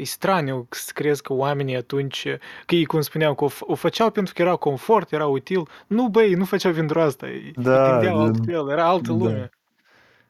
[0.00, 2.26] E straniu să crezi că oamenii atunci,
[2.66, 5.62] că ei, cum spuneam, că o, f- o făceau pentru că era confort, era util.
[5.86, 7.28] Nu, băi, nu făceau pentru asta.
[7.28, 9.16] Ei, Da, ei gândeau gen- altfel, era altă da.
[9.18, 9.50] lume.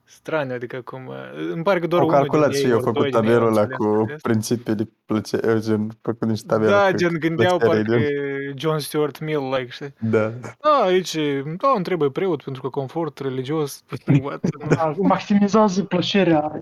[0.05, 1.11] Straniu, adică cum...
[1.53, 3.21] Îmi pare că doar Au unul calculat din și ei, eu ori făcut doi din
[3.21, 4.29] ei au tabelul ăla înțeles cu chestia asta.
[4.29, 8.59] principii de plăcere, gen, făcut niște tabele Da, cu gen gândeau plăcere, parcă gen.
[8.59, 9.95] John Stuart Mill, like, știi?
[9.99, 10.29] Da.
[10.61, 11.15] Da, aici,
[11.57, 13.83] da, îmi trebuie preot pentru că confort religios,
[14.23, 16.61] what, nu Da, maximizează plăcerea.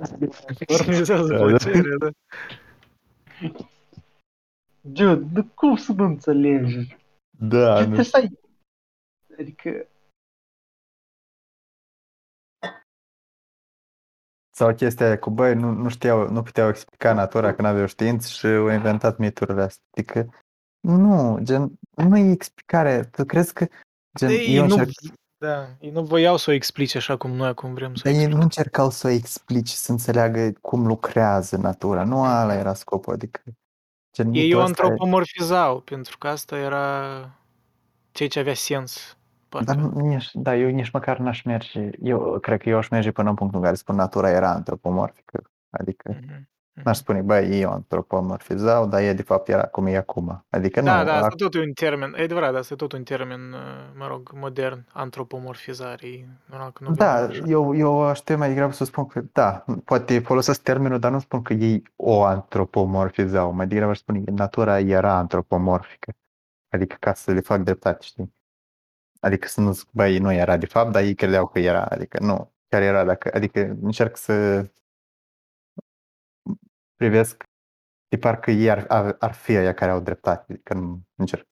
[0.68, 1.44] maximizează Da, da.
[1.44, 2.08] plăcerea, da.
[4.80, 6.96] Dude, de cum să nu înțelegi?
[7.38, 8.38] Da, Ce nu trebuie să ai?
[9.38, 9.88] Adică,
[14.58, 18.28] Sau chestia aia cu, băi, nu, nu știau, nu puteau explica natura că n-aveau știință
[18.28, 19.84] și au inventat miturile astea.
[19.90, 20.28] Adică,
[20.80, 23.04] nu, gen, nu e explicare.
[23.04, 23.66] Tu crezi că,
[24.18, 24.90] gen, Ei eu nu, încerc,
[25.38, 28.12] da, ei nu voiau să o explice așa cum noi acum vrem să o dar
[28.12, 28.38] ei explicăm.
[28.38, 32.04] nu încercau să o explici, să înțeleagă cum lucrează natura.
[32.04, 33.40] Nu ala era scopul, adică,
[34.12, 37.04] gen, Ei mitul o ăsta e- antropomorfizau, pentru că asta era
[38.10, 39.16] ceea ce avea sens.
[39.48, 39.80] Dar Parcă.
[39.80, 43.28] nu, nici, da, eu nici măcar n-aș merge, eu cred că eu aș merge până
[43.28, 45.50] în punctul în care spun natura era antropomorfică.
[45.70, 46.48] Adică Mhm.
[46.84, 50.46] N-aș spune, băi, ei o antropomorfizau, dar e de fapt era cum e acum.
[50.50, 52.92] Adică Da, nu, da, asta ac- tot e un termen, e adevărat, asta e tot
[52.92, 53.58] un termen, uh,
[53.94, 56.06] mă rog, modern, antropomorfizare.
[56.06, 57.50] e normal că nu da, vorbim așa.
[57.50, 61.18] eu, eu aș teme mai degrabă să spun că, da, poate folosesc termenul, dar nu
[61.18, 66.12] spun că ei o antropomorfizau, mai degrabă aș spune că natura era antropomorfică.
[66.68, 68.34] Adică ca să le fac dreptate, știi?
[69.20, 72.18] Adică să nu zic, băi, nu era de fapt, dar ei credeau că era, adică
[72.20, 74.66] nu, chiar era, dacă, adică încerc să
[77.02, 77.42] privesc
[78.08, 81.46] de parcă ei ar, ar, ar fi aia care au dreptate, adică nu încerc.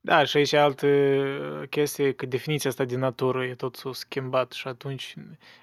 [0.00, 0.86] Da, și aici e altă
[1.70, 5.14] chestie, că definiția asta de natură e tot s-a schimbat și atunci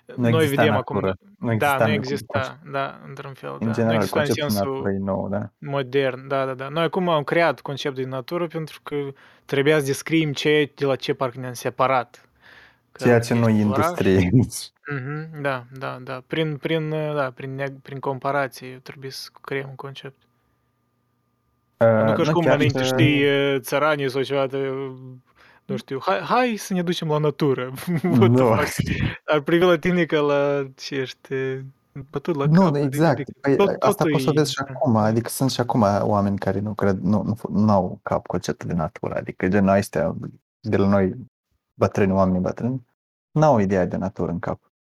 [0.05, 1.07] Nu noi exista vedem natură.
[1.09, 1.29] acum...
[1.49, 3.71] Nu da, nu în- exista, da, într-un fel, În da.
[3.73, 5.51] general, nu exista în conceptul sensul naturei nou, da.
[5.57, 6.67] modern, da, da, da.
[6.69, 8.95] Noi acum am creat conceptul de natură pentru că
[9.45, 12.29] trebuia să descriem ce, de la ce parcă ne-am separat.
[12.91, 13.85] Că Ceea ce nu e este oraș.
[13.88, 14.30] industrie.
[14.91, 16.23] Mhm, da, da, da.
[16.27, 20.22] Prin, prin, da, prin, neg- prin comparație trebuie să creăm un concept.
[21.77, 24.91] nu că și cum chiar înainte, să- știi, uh, țăranii sau ceva de, uh,
[25.65, 27.72] nu știu, hai, hai să ne ducem la natură.
[28.03, 28.55] What Nu.
[28.55, 29.19] the fuck?
[29.26, 31.35] Ar privi la tine ca la ce ești
[32.09, 32.76] bătut la Nu, cap.
[32.76, 33.11] exact.
[33.11, 34.95] Adică, Păi, tot, asta totul poți să e- vezi și acum.
[34.95, 38.73] Adică sunt și acum oameni care nu cred, nu, nu, nu au cap conceptul de
[38.73, 39.15] natură.
[39.15, 40.15] Adică gen astea
[40.59, 41.15] de la noi,
[41.73, 42.85] bătrâni, oameni bătrâni,
[43.31, 44.72] n-au ideea de natură în cap.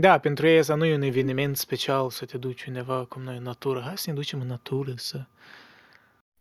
[0.00, 3.36] Da, pentru ei asta nu e un eveniment special să te duci undeva cum noi
[3.36, 3.80] în natură.
[3.80, 5.24] Hai să ne ducem în natură să...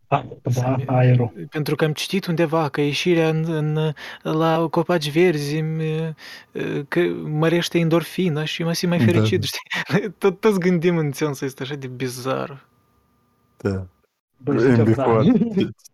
[0.08, 1.48] Da, să da, ne- aerul.
[1.50, 6.16] Pentru că am citit undeva că ieșirea în, în, la copaci verzi îmi,
[6.88, 9.12] că mărește endorfina și mă simt mai Da.
[9.12, 10.10] fericit, știi?
[10.18, 12.66] Tot, toți gândim în sensul ăsta așa de bizar.
[13.58, 13.88] Da.
[14.38, 14.84] Băi, In sincer, da.
[14.84, 15.24] before,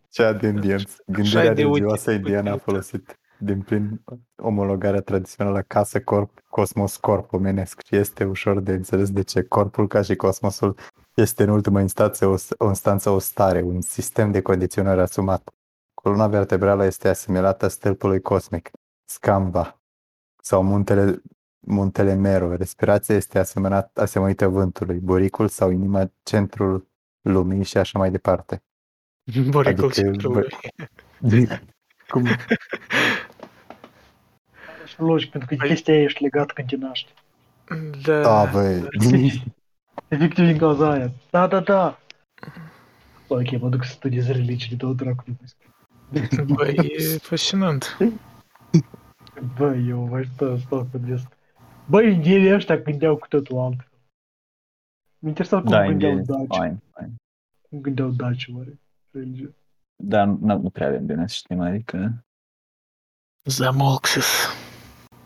[0.09, 0.95] cea din Dianț.
[1.05, 2.25] Gândirea de religioasă util.
[2.25, 4.03] indiană a folosit din plin
[4.35, 9.88] omologarea tradițională casă, corp, cosmos, corp omenesc și este ușor de înțeles de ce corpul
[9.88, 10.77] ca și cosmosul
[11.13, 15.49] este în ultimă instanță o, o instanță o stare, un sistem de condiționare asumat.
[15.93, 18.69] Coluna vertebrală este asimilată stâlpului cosmic,
[19.05, 19.81] scamba,
[20.41, 21.21] sau muntele,
[21.59, 22.55] muntele Mero.
[22.55, 26.88] Respirația este asemănat, asemănită vântului, buricul sau inima, centrul
[27.21, 28.63] lumii și așa mai departe.
[32.08, 32.26] Cum?
[34.86, 37.14] Și logic, pentru că chestia aia ești legat când te naști.
[38.04, 38.84] Da, Da, băi.
[40.08, 41.12] Efectiv din cauza aia.
[41.30, 41.99] Da, da, da.
[43.28, 45.38] Ok, mă duc să studiez religie de două dracului.
[46.45, 47.98] băi, e fascinant.
[49.58, 51.28] Bă, eu mai stau, stau să gândesc.
[51.86, 53.91] Bă, indienii ăștia gândeau cu totul altfel.
[55.20, 56.56] Mi interesa cum Da, gândeau daci.
[56.56, 57.16] Fine, fine.
[57.70, 58.80] Cum gândeau daci, oare?
[59.18, 59.56] Religie.
[60.03, 62.26] Dar nu, nu prea avem bine să știm, adică...
[63.44, 64.48] Zamolxis.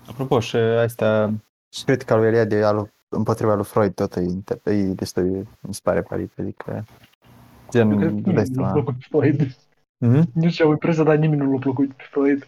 [0.07, 1.33] Apropo, și astea...
[1.73, 5.73] Și critica lui Eliade al, împotriva lui Freud tot e, inter- e destul de, mi
[5.73, 6.85] se pare parit, adică...
[7.69, 8.71] Gen, Eu cred că dai nimeni nu l-a seama.
[8.71, 9.57] plăcut pe Freud.
[9.97, 10.31] Mhm.
[10.33, 12.47] Nu știu, am impresia, dar nimeni nu l-a plăcut pe Freud.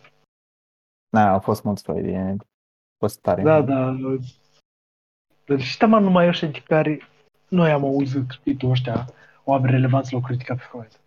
[1.09, 2.39] Da, au fost mulți Freudieni.
[2.39, 3.41] A fost tare.
[3.41, 3.95] Da, da.
[5.45, 6.99] Dar și taman numai ăștia de care
[7.47, 9.05] noi am auzit, știi tu, ăștia,
[9.43, 10.99] oameni relevanți l-au criticat pe Freud.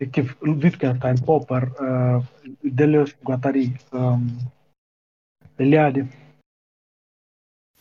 [0.00, 2.24] Efectiv, Wittgenstein, Popper, uh,
[2.74, 4.20] Deleuze, Guattari, um,
[5.56, 6.08] Eliade.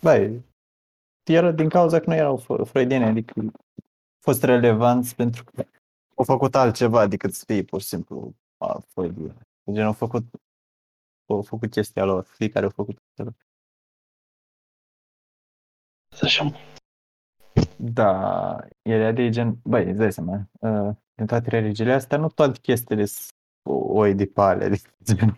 [0.01, 0.45] Băi,
[1.23, 3.51] era din cauza că nu erau fre- freudieni, adică au
[4.19, 5.65] fost relevanți pentru că
[6.15, 9.37] au făcut altceva decât să fie pur și simplu a, freudieni.
[9.71, 10.25] Gen, au făcut,
[11.25, 13.35] au făcut chestia lor, fiecare au făcut chestia lor.
[16.15, 16.51] Să așa.
[17.93, 22.59] Da, ele de gen, băi, îți dai seama, uh, din toate religiile astea, nu toate
[22.61, 23.31] chestiile sunt
[23.63, 25.37] o- oedipale, adică gen,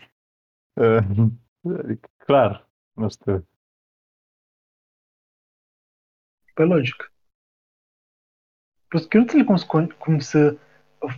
[0.74, 3.48] uh, adică, clar, nu știu,
[6.54, 7.14] Pe logic.
[8.88, 10.58] Plus că eu nu înțeleg cum, să con- cum să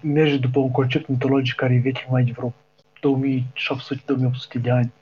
[0.03, 2.53] mergi după un concept mitologic care e vechi mai de vreo
[2.99, 4.93] 2700-2800 de ani.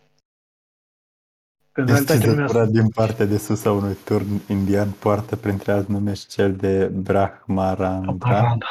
[1.86, 5.72] Că în realitate lumea Deschizătura din partea de sus a unui turn indian poartă printre
[5.72, 8.66] alt nume și cel de Brahmarandra, Baranda.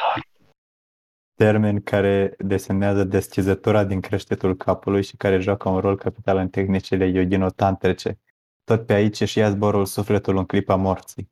[1.35, 7.05] termen care desemnează deschizătura din creștetul capului și care joacă un rol capital în tehnicile
[7.05, 8.19] yogino-tantrice.
[8.63, 11.31] Tot pe aici își ia zborul sufletul în clipa morții.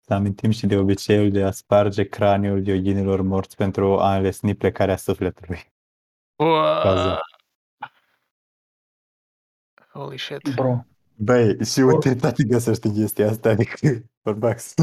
[0.00, 4.96] Să amintim și de obiceiul de a sparge craniul yoginilor morți pentru a înlesni plecarea
[4.96, 5.60] sufletului.
[6.82, 7.18] Caza.
[9.92, 10.54] Holy shit.
[10.54, 10.84] Bro.
[11.16, 14.74] Băi, și utilitate găsește chestia asta, adică, bărbax,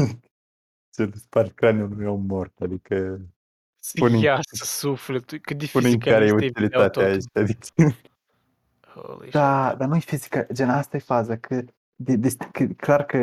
[0.90, 3.20] să spargi craniul unui om mort, adică,
[3.80, 5.38] Să Spune-mi- iasă sufletul.
[5.38, 7.42] Cât de spune care e fizicalist e vedeau utilitatea aici, totul.
[7.42, 7.96] adică.
[8.94, 9.78] Holy Da, shit.
[9.78, 11.62] dar nu-i fizică, gen asta e faza, că,
[11.94, 13.16] de, de, că clar că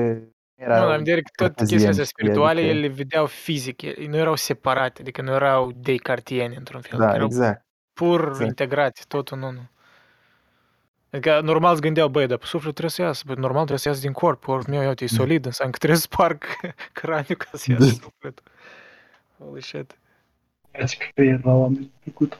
[0.56, 0.80] era...
[0.80, 3.26] Nu, dar în vedere că toate cartezieni, chestiile astea știi, spirituale, adică- ele le vedeau
[3.26, 7.66] fizic, ele nu erau separate, adică nu erau decartieni într-un fel, Da, erau exact.
[7.94, 8.46] pur exact.
[8.48, 9.70] integrate, totul în unul.
[11.12, 14.02] Adică normal îți gândeau, băi, dar sufletul trebuie să iasă, băi, normal trebuie să iasă
[14.02, 16.44] din corp, corpul meu, uite, e solid, înseamnă că trebuie să sparg
[17.02, 17.92] craniul ca să iasă Da.
[17.92, 18.46] sufletul.
[19.38, 19.98] Holy shit.
[20.74, 22.40] Ați pe pe el la oameni trecut.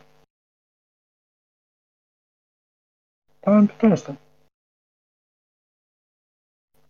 [3.40, 4.18] Da, am pe asta.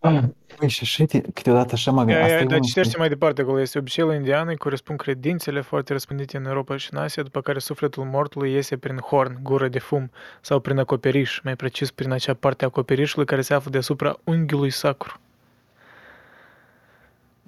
[0.02, 0.22] Ah,
[0.58, 2.18] Păi și așa, de- câteodată așa mă gândesc.
[2.18, 3.60] Ia, Asta ia, e dar unul citește dintre- mai departe acolo.
[3.60, 7.58] Este obiceiul indian, îi corespund credințele foarte răspândite în Europa și în Asia, după care
[7.58, 10.10] sufletul mortului iese prin horn, gură de fum
[10.40, 14.70] sau prin acoperiș, mai precis prin acea parte a acoperișului care se află deasupra unghiului
[14.70, 15.20] sacru.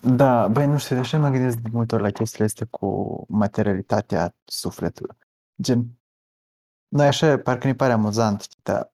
[0.00, 3.24] Da, băi, nu știu, de așa mă gândesc de multe ori la chestiile astea cu
[3.28, 5.16] materialitatea sufletului.
[5.62, 5.84] Gen,
[6.88, 8.92] noi așa, parcă ne pare amuzant, știi, dar...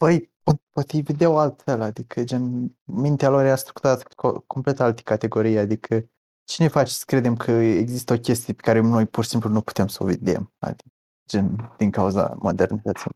[0.00, 5.02] Păi, po- poate îi vedeau altfel, adică, gen, mintea lor era structurată co- complet alte
[5.02, 6.10] categorii, adică,
[6.44, 9.60] cine face să credem că există o chestie pe care noi pur și simplu nu
[9.60, 10.88] putem să o vedem, adică,
[11.28, 13.10] gen, din cauza modernității.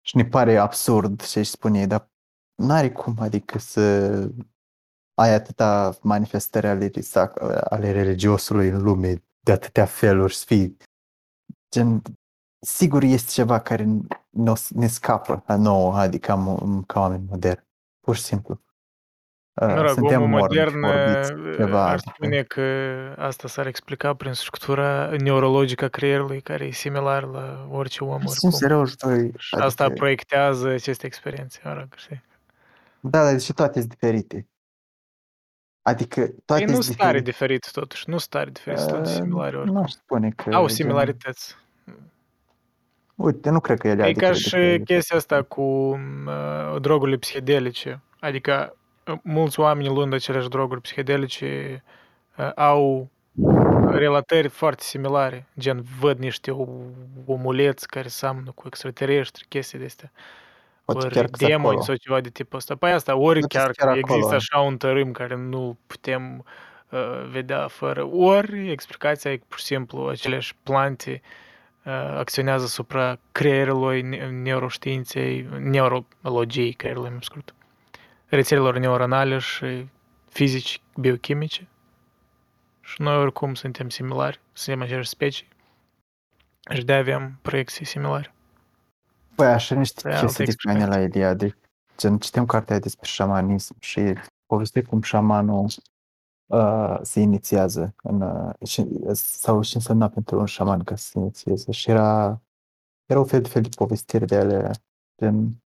[0.00, 2.10] Și ne pare absurd ce își spune ei, dar
[2.54, 3.80] n-are cum, adică să
[5.14, 10.76] ai atâta manifestări ale, sac- ale religiosului în lume de atâtea feluri, să fii
[11.70, 12.02] gen,
[12.58, 13.88] sigur este ceva care
[14.30, 17.66] ne, ne scapă la nouă, adică ca, ca oameni moderni.
[18.00, 18.60] Pur și simplu.
[19.60, 21.84] Uh, Mă rog, Suntem omul morni, modern orbiți, uh, ceva.
[21.86, 22.62] ar adică- spune că
[23.18, 28.28] asta s-ar explica prin structura neurologică a creierului, care e similar la orice om Sunt
[28.28, 28.50] oricum.
[28.50, 32.22] serios, doi, Și asta adică- proiectează aceste experiențe, mă rog, știi?
[33.00, 34.48] Da, dar și toate sunt diferite.
[35.82, 37.30] Adică toate Ei nu sunt stare diferite.
[37.30, 39.74] diferit totuși, nu stare diferit, sunt toate Uh, similare oricum.
[39.74, 40.50] Nu aș spune că...
[40.54, 41.56] Au gen- similarități.
[43.22, 46.80] Uite, nu cred că ele E au ca decât și de- chestia asta cu uh,
[46.80, 48.00] drogurile psihedelice.
[48.20, 48.76] Adică
[49.06, 51.82] uh, mulți oameni luând aceleași droguri psihedelice
[52.36, 53.08] uh, au
[53.90, 55.46] relatări foarte similare.
[55.58, 56.66] Gen, văd niște o-
[57.26, 60.12] omuleți care seamănă cu extraterestri, chestii de astea.
[60.84, 61.80] Poate Ori chiar că demoni acolo.
[61.82, 62.74] sau ceva de tipul ăsta.
[62.74, 64.36] Păi asta, ori Poate chiar, chiar că există acolo.
[64.36, 66.44] așa un tărâm care nu putem
[66.88, 71.48] uh, vedea fără, ori explicația e că, pur și simplu aceleași plante uh,
[72.16, 77.54] acționează asupra creierului, ne- neuroștiinței, neurologiei creierului, mai scurt,
[78.26, 79.86] rețelelor neuronale și
[80.28, 81.68] fizici, biochimice.
[82.80, 85.48] Și noi oricum suntem similari, suntem aceeași specii
[86.70, 88.34] și de avem proiecții similare.
[89.34, 91.56] Păi așa niște Păi, alte chestii de faine la Eliade.
[91.96, 94.14] Gen, citim cartea aia despre șamanism și
[94.46, 95.66] poveste cum șamanul
[96.50, 101.18] uh, se inițiază în, uh, și, sau ce însemna pentru un șaman ca să se
[101.18, 101.72] inițieze.
[101.72, 102.40] Și era,
[103.06, 104.70] era un fel de fel de povestiri de ale
[105.20, 105.62] gen,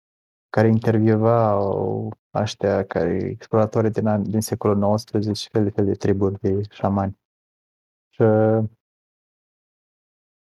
[0.49, 5.95] care intervievau ăștia care exploratori din, an- din secolul XIX și fel de fel de
[5.95, 7.19] triburi de șamani.
[8.11, 8.65] Și uh,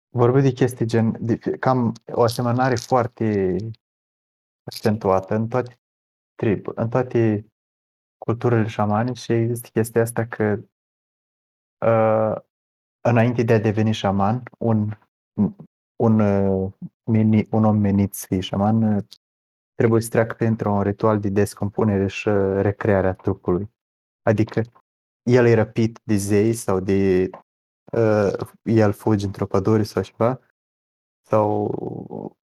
[0.10, 3.56] vorbim de chestii gen, de, cam o asemănare foarte
[4.64, 5.80] accentuată în toate
[6.36, 7.51] triburi, în toate
[8.26, 10.60] culturile șamanice există chestia asta că
[11.86, 12.42] uh,
[13.02, 14.98] înainte de a deveni șaman, un,
[15.96, 16.72] un, uh,
[17.04, 19.04] meni, un om menit să fie șaman uh,
[19.76, 23.70] trebuie să treacă printr-un ritual de descompunere și uh, recrearea trupului.
[24.22, 24.62] Adică
[25.24, 27.30] el e răpit de zei sau de
[27.92, 28.34] uh,
[28.64, 30.40] el fuge într-o pădure sau ceva
[31.28, 31.72] sau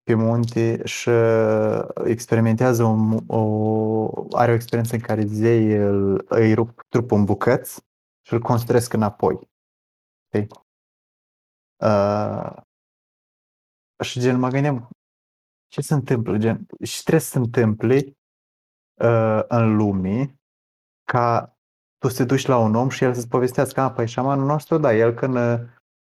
[0.04, 2.96] pe munte și uh, experimentează o,
[3.38, 7.82] o, are o experiență în care zei îl, îi rup trupul în bucăți
[8.26, 9.50] și îl construiesc înapoi.
[10.28, 10.48] Okay?
[11.84, 12.62] Uh,
[14.04, 14.90] și gen mă gândeam
[15.68, 17.96] ce se întâmplă, gen, și trebuie să se întâmple
[19.02, 20.36] uh, în lume
[21.04, 21.58] ca
[21.98, 24.78] tu să te duci la un om și el să-ți povestească, a, păi șamanul nostru,
[24.78, 25.36] da, el când,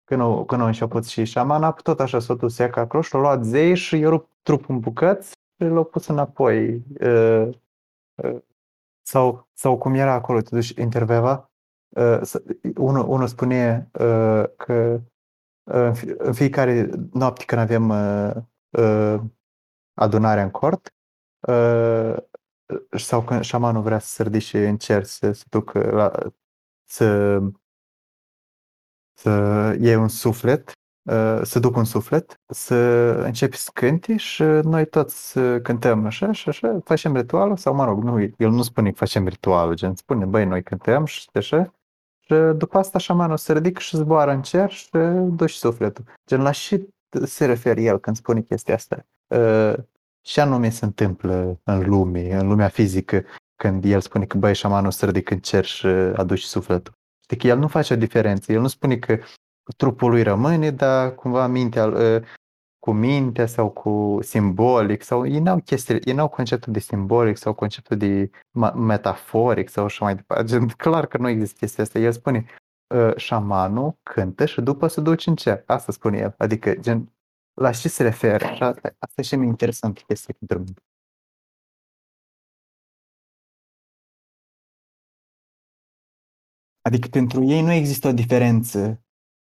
[0.03, 3.15] când, a, când a început și șaman, a tot așa s-a dus seacă acolo și
[3.15, 6.83] a luat zei și i-a rupt trupul în bucăți și l-a pus înapoi.
[7.01, 7.49] Uh,
[8.15, 8.41] uh,
[9.05, 11.51] sau, sau cum era acolo, te duci, interveva,
[11.89, 12.21] uh,
[12.75, 15.01] unul, unul spune uh, că
[15.63, 18.31] uh, în fi- în fiecare noapte când avem uh,
[18.69, 19.21] uh,
[19.93, 20.93] adunarea în cort,
[21.47, 22.15] uh,
[22.89, 26.11] sau când șamanul vrea să se ridice în cer, să se ducă la,
[26.83, 27.39] să,
[29.23, 30.71] să iei un suflet,
[31.09, 32.75] uh, să duc un suflet, să
[33.25, 37.85] începi să cânti și noi toți uh, cântăm așa și așa, facem ritualul, sau mă
[37.85, 41.73] rog, nu, el nu spune că facem ritualul, gen spune, băi, noi cântăm și așa,
[42.19, 44.89] și după asta șamanul se ridică și zboară în cer și
[45.29, 46.05] duci sufletul.
[46.27, 46.87] Gen, la și
[47.23, 49.05] se referă el când spune chestia asta?
[49.27, 49.73] Uh,
[50.21, 53.23] ce anume se întâmplă în lume, în lumea fizică,
[53.55, 56.93] când el spune că băi, șamanul se ridică în cer și aduci sufletul.
[57.23, 59.19] Știi că el nu face o diferență, el nu spune că
[59.77, 62.21] trupul lui rămâne, dar cumva mintea, uh,
[62.79, 67.53] cu mintea sau cu simbolic sau ei n-au chestii, ei n-au conceptul de simbolic sau
[67.53, 70.43] conceptul de ma- metaforic sau așa mai departe.
[70.45, 71.99] Gen, clar că nu există chestia asta.
[71.99, 72.45] El spune,
[72.95, 75.63] uh, șamanul cântă și după se duce în cer.
[75.65, 76.35] Asta spune el.
[76.37, 77.11] Adică, gen,
[77.53, 78.45] la ce se referă?
[78.45, 80.75] Și asta, asta e și mai interesant chestia pentru mine.
[86.83, 89.03] Adică pentru ei nu există o diferență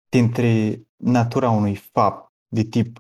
[0.09, 2.99] dintre natura unui fapt de tip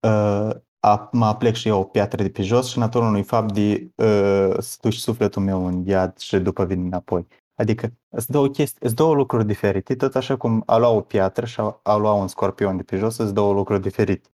[0.00, 0.50] uh,
[0.80, 3.92] a, mă aplec și eu o piatră de pe jos și natura unui fapt de
[3.96, 7.26] uh, să duci sufletul meu în iad și după vin înapoi.
[7.54, 11.46] Adică sunt două, chestii, sunt două lucruri diferite, tot așa cum a lua o piatră
[11.46, 14.28] și a, a lua un scorpion de pe jos, sunt două lucruri diferite.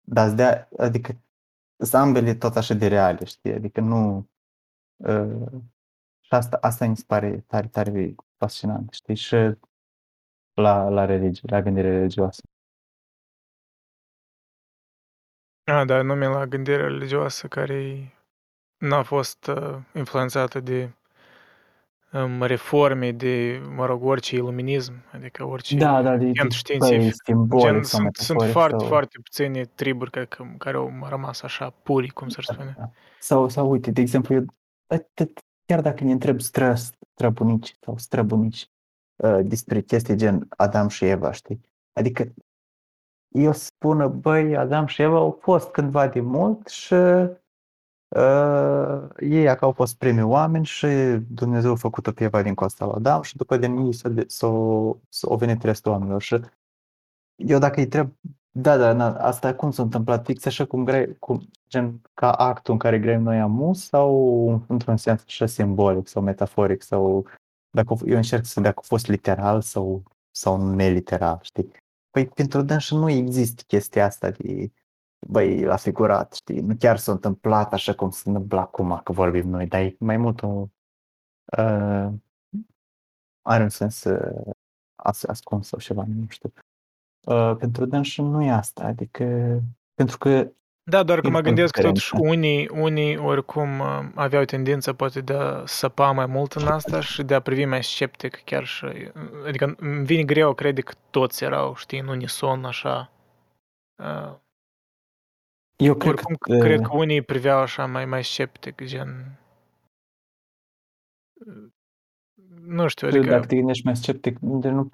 [0.00, 1.22] Dar de adică
[1.76, 3.52] sunt ambele tot așa de reale, știi?
[3.52, 4.28] Adică nu...
[4.96, 5.62] Uh,
[6.20, 9.14] și asta, asta mi se pare tare, tare fascinant, știi?
[9.14, 9.36] Și
[10.54, 12.42] la, la religie, la gândire religioasă.
[15.64, 18.12] A, da, nume la gândirea religioasă care
[18.78, 20.90] n-a fost uh, influențată de
[22.12, 26.56] um, reforme de, mă rog, orice iluminism, adică orice Da, da, de, de, cent băi,
[26.56, 27.22] științific.
[27.24, 28.88] simbolic Gen, sau sunt, sunt metaforic foarte, sau...
[28.88, 30.28] foarte puține triburi care,
[30.58, 32.74] care au rămas așa puri, cum s-ar spune.
[32.78, 32.90] Da.
[33.18, 34.44] Sau, sau uite, de exemplu, eu,
[34.86, 36.74] atât- chiar dacă ne întreb stră,
[37.22, 38.70] străbunici sau străbunici
[39.16, 41.60] uh, despre chestii gen Adam și Eva, știi?
[41.92, 42.34] Adică
[43.28, 47.30] eu spună, băi, Adam și Eva au fost cândva de mult și uh,
[49.18, 50.86] ei că au fost primii oameni și
[51.28, 54.24] Dumnezeu a făcut-o pe Eva din coasta lui Adam și după din ei s-a, de-
[54.28, 54.48] s-a,
[55.08, 56.40] s-a venit restul oamenilor și
[57.36, 58.12] eu dacă îi întreb,
[58.50, 62.72] da, da, na, asta cum s-a întâmplat fix așa cum, grei, cum gen ca actul
[62.72, 67.26] în care grăim noi amus sau într-un sens așa simbolic sau metaforic sau
[67.70, 71.70] dacă eu încerc să dacă a fost literal sau, sau neliteral, știi?
[72.10, 74.72] Păi pentru dânsul nu există chestia asta de
[75.28, 76.60] băi, la figurat, știi?
[76.60, 80.16] Nu chiar s-a întâmplat așa cum se întâmplă acum că vorbim noi, dar e mai
[80.16, 80.68] mult un,
[81.58, 82.12] uh,
[83.42, 84.52] are un sens uh,
[84.94, 86.52] as- ascuns sau ceva, nu știu.
[87.26, 89.24] Uh, pentru dânsul nu e asta, adică
[89.94, 90.52] pentru că
[90.92, 92.36] Da, doar că mă Există gândesc că totuși diferențe.
[92.36, 97.22] unii, unii oricum uh, aveau tendința poate de a săpa mai mult în asta și
[97.22, 98.86] de a privi mai sceptic chiar și...
[99.46, 103.12] Adică îmi vine greu, crede că toți erau, știi, în unison așa.
[103.96, 104.34] Uh,
[105.76, 109.40] eu cred oricum, că, cred uh, că unii priveau așa mai, mai sceptic, gen...
[111.46, 111.70] uh,
[112.60, 113.22] Nu știu, Adică...
[113.22, 113.34] adică...
[113.34, 114.90] Dacă te gândești mai sceptic, de nu...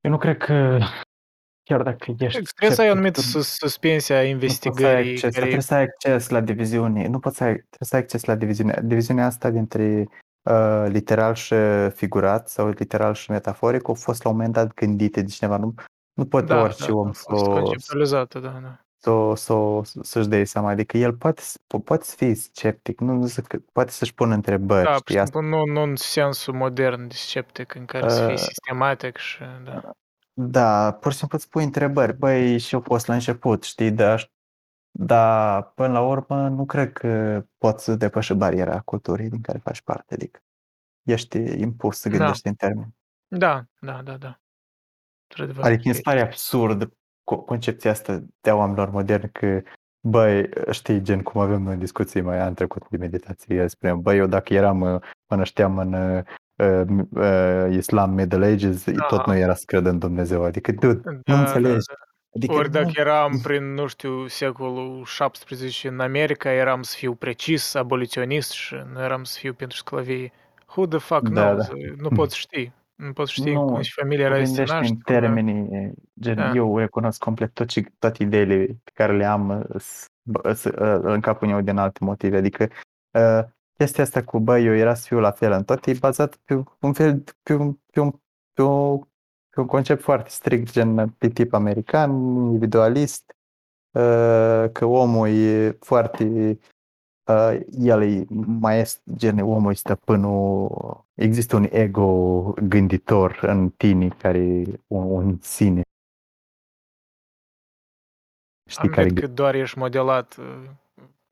[0.00, 0.78] eu nu cred că
[1.68, 4.28] chiar dacă ești Trebuie să ai o sceptic, anumită tu sus- suspensie a nu poți
[4.28, 7.52] să ai investigării acces, care trebuie să ai acces la diviziune, nu poți să ai,
[7.54, 8.80] trebuie să ai acces la diviziune.
[8.84, 10.08] Diviziunea asta dintre
[10.50, 11.54] uh, literal și
[11.94, 15.56] figurat sau literal și metaforic au fost la un moment dat gândite de cineva.
[15.56, 15.74] Nu,
[16.12, 18.80] nu poate da, orice da, om a să fost o- conceptualizată, da, da.
[18.98, 20.70] să, să, să-și dea seama.
[20.70, 24.14] Adică el poate, să- po- poate să fie sceptic, nu, nu zic că poate să-și
[24.14, 24.84] pună întrebări.
[24.84, 25.14] Da, pur știi?
[25.14, 28.38] și Asta, simplu, nu, nu în sensul modern de sceptic, în care să fii Uh,
[28.38, 29.80] sistematic și, da.
[30.38, 32.16] Da, pur și simplu îți pui întrebări.
[32.16, 34.30] Băi, și eu fost la început, știi, dar
[34.98, 39.80] dar până la urmă nu cred că poți să depăși bariera culturii din care faci
[39.82, 40.14] parte.
[40.14, 40.40] Adică
[41.02, 42.16] ești impus să Da.
[42.16, 42.96] gândești în termeni.
[43.28, 44.40] Da, da, da, da.
[45.28, 45.64] Într-adevăr.
[45.64, 46.84] Adică mi se pare absurd
[47.32, 49.62] co- concepția asta de a oamenilor moderni că,
[50.08, 54.26] băi, știi, gen cum avem noi discuții mai an trecut de meditație, spuneam, băi, eu
[54.26, 55.00] dacă eram, uh,
[55.30, 56.24] mă nășteam în
[56.56, 59.24] uh, uh, uh, Islam Middle Ages, tot Aha.
[59.32, 60.44] nu era să cred în Dumnezeu.
[60.44, 61.86] Adică, dude, Da, nu da, înțelegi.
[61.86, 61.94] da.
[62.34, 67.14] Adică Ori dacă nu, eram prin, nu știu, secolul 17 în America, eram să fiu
[67.14, 70.32] precis, aboliționist și nu eram să fiu pentru sclavie.
[70.76, 71.66] Who the fuck Da, knows?
[71.68, 71.74] da.
[71.96, 72.72] Nu poți ști.
[72.94, 74.86] Nu poți ști Nu, cum și familia tu era gândești destinată.
[74.88, 76.52] în termenii, gen, Da.
[76.54, 80.64] eu recunosc complet tot ce, toate ideile pe care le am uh, s- bă, s-
[80.64, 82.36] uh, în capul meu din alte motive.
[82.36, 82.68] Adică
[83.10, 83.44] uh,
[83.76, 86.62] chestia asta cu, bă, eu era să fiu la fel în tot, e bazat pe
[86.80, 88.10] un fel, pe un, pe un,
[88.52, 88.98] pe un,
[89.48, 93.36] pe un concept foarte strict, gen pe tip american, individualist,
[93.90, 96.58] uh, că omul e foarte
[97.24, 98.24] uh, el e
[98.60, 105.04] mai este gen omul e stăpânul, există un ego gânditor în tine care e un,
[105.04, 105.80] un sine.
[108.68, 110.36] Știi Am care cred că doar ești modelat,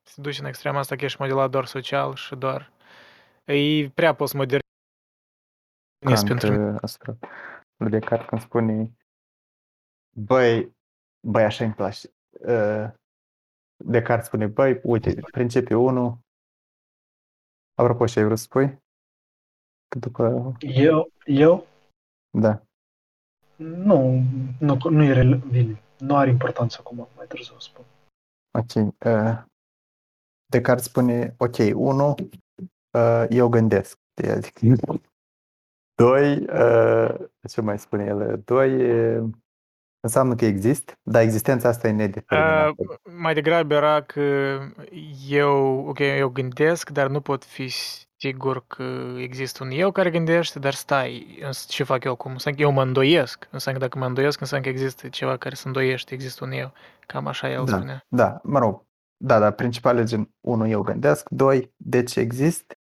[0.04, 2.72] uh, se duce în extrema asta că ești modelat doar social și doar...
[3.44, 4.64] E prea postmodernist
[6.04, 6.70] Kant, pentru mine.
[6.70, 7.16] uh, asupra
[7.76, 8.92] lui Descartes când spune
[10.16, 10.76] băi,
[11.26, 12.08] băi așa îmi place.
[12.30, 12.90] Uh,
[13.84, 16.18] Descartes spune, băi, uite, principiul 1
[17.74, 18.82] apropo ce ai vrut să spui?
[19.88, 21.66] Că după, Eu, eu
[22.38, 22.62] da,
[23.56, 24.22] nu,
[24.60, 27.84] nu, nu e rele- bine, nu are importanță acum, mai târziu o spun.
[28.58, 28.74] Ok.
[28.74, 29.42] Uh,
[30.46, 32.14] Descartes spune, ok, unu,
[32.90, 33.98] uh, eu gândesc.
[34.30, 34.60] Adică,
[35.94, 37.14] doi, uh,
[37.48, 38.42] ce mai spune el?
[38.44, 39.24] Doi, uh,
[40.00, 42.74] înseamnă că exist, dar existența asta e nedeterminată.
[42.76, 44.58] Uh, mai degrabă era că
[45.28, 47.68] eu, ok, eu gândesc, dar nu pot fi
[48.16, 48.82] sigur că
[49.16, 52.32] există un eu care gândește, dar stai, îns- ce fac eu acum?
[52.32, 53.48] Înseamnă că eu mă îndoiesc.
[53.50, 56.72] Înseamnă că dacă mă îndoiesc, înseamnă că există ceva care se îndoiește, există un eu.
[57.06, 57.76] Cam așa el Da.
[57.76, 58.04] spunea.
[58.08, 58.82] Da, mă rog,
[59.16, 62.78] da, dar principale gen, unu, eu gândesc, doi, deci exist,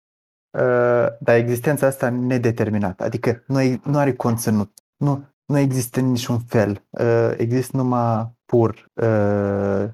[0.57, 6.05] uh, dar existența asta nedeterminată, adică nu, e, nu are conținut, nu, nu există în
[6.05, 9.89] niciun fel, uh, există numai pur uh,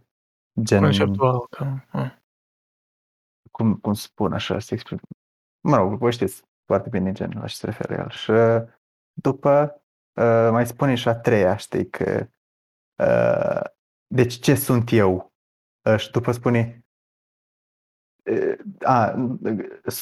[0.61, 0.81] gen...
[0.81, 1.47] Conceptual.
[1.49, 1.85] Cam.
[1.93, 2.11] uh.
[3.51, 4.99] cum, cum spun așa, să exprim.
[5.67, 8.09] Mă rog, voi știți foarte bine gen la ce se referă el.
[8.09, 8.63] Și uh,
[9.13, 9.81] după
[10.19, 12.27] uh, mai spune și a treia, știi, că
[13.03, 13.69] uh,
[14.07, 15.33] deci ce sunt eu?
[15.85, 16.85] Uh, și după spune
[18.31, 19.15] uh, a,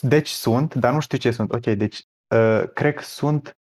[0.01, 1.53] deci sunt, dar nu știu ce sunt.
[1.53, 3.57] Ok, deci uh, cred că sunt,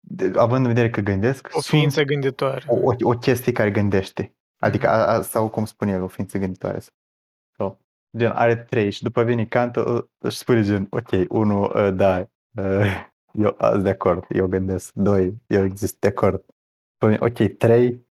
[0.00, 2.64] de- având în vedere că gândesc, O sunt ființă gânditoare.
[2.68, 4.36] o, o, o chestie care gândește.
[4.58, 6.80] Adică, a, a, sau cum spune el, o ființă gânditoare.
[7.56, 7.80] Sau,
[8.16, 12.28] gen, are trei și după vine Kant, uh, își spune gen, ok, unul, uh, da,
[12.62, 16.44] uh, eu sunt de acord, eu gândesc, doi, eu exist de acord.
[16.94, 18.06] Spune, ok, trei,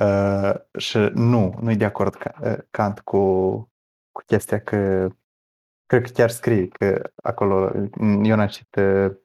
[0.00, 3.18] uh, și nu, nu e de acord ca, uh, Kant cu,
[4.12, 5.08] cu chestia că,
[5.86, 9.16] cred că chiar scrie că acolo, eu n-am citit uh,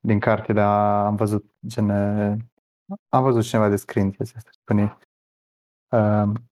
[0.00, 2.36] din carte, dar am văzut gen, uh,
[3.08, 4.98] am văzut cineva descriind chestia asta, spune,
[5.92, 6.50] Um,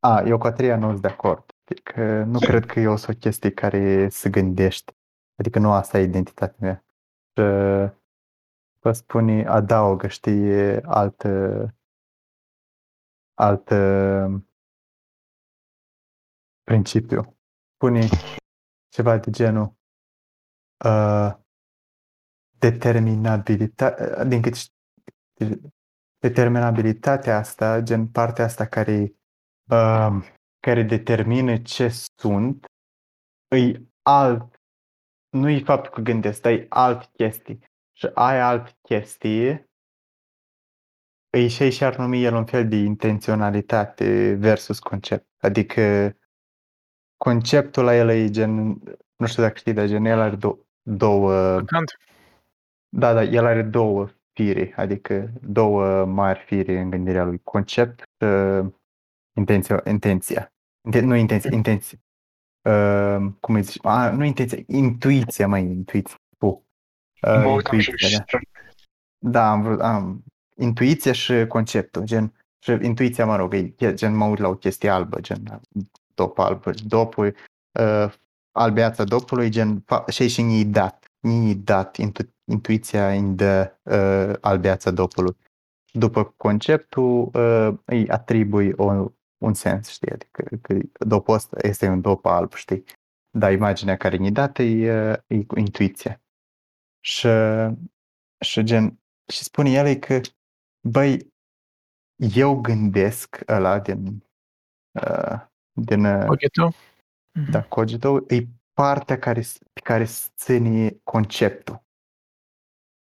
[0.00, 1.44] a, eu cu a treia nu sunt de acord.
[1.64, 4.92] Adică nu cred că eu sunt o chestie care se gândește.
[5.36, 6.84] Adică nu asta e identitatea mea.
[7.32, 7.42] Și
[8.78, 11.74] vă spune, adaugă, știi, altă,
[13.38, 13.76] altă
[16.62, 17.36] principiu.
[17.74, 18.08] Spune
[18.88, 19.76] ceva de genul
[20.84, 21.32] uh,
[22.58, 24.72] determinabilitate, din cât știu,
[26.18, 29.14] determinabilitatea asta, gen partea asta care,
[29.70, 30.26] uh,
[30.60, 32.66] care determină ce sunt,
[33.48, 34.60] îi alt,
[35.28, 37.66] nu e faptul că gândesc, dar e alt chestii.
[37.92, 39.67] Și ai alt chestie,
[41.30, 45.26] îi și și ar numi el un fel de intenționalitate versus concept.
[45.38, 46.16] Adică
[47.16, 48.54] conceptul la el e gen,
[49.16, 51.98] nu știu dacă știi, dar gen el are dou- două, Kant.
[52.88, 57.40] da, da, el are două fire, adică două mari fire în gândirea lui.
[57.44, 58.66] Concept și uh,
[59.36, 60.52] intenția, intenția.
[60.84, 61.98] Inten, nu intenția, intenție.
[62.68, 63.78] Uh, cum îi zici?
[63.82, 66.16] A, nu intenția, intuiția, mai intuiția.
[67.20, 68.38] Uh, Mă uitam și intuiția, da.
[69.30, 70.24] Da, am vrut, am,
[70.58, 74.88] intuiția și conceptul, gen, și intuiția, mă rog, e, gen, mă uit la o chestie
[74.88, 75.60] albă, gen,
[76.14, 77.34] dop albă, dopul,
[77.80, 78.12] uh,
[78.52, 84.36] albeața dopului, gen, fa- și și ni dat, ni dat, intu, intuiția îi dă uh,
[84.40, 85.36] albeața dopului.
[85.92, 92.00] După conceptul, uh, îi atribui o, un sens, știi, adică că dopul ăsta este un
[92.00, 92.84] dop alb, știi,
[93.30, 96.22] dar imaginea care ni dată e, uh, e cu intuiția.
[97.00, 97.28] Și,
[98.40, 99.00] și gen,
[99.32, 100.20] și spune el că,
[100.90, 101.32] băi,
[102.16, 104.24] eu gândesc ăla din,
[104.92, 105.40] uh,
[105.72, 106.70] din uh, Cogito.
[107.32, 107.50] Mhm.
[107.50, 111.82] da, cogito, e partea care, s- pe care se ține conceptul.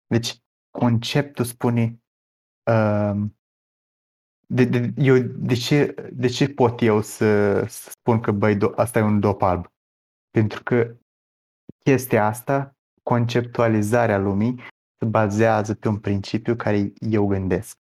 [0.07, 0.41] Deci,
[0.77, 2.01] conceptul spune,
[2.72, 3.38] um,
[4.47, 8.72] de, de, eu, de, ce, de ce pot eu să, să spun că, băi, do,
[8.76, 9.72] asta e un dop alb?
[10.30, 10.95] Pentru că
[11.84, 14.60] chestia asta, conceptualizarea lumii,
[15.03, 17.77] se bazează pe un principiu care eu gândesc.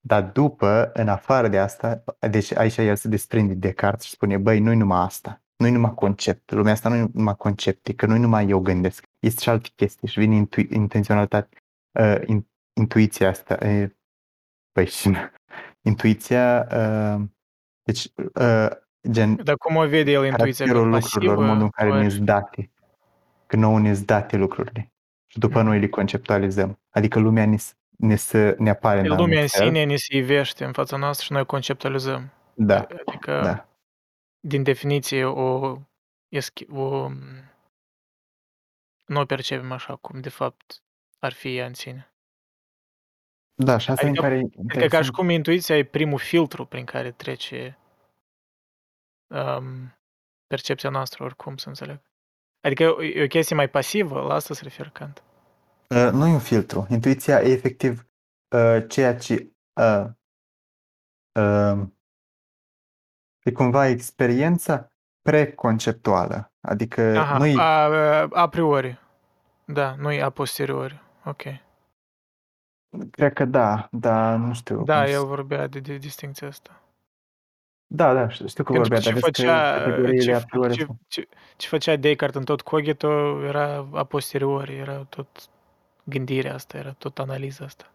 [0.00, 4.36] Dar după, în afară de asta, deci aici el se desprinde de carte și spune,
[4.36, 8.48] băi, nu-i numai asta, nu-i numai concept, lumea asta nu-i numai concepte, că nu-i numai
[8.48, 11.56] eu gândesc, este și alte chestii și vine intu- intenționalitate,
[11.98, 12.46] uh, in,
[12.80, 13.90] intuiția asta, uh,
[14.72, 15.16] păi și
[15.88, 17.22] intuiția, uh,
[17.82, 18.70] deci, uh,
[19.10, 20.66] gen, Dar cum o vede el intuiția?
[20.66, 21.52] Ca caracterul lucrurilor, pasivă?
[21.52, 22.70] modul în care ori- ne sunt date,
[23.46, 24.92] că nouă ne sunt date lucrurile
[25.30, 25.66] și după Mhm.
[25.66, 29.50] noi le conceptualizăm, adică lumea ne, s- ne, să, ne apare în Lumea în anumit
[29.50, 29.66] fel.
[29.66, 32.30] sine ne se ivește în fața noastră și noi conceptualizăm.
[32.54, 33.68] Da, Adică, da.
[34.40, 35.76] din definiție, o,
[36.28, 37.08] eschi- o
[39.06, 40.82] nu o percepem așa cum de fapt
[41.18, 42.12] ar fi ea în sine.
[43.54, 45.14] Da, și asta Adică- în care e Adică ca și interesant.
[45.14, 47.78] cum intuiția e primul filtru prin care trece
[49.26, 49.98] um,
[50.46, 52.00] percepția noastră, oricum să înțeleg.
[52.60, 55.22] Adică e o, e o chestie mai pasivă, la asta se referă Kant.
[55.88, 56.86] Uh, nu e un filtru.
[56.90, 58.06] Intuiția e efectiv
[58.56, 60.04] uh, ceea ce uh,
[61.40, 61.86] uh,
[63.42, 64.92] e cumva experiența
[65.22, 66.52] preconceptuală.
[66.60, 68.98] Adică Aha, nu e, a, a priori.
[69.64, 71.00] Da, nu e a posteriori.
[71.24, 71.42] Ok.
[73.10, 74.84] cred că da, dar nu știu.
[74.84, 76.80] Da, cum el să- vorbea de, de distincția asta.
[77.92, 80.32] Da, da, știu, știu că Pentru vorbea, că dar ce vezi că făcea, categoriile ce,
[80.32, 80.98] a priori ce, sunt.
[81.08, 85.26] ce, ce făcea Descartes în tot cogito era a posteriori, era tot
[86.04, 87.90] gândirea asta, era tot analiza asta.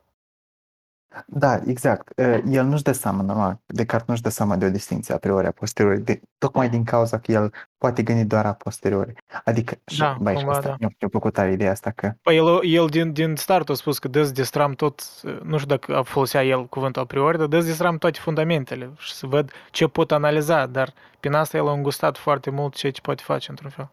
[1.28, 2.12] Da, exact.
[2.18, 3.60] Uh, El nu-și dă seama, normal.
[3.66, 7.20] Descartes nu-și dă seama de o distinție a priori, a posteriori, de, tocmai din cauza
[7.20, 9.14] că el poate gândi doar a posteriori.
[9.44, 10.76] Adică, și, Da, băi, și cumva, asta, da.
[10.80, 14.00] mi-a, mi-a plăcut tare ideea asta că Păi el, el din, din start a spus
[14.00, 15.02] că des destram tot,
[15.44, 19.14] nu știu dacă a folosea el cuvântul a priori, dar des destram toate fundamentele și
[19.14, 23.02] să văd ce pot analiza, dar prin asta el a îngustat foarte mult ceea ce
[23.02, 23.90] poate face într-un fel.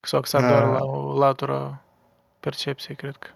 [0.00, 0.68] S-a axat doar Da.
[0.70, 1.82] la o latură
[2.40, 3.28] percepției, cred că.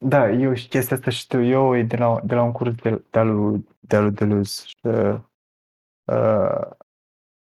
[0.00, 3.04] Da, eu și chestia asta știu eu e de la, de la un curs de,
[3.10, 5.20] de-a lui, de-a lui Deleuze și uh,
[6.04, 6.70] uh,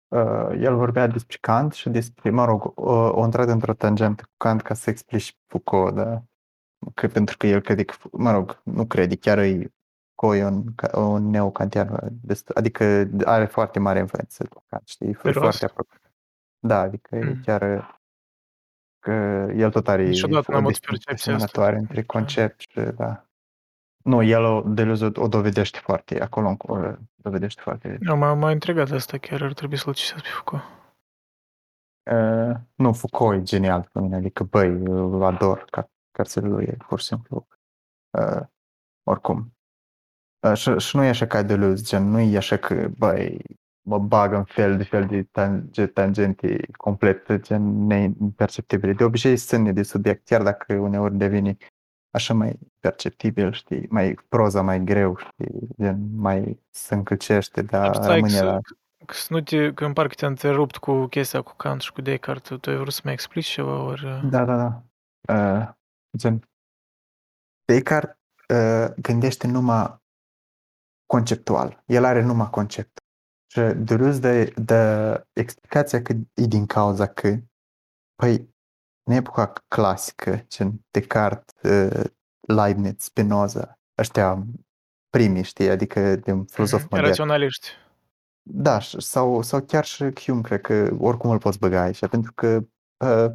[0.09, 4.33] uh, el vorbea despre Kant și despre, mă rog, o, o intrat într-o tangentă cu
[4.37, 6.23] Kant ca să explici Foucault, da?
[6.95, 9.73] Că, pentru că el crede că, mă rog, nu crede, chiar e
[10.15, 10.65] Foucault e un,
[11.05, 12.21] un neocantian,
[12.55, 16.01] adică are foarte mare influență pe Kant, știi, e foarte aproape.
[16.59, 17.23] Da, adică mm.
[17.23, 18.03] e chiar
[19.05, 19.13] că
[19.57, 21.69] el tot are Niciodată n-am avut percepția asta.
[21.69, 23.25] între concept și, da.
[24.03, 26.79] Nu, el o, Deleuze o, o dovedește foarte, acolo o
[27.15, 27.97] dovedește foarte.
[28.01, 30.63] Nu, m-a, m-a intrigat asta, chiar ar trebui să-l citesc pe Foucault.
[32.11, 36.77] Uh, nu, Foucault e genial pe mine, adică, băi, îl ador, ca cărțile lui e
[36.89, 37.47] pur și simplu.
[38.19, 38.43] Uh,
[39.03, 39.57] oricum.
[40.47, 43.43] Uh, și, și nu e așa ca Deleuze, gen, nu e așa că, băi,
[43.85, 48.93] mă bag în fel de fel de, tang- tangente complet gen neimperceptibile.
[48.93, 51.57] De obicei sunt de subiect, chiar dacă uneori devine
[52.11, 58.15] așa mai perceptibil, știi, mai proza mai greu, știi, gen mai se încălcește, dar Stai,
[58.15, 58.59] rămâne la...
[59.07, 62.59] Să nu te, că în parcă te-a întrerupt cu chestia cu Kant și cu Descartes,
[62.61, 64.05] tu ai vrut să mai explici ceva, ori...
[64.05, 64.21] Uh?
[64.31, 64.83] Da, da, da.
[65.35, 65.69] Uh,
[66.17, 66.49] gen,
[67.65, 68.17] Descartes
[68.49, 70.03] uh, gândește numai
[71.07, 71.83] conceptual.
[71.87, 72.99] El are numai concept.
[73.47, 77.37] Și Deleuze dă, dă explicația că e din cauza că,
[78.15, 78.55] păi,
[79.03, 82.05] în epoca clasică, gen Descartes, uh,
[82.41, 84.47] Leibniz, Spinoza, ăștia
[85.11, 86.89] primii, știi, adică de filozof mm-hmm.
[86.89, 87.07] modern.
[87.07, 87.69] Raționaliști.
[88.43, 92.61] Da, sau, sau chiar și Hume, cred că oricum îl poți băga aici, pentru că
[93.05, 93.33] uh,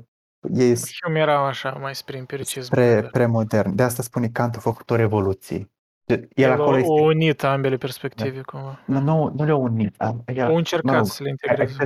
[0.54, 2.66] ei Hume era așa, mai spre empiricism.
[2.66, 3.76] Spre, premodern.
[3.76, 5.72] De asta spune Kant a făcut o revoluție.
[6.10, 6.90] El, el acolo este...
[6.90, 8.42] o unit ambele perspective, da.
[8.42, 8.80] cumva.
[8.86, 9.96] Nu, nu, nu le-a unit.
[10.26, 11.84] El, o încercat mă rog, să le integreze.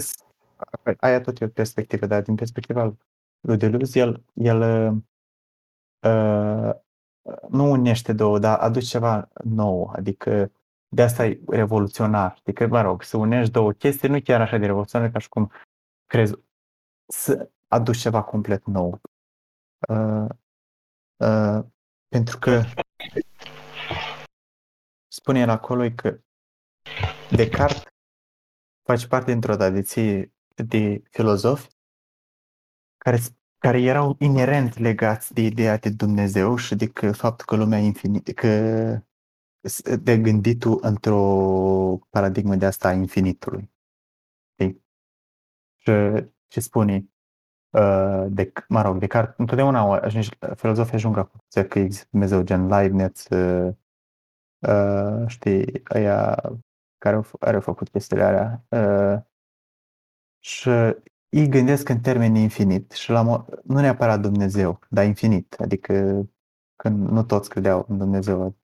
[0.83, 2.95] Aia, aia tot e o perspectivă, dar din perspectiva
[3.39, 4.61] lui Deleuze, el, el
[6.07, 6.73] uh,
[7.49, 10.51] nu unește două, dar aduce ceva nou, adică
[10.87, 12.37] de asta e revoluționar.
[12.39, 15.51] Adică, mă rog, să unești două chestii nu chiar așa de revoluționar ca și cum
[16.05, 16.33] crezi
[17.05, 19.01] să aduci ceva complet nou.
[19.89, 20.29] Uh,
[21.17, 21.63] uh,
[22.07, 22.61] pentru că
[25.14, 26.19] spune el acolo că
[27.31, 27.84] Descartes
[28.84, 31.68] face parte dintr-o tradiție de filozofi
[32.98, 33.18] care,
[33.57, 38.31] care erau inerent legați de ideea de Dumnezeu și de că faptul că lumea infinită,
[38.31, 38.48] că
[39.99, 43.72] de gânditul într-o paradigmă de asta a infinitului.
[44.53, 44.81] Okay?
[45.76, 45.91] Și
[46.48, 47.07] ce spune?
[47.69, 52.68] Uh, de, mă rog, Descartes, întotdeauna ajungi, filozofii ajung la concluzia că există Dumnezeu gen
[52.68, 53.76] Leibniz, uh,
[54.68, 56.35] uh, știi, aia
[56.98, 58.65] care au, care au făcut chestiile alea.
[58.69, 59.22] Uh,
[60.40, 60.69] și
[61.30, 66.26] ei gândesc în termeni infinit și la, nu neapărat Dumnezeu, dar infinit, adică
[66.76, 68.56] când nu toți credeau în Dumnezeu.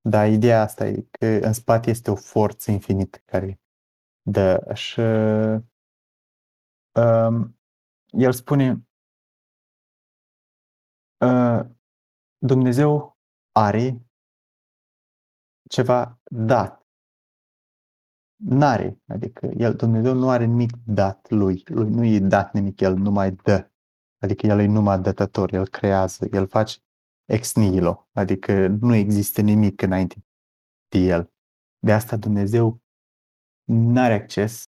[0.00, 3.60] Dar ideea asta e că în spate este o forță infinită care
[4.22, 5.00] dă și
[7.00, 7.58] um,
[8.06, 8.86] el spune
[11.24, 11.60] uh,
[12.38, 13.18] Dumnezeu
[13.52, 14.02] are
[15.72, 16.86] ceva dat.
[18.36, 22.94] N-are, adică el, Dumnezeu nu are nimic dat lui, lui nu e dat nimic, el
[22.94, 23.70] nu mai dă.
[24.18, 26.78] Adică el e numai dătător, el creează, el face
[27.24, 30.24] ex nihilo, adică nu există nimic înainte
[30.88, 31.32] de el.
[31.78, 32.80] De asta Dumnezeu
[33.64, 34.64] nu are acces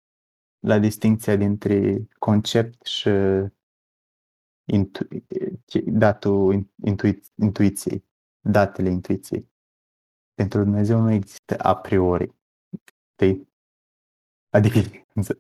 [0.60, 3.10] la distinția dintre concept și
[4.66, 5.08] intu-
[5.86, 8.06] datul intu- intuiției,
[8.40, 9.53] datele intuiției.
[10.34, 12.36] Pentru Dumnezeu nu există a priori.
[13.14, 13.48] Știi?
[14.50, 14.80] Adică,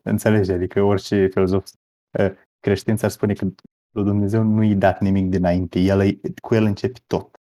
[0.04, 1.72] înțelegi, adică orice filozof
[2.20, 3.46] ă, creștin ar spune că
[3.94, 7.38] lui Dumnezeu nu i dat nimic dinainte, el, cu el începe tot.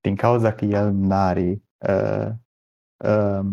[0.00, 2.30] Din cauza că el nu are uh,
[3.04, 3.46] uh,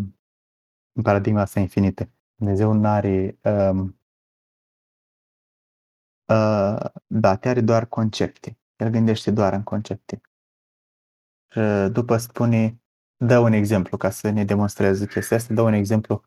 [0.91, 3.99] în paradigma asta infinită, Dumnezeu nu are um,
[6.25, 8.57] uh, date, are doar concepte.
[8.75, 10.21] El gândește doar în concepte.
[11.55, 12.81] Și după spune,
[13.25, 16.23] dă un exemplu ca să ne demonstreze chestia asta, dă un exemplu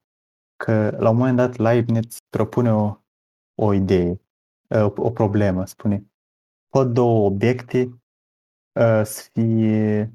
[0.57, 2.97] că la un moment dat Leibniz propune o,
[3.55, 4.21] o idee,
[4.69, 6.11] o, o problemă, spune,
[6.69, 7.83] pot două obiecte
[8.81, 10.13] uh, să fie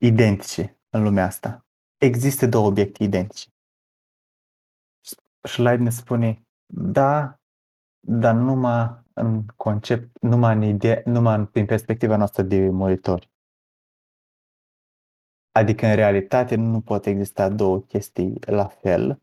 [0.00, 1.66] identice în lumea asta.
[1.96, 3.48] Există două obiecte identice.
[5.48, 7.40] Și Leibniz spune, da,
[8.00, 13.32] dar numai în concept, numai în idee, numai prin perspectiva noastră de muritori.
[15.56, 19.22] Adică, în realitate, nu pot exista două chestii la fel,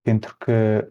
[0.00, 0.88] pentru că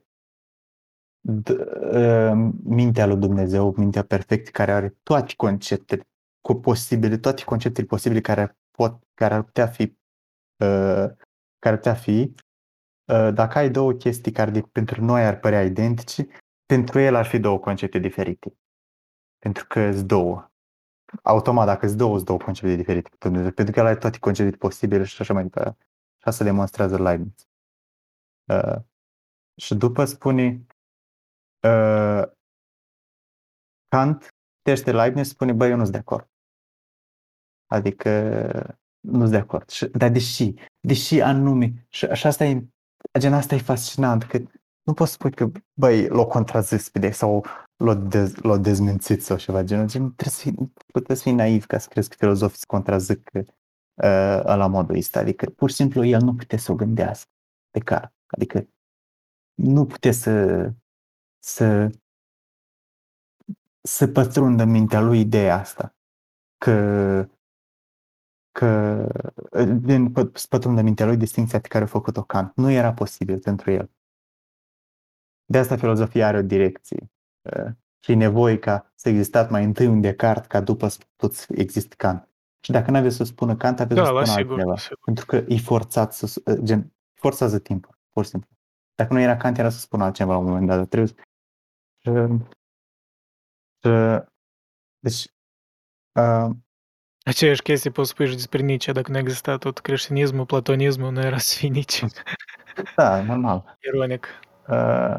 [1.93, 2.33] ă,
[2.63, 6.07] mintea lui Dumnezeu, mintea perfectă, care are toate conceptele
[6.41, 11.07] cu posibile, toate conceptele posibile care pot, care ar putea fi, uh,
[11.59, 12.35] care ar putea fi,
[13.11, 16.27] uh, dacă ai două chestii care de, pentru noi ar părea identice,
[16.65, 18.53] pentru el ar fi două concepte diferite.
[19.37, 20.50] Pentru că sunt două.
[21.23, 23.09] Automat, dacă sunt două, sunt două concepte diferite.
[23.19, 25.85] Pentru că el are toate conceptele posibile și așa mai departe.
[26.17, 27.47] Și asta demonstrează Leibniz.
[28.45, 28.81] Uh,
[29.55, 30.65] și după spune
[31.67, 32.23] uh,
[33.87, 36.29] Kant, tește Leibniz, spune, băi, eu nu sunt de acord.
[37.67, 38.09] Adică
[38.99, 39.69] nu sunt de acord.
[39.69, 42.67] Și, dar deși, deși anume, și, și asta e,
[43.19, 44.37] gen asta e fascinant, că
[44.83, 47.45] nu poți spune că, băi, l-o contrazis pe de sau
[47.81, 49.87] l-o, dez, l-o dezmințit sau ceva genul.
[49.87, 53.29] Gen, trebuie să, fii, trebuie să fii naiv ca să crezi că filozofii se contrazic
[53.33, 53.43] uh,
[54.43, 55.19] la modul ăsta.
[55.19, 57.29] Adică, pur și simplu, el nu putea să o gândească
[57.69, 58.13] pe care.
[58.27, 58.67] Adică,
[59.53, 60.73] nu putea să,
[61.39, 61.89] să,
[63.81, 65.95] să pătrundă mintea lui ideea asta.
[66.57, 67.29] Că
[68.51, 69.07] că
[69.81, 70.11] din
[70.49, 72.55] pătrundă mintea lui distinția pe care a făcut-o Kant.
[72.55, 73.91] Nu era posibil pentru el.
[75.45, 77.10] De asta filozofia are o direcție.
[77.99, 81.93] Și e nevoie ca să existat mai întâi un Descartes ca după să pot exist
[81.93, 82.29] Kant.
[82.59, 84.77] Și dacă nu aveți să spună Kant, aveți da, să spună sigur, altceva.
[84.77, 84.99] Sigur.
[85.05, 88.49] Pentru că e forțat să, gen, forțează timpul, pur și simplu.
[88.95, 90.87] Dacă nu era Kant, era să spună altceva la un moment dat.
[90.87, 91.13] Trebuie
[93.81, 94.25] să...
[94.99, 95.25] Deci,
[96.19, 96.49] uh,
[97.23, 101.37] Aceeași chestie poți spui și despre Nietzsche, dacă nu exista tot creștinismul, platonismul, nu era
[101.37, 102.07] să fii Nietzsche.
[102.95, 103.77] Da, normal.
[103.79, 104.27] Ironic.
[104.67, 105.17] Uh,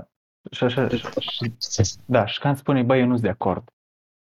[0.50, 3.70] și așa, și, da, și când spune, băi, eu nu sunt de acord.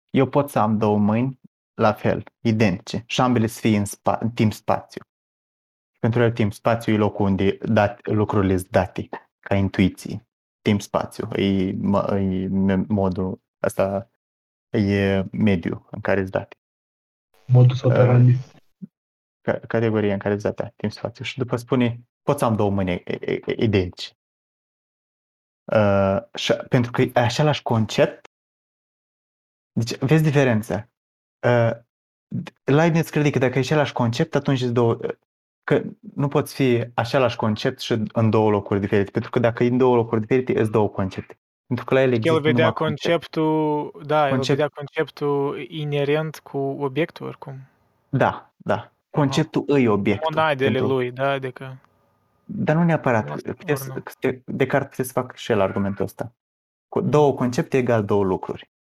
[0.10, 1.40] Eu pot să am două mâini
[1.74, 5.02] la fel, identice, și ambele să fie în, spa, în timp-spațiu.
[6.00, 9.10] Pentru el timp-spațiu e locul unde dat, lucrurile sunt date,
[9.40, 10.28] ca intuiții.
[10.62, 14.12] Timp-spațiu, e, e modul, asta
[14.70, 16.60] e mediu în care sunt date
[17.52, 18.32] modus operandi.
[18.32, 22.70] Uh, categoria în care îți datea timp spațiu și după spune poți să am două
[22.70, 23.04] mâini
[23.56, 24.14] identici.
[25.76, 28.28] Uh, și, pentru că e același concept.
[29.72, 30.90] Deci, vezi diferența.
[31.48, 31.72] Uh,
[32.64, 34.98] Leibniz crede că dacă e același concept, atunci îți două,
[35.64, 35.82] că
[36.16, 39.78] nu poți fi același concept și în două locuri diferite, pentru că dacă e în
[39.78, 41.40] două locuri diferite, îți două concepte.
[41.68, 44.08] Pentru că la el există El vedea conceptul, concept.
[44.08, 44.50] da, concept...
[44.50, 47.60] el vedea conceptul inerent cu obiectul oricum.
[48.10, 48.92] Da, da.
[49.10, 50.34] Conceptul îi obiectul.
[50.36, 50.96] Monadele pentru...
[50.96, 51.78] lui, da, adică...
[52.52, 53.42] Dar nu neapărat.
[54.46, 56.34] Descartes putea să facă și el argumentul ăsta.
[57.04, 58.72] Două concepte egal două lucruri.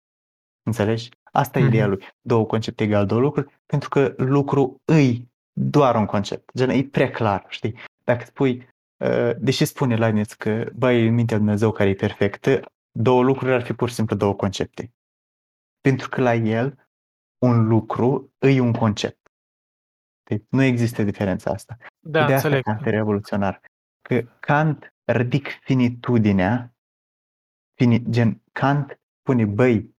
[0.63, 1.09] Înțelegi?
[1.33, 1.67] Asta e mm-hmm.
[1.67, 2.07] ideea lui.
[2.21, 6.51] Două concepte egal două lucruri, pentru că lucru îi doar un concept.
[6.57, 7.75] Gen, e prea clar, știi?
[8.05, 12.61] Dacă spui, uh, deși spune Leibniz că, băi, în mintea lui Dumnezeu care e perfectă,
[12.91, 14.93] două lucruri ar fi pur și simplu două concepte.
[15.81, 16.89] Pentru că la el
[17.39, 19.28] un lucru îi un concept.
[20.29, 21.77] Deci nu există diferența asta.
[21.99, 23.61] Da, de asta Kant e revoluționar.
[24.01, 26.75] Că Kant ridic finitudinea,
[27.75, 29.97] fini, gen Kant pune, băi,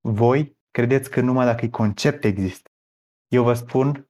[0.00, 2.70] voi credeți că numai dacă e concept există.
[3.28, 4.08] Eu vă spun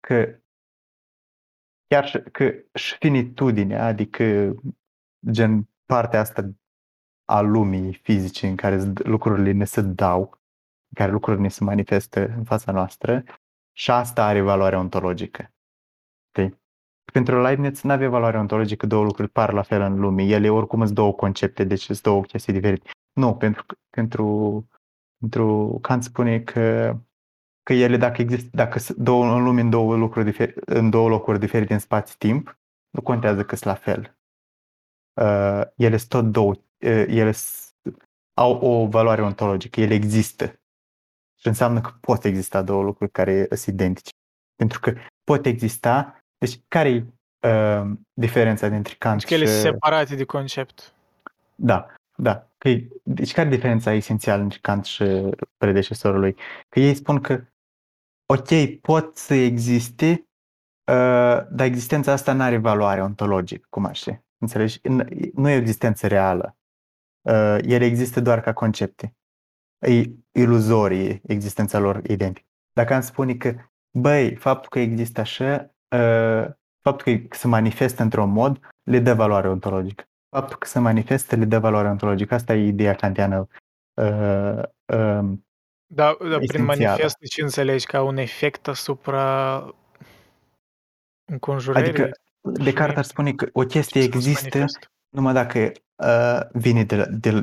[0.00, 0.40] că
[1.86, 4.54] chiar și, că și finitudinea, adică
[5.30, 6.50] gen partea asta
[7.24, 10.20] a lumii fizice în care lucrurile ne se dau,
[10.88, 13.24] în care lucrurile ne se manifestă în fața noastră
[13.78, 15.52] și asta are valoare ontologică.
[16.28, 16.58] Okay?
[17.12, 20.22] Pentru Leibniz nu avea valoare ontologică două lucruri par la fel în lume.
[20.22, 22.90] Ele oricum sunt două concepte, deci sunt două chestii diferite.
[23.12, 24.68] Nu, pentru, pentru,
[25.18, 26.96] pentru Kant spune că,
[27.62, 31.08] că ele, dacă există, dacă sunt două, în lume în două, lucruri diferite, în două
[31.08, 32.58] locuri diferite în spațiu-timp,
[32.90, 34.18] nu contează că sunt la fel.
[35.20, 37.32] Uh, ele sunt tot două ele
[38.34, 40.57] au o valoare ontologică, ele există.
[41.48, 44.10] Și înseamnă că pot exista două lucruri care sunt identice.
[44.56, 44.94] Pentru că
[45.24, 47.04] pot exista, deci care e
[47.48, 49.34] uh, diferența dintre Kant deci și...
[49.34, 50.94] ele sunt separate de concept.
[51.54, 52.48] Da, da.
[52.58, 55.04] Că e, deci care e diferența esențială între Kant și
[55.56, 56.36] predecesorul lui?
[56.68, 57.44] Că ei spun că
[58.26, 60.28] ok, pot să existe,
[60.92, 64.04] uh, dar existența asta nu are valoare ontologică, cum aș
[64.38, 64.80] Înțelegi?
[65.34, 66.58] Nu e o existență reală
[67.28, 69.14] uh, ele există doar ca concepte.
[69.78, 72.46] E iluzorie existența lor identică.
[72.72, 73.54] Dacă am spune că,
[73.90, 76.46] băi, faptul că există așa, uh,
[76.80, 80.04] faptul că se manifestă într-un mod, le dă valoare ontologică.
[80.28, 82.34] Faptul că se manifestă le dă valoare ontologică.
[82.34, 83.48] Asta e ideea kantiană.
[83.94, 84.62] Uh,
[84.94, 85.28] uh,
[85.86, 89.56] da, da prin manifest ce înțelegi ca un efect asupra
[91.24, 91.88] înconjurării?
[91.88, 92.10] Adică
[92.40, 94.64] Descartes ar spune că o chestie există
[95.08, 97.40] numai dacă uh, vine de, la, de,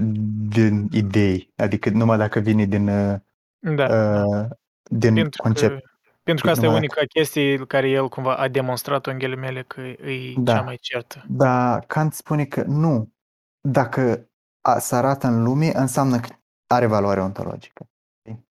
[0.50, 3.16] din idei, adică numai dacă vine din, uh,
[3.60, 3.86] da.
[3.86, 4.48] uh,
[4.84, 5.84] din Pentru concept.
[5.84, 5.90] Că
[6.24, 9.82] Pentru că asta e Numai unica chestie care el cumva a demonstrat-o în ghilimele că
[9.82, 10.54] e Da.
[10.54, 11.26] cea mai certă.
[11.28, 13.14] Dar Kant spune că nu.
[13.62, 14.30] Dacă
[14.62, 16.28] a, se arată în lume, înseamnă că
[16.68, 17.90] are valoare ontologică.
[18.20, 18.48] Știi?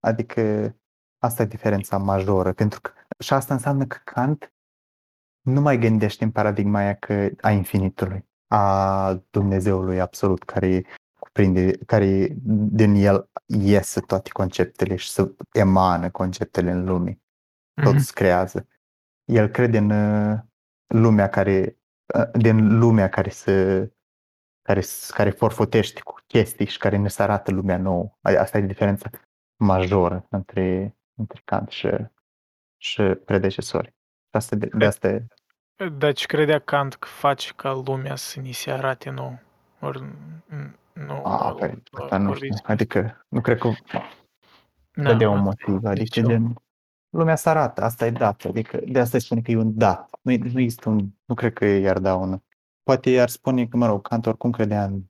[0.00, 0.74] Adică
[1.18, 2.52] asta e diferența majoră.
[2.52, 4.52] Pentru că, și asta înseamnă că Kant
[5.40, 10.84] nu mai gândește în paradigma aia că a infinitului, a Dumnezeului absolut, care
[11.20, 12.28] cuprinde, care
[12.70, 17.20] din el iese toate conceptele și să emană conceptele în lume
[17.82, 18.02] tot Mhm.
[18.02, 18.66] se creează.
[19.24, 20.38] El crede în uh,
[20.86, 21.78] lumea care,
[22.18, 23.90] uh, din lumea care se
[24.62, 28.18] care, s- care forfotește cu chestii și care ne se arată lumea nouă.
[28.20, 29.10] A- Asta e diferența
[29.56, 31.88] majoră între, între Kant și,
[32.76, 33.88] și predecesori.
[34.22, 35.26] Și asta de, de asta e,
[35.98, 39.38] Deci credea Kant că face ca lumea să ni se arate nou.
[39.80, 41.24] Ori n- nu.
[41.24, 42.46] a, nu- păi, nu asta nu știu.
[42.48, 42.62] vorbiți.
[42.66, 45.84] Adică nu cred că Da, dădea un asta motiv.
[45.84, 46.54] e Adică nicio- gen,
[47.10, 48.44] lumea se arată, asta e dat.
[48.44, 50.08] Adică de asta îi spune că e un dat.
[50.22, 52.42] Nu, nu există un, nu cred că i-ar da un,
[52.82, 55.02] poate i-ar spune că, mă rog, Kant oricum credea în,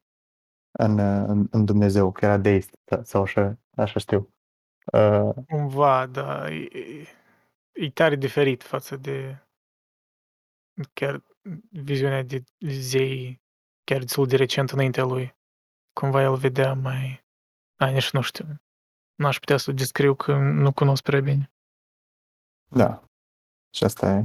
[0.79, 2.71] în, în, în Dumnezeu, că era deist
[3.03, 4.33] sau așa, așa știu.
[4.93, 6.51] Uh, Cumva, da.
[6.51, 7.07] E, e-
[7.73, 9.39] e tare diferit față de
[10.93, 11.23] chiar
[11.71, 13.41] viziunea de zei
[13.85, 15.37] chiar destul de recent înaintea lui.
[15.93, 17.27] Cumva el vedea mai...
[17.77, 18.47] A, nici nu știu.
[19.15, 21.51] N-aș putea să descriu că nu cunosc prea bine.
[22.69, 23.03] da.
[23.75, 24.25] Și asta e.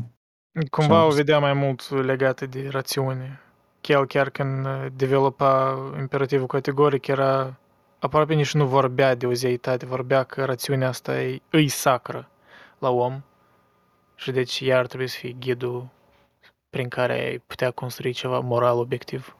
[0.70, 1.20] Cumva am o văzut.
[1.20, 3.40] vedea mai mult legată de rațiune.
[3.82, 7.60] El chiar când uh, developa imperativul categoric era
[8.00, 12.30] aproape nici nu vorbea de o zeitate, vorbea că rațiunea asta e, îi sacră
[12.80, 13.24] la om
[14.16, 15.90] și deci ea ar trebui să fie ghidul
[16.74, 19.38] prin care ai putea construi ceva moral obiectiv.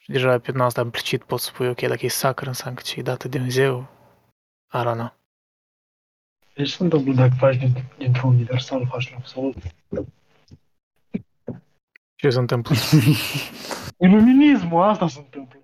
[0.00, 2.98] Și deja pe din asta implicit poți spui, ok, dacă e sacră înseamnă că ce
[2.98, 3.88] e dată de Dumnezeu,
[4.72, 5.14] I don't know.
[6.54, 9.56] Deci se întâmplă dacă faci din, dintr-un universal, faci la absolut.
[12.14, 12.74] Ce se întâmplă?
[14.06, 15.58] Iluminismul, asta se întâmplă.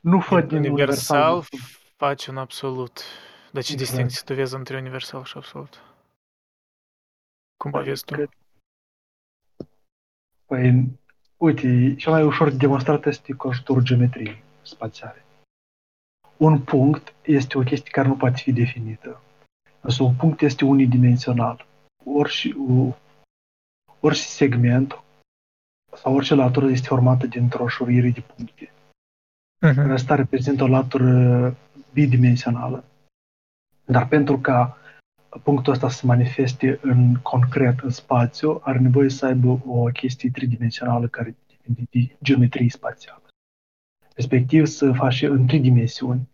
[0.00, 1.60] Nu fă din universal universal.
[1.96, 3.00] face un absolut.
[3.50, 3.90] Dar ce Exact.
[3.90, 5.91] distinție tu vezi între universal și absolut?
[7.62, 8.14] Cum vezi tu?
[8.14, 8.36] Cred-
[10.46, 10.98] Păi,
[11.36, 15.24] uite, cel mai ușor de demonstrat este cu ajutorul geometriei spațiale.
[16.36, 19.20] Un punct este o chestie care nu poate fi definită.
[19.80, 21.66] Însă un punct este unidimensional.
[22.04, 22.94] Orice, o-
[24.00, 25.02] orice segment
[25.96, 28.72] sau orice latură este formată dintr-o șurire de puncte.
[29.60, 29.90] Mhm.
[29.90, 31.56] Asta reprezintă o latură
[31.92, 32.84] bidimensională.
[33.84, 34.76] Dar pentru ca
[35.42, 40.30] punctul ăsta să se manifeste în concret în spațiu, are nevoie să aibă o chestie
[40.30, 43.22] tridimensională care depinde de geometrie spațială.
[44.14, 46.28] Respectiv să face în trei dimensiuni.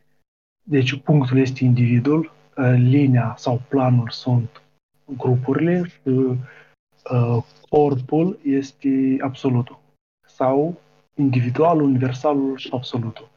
[0.63, 4.63] Deci punctul este individul, uh, linia sau planul sunt
[5.05, 6.39] grupurile și uh,
[7.69, 9.79] corpul este absolutul.
[10.27, 10.81] Sau
[11.15, 13.29] individualul, universalul și absolutul.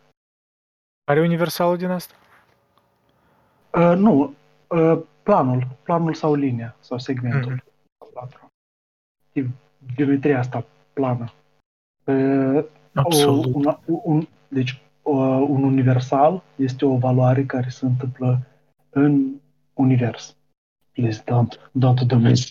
[1.04, 2.14] Are universalul din asta?
[3.74, 4.34] Uh, nu,
[4.68, 7.52] uh, planul, planul sau linia sau segmentul.
[7.52, 7.64] Mhm.
[7.98, 8.48] sau latura.
[9.34, 9.46] E
[9.96, 11.32] Geometria asta plană.
[12.04, 13.56] Uh, Absolut.
[13.56, 14.72] O, un, un, deci
[15.02, 18.48] uh, un universal este o valoare care se întâmplă
[18.90, 19.36] în
[19.74, 20.36] univers.
[20.92, 22.50] Please don't, don't do this.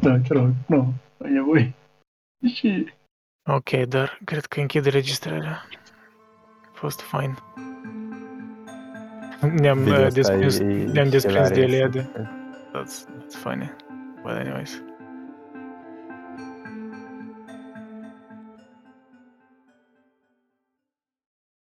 [0.00, 1.74] Da, te rog, nu, nu e voi.
[2.54, 2.92] Și
[3.50, 5.68] Ok, dar cred că închid registrarea.
[6.64, 7.36] A fost fain.
[9.60, 11.94] Ne-am Video uh, ăsta desprins, e ne-am desprins de hilarious.
[11.94, 12.10] Eliade.
[12.72, 13.70] That's, that's funny.
[14.22, 14.82] But anyways.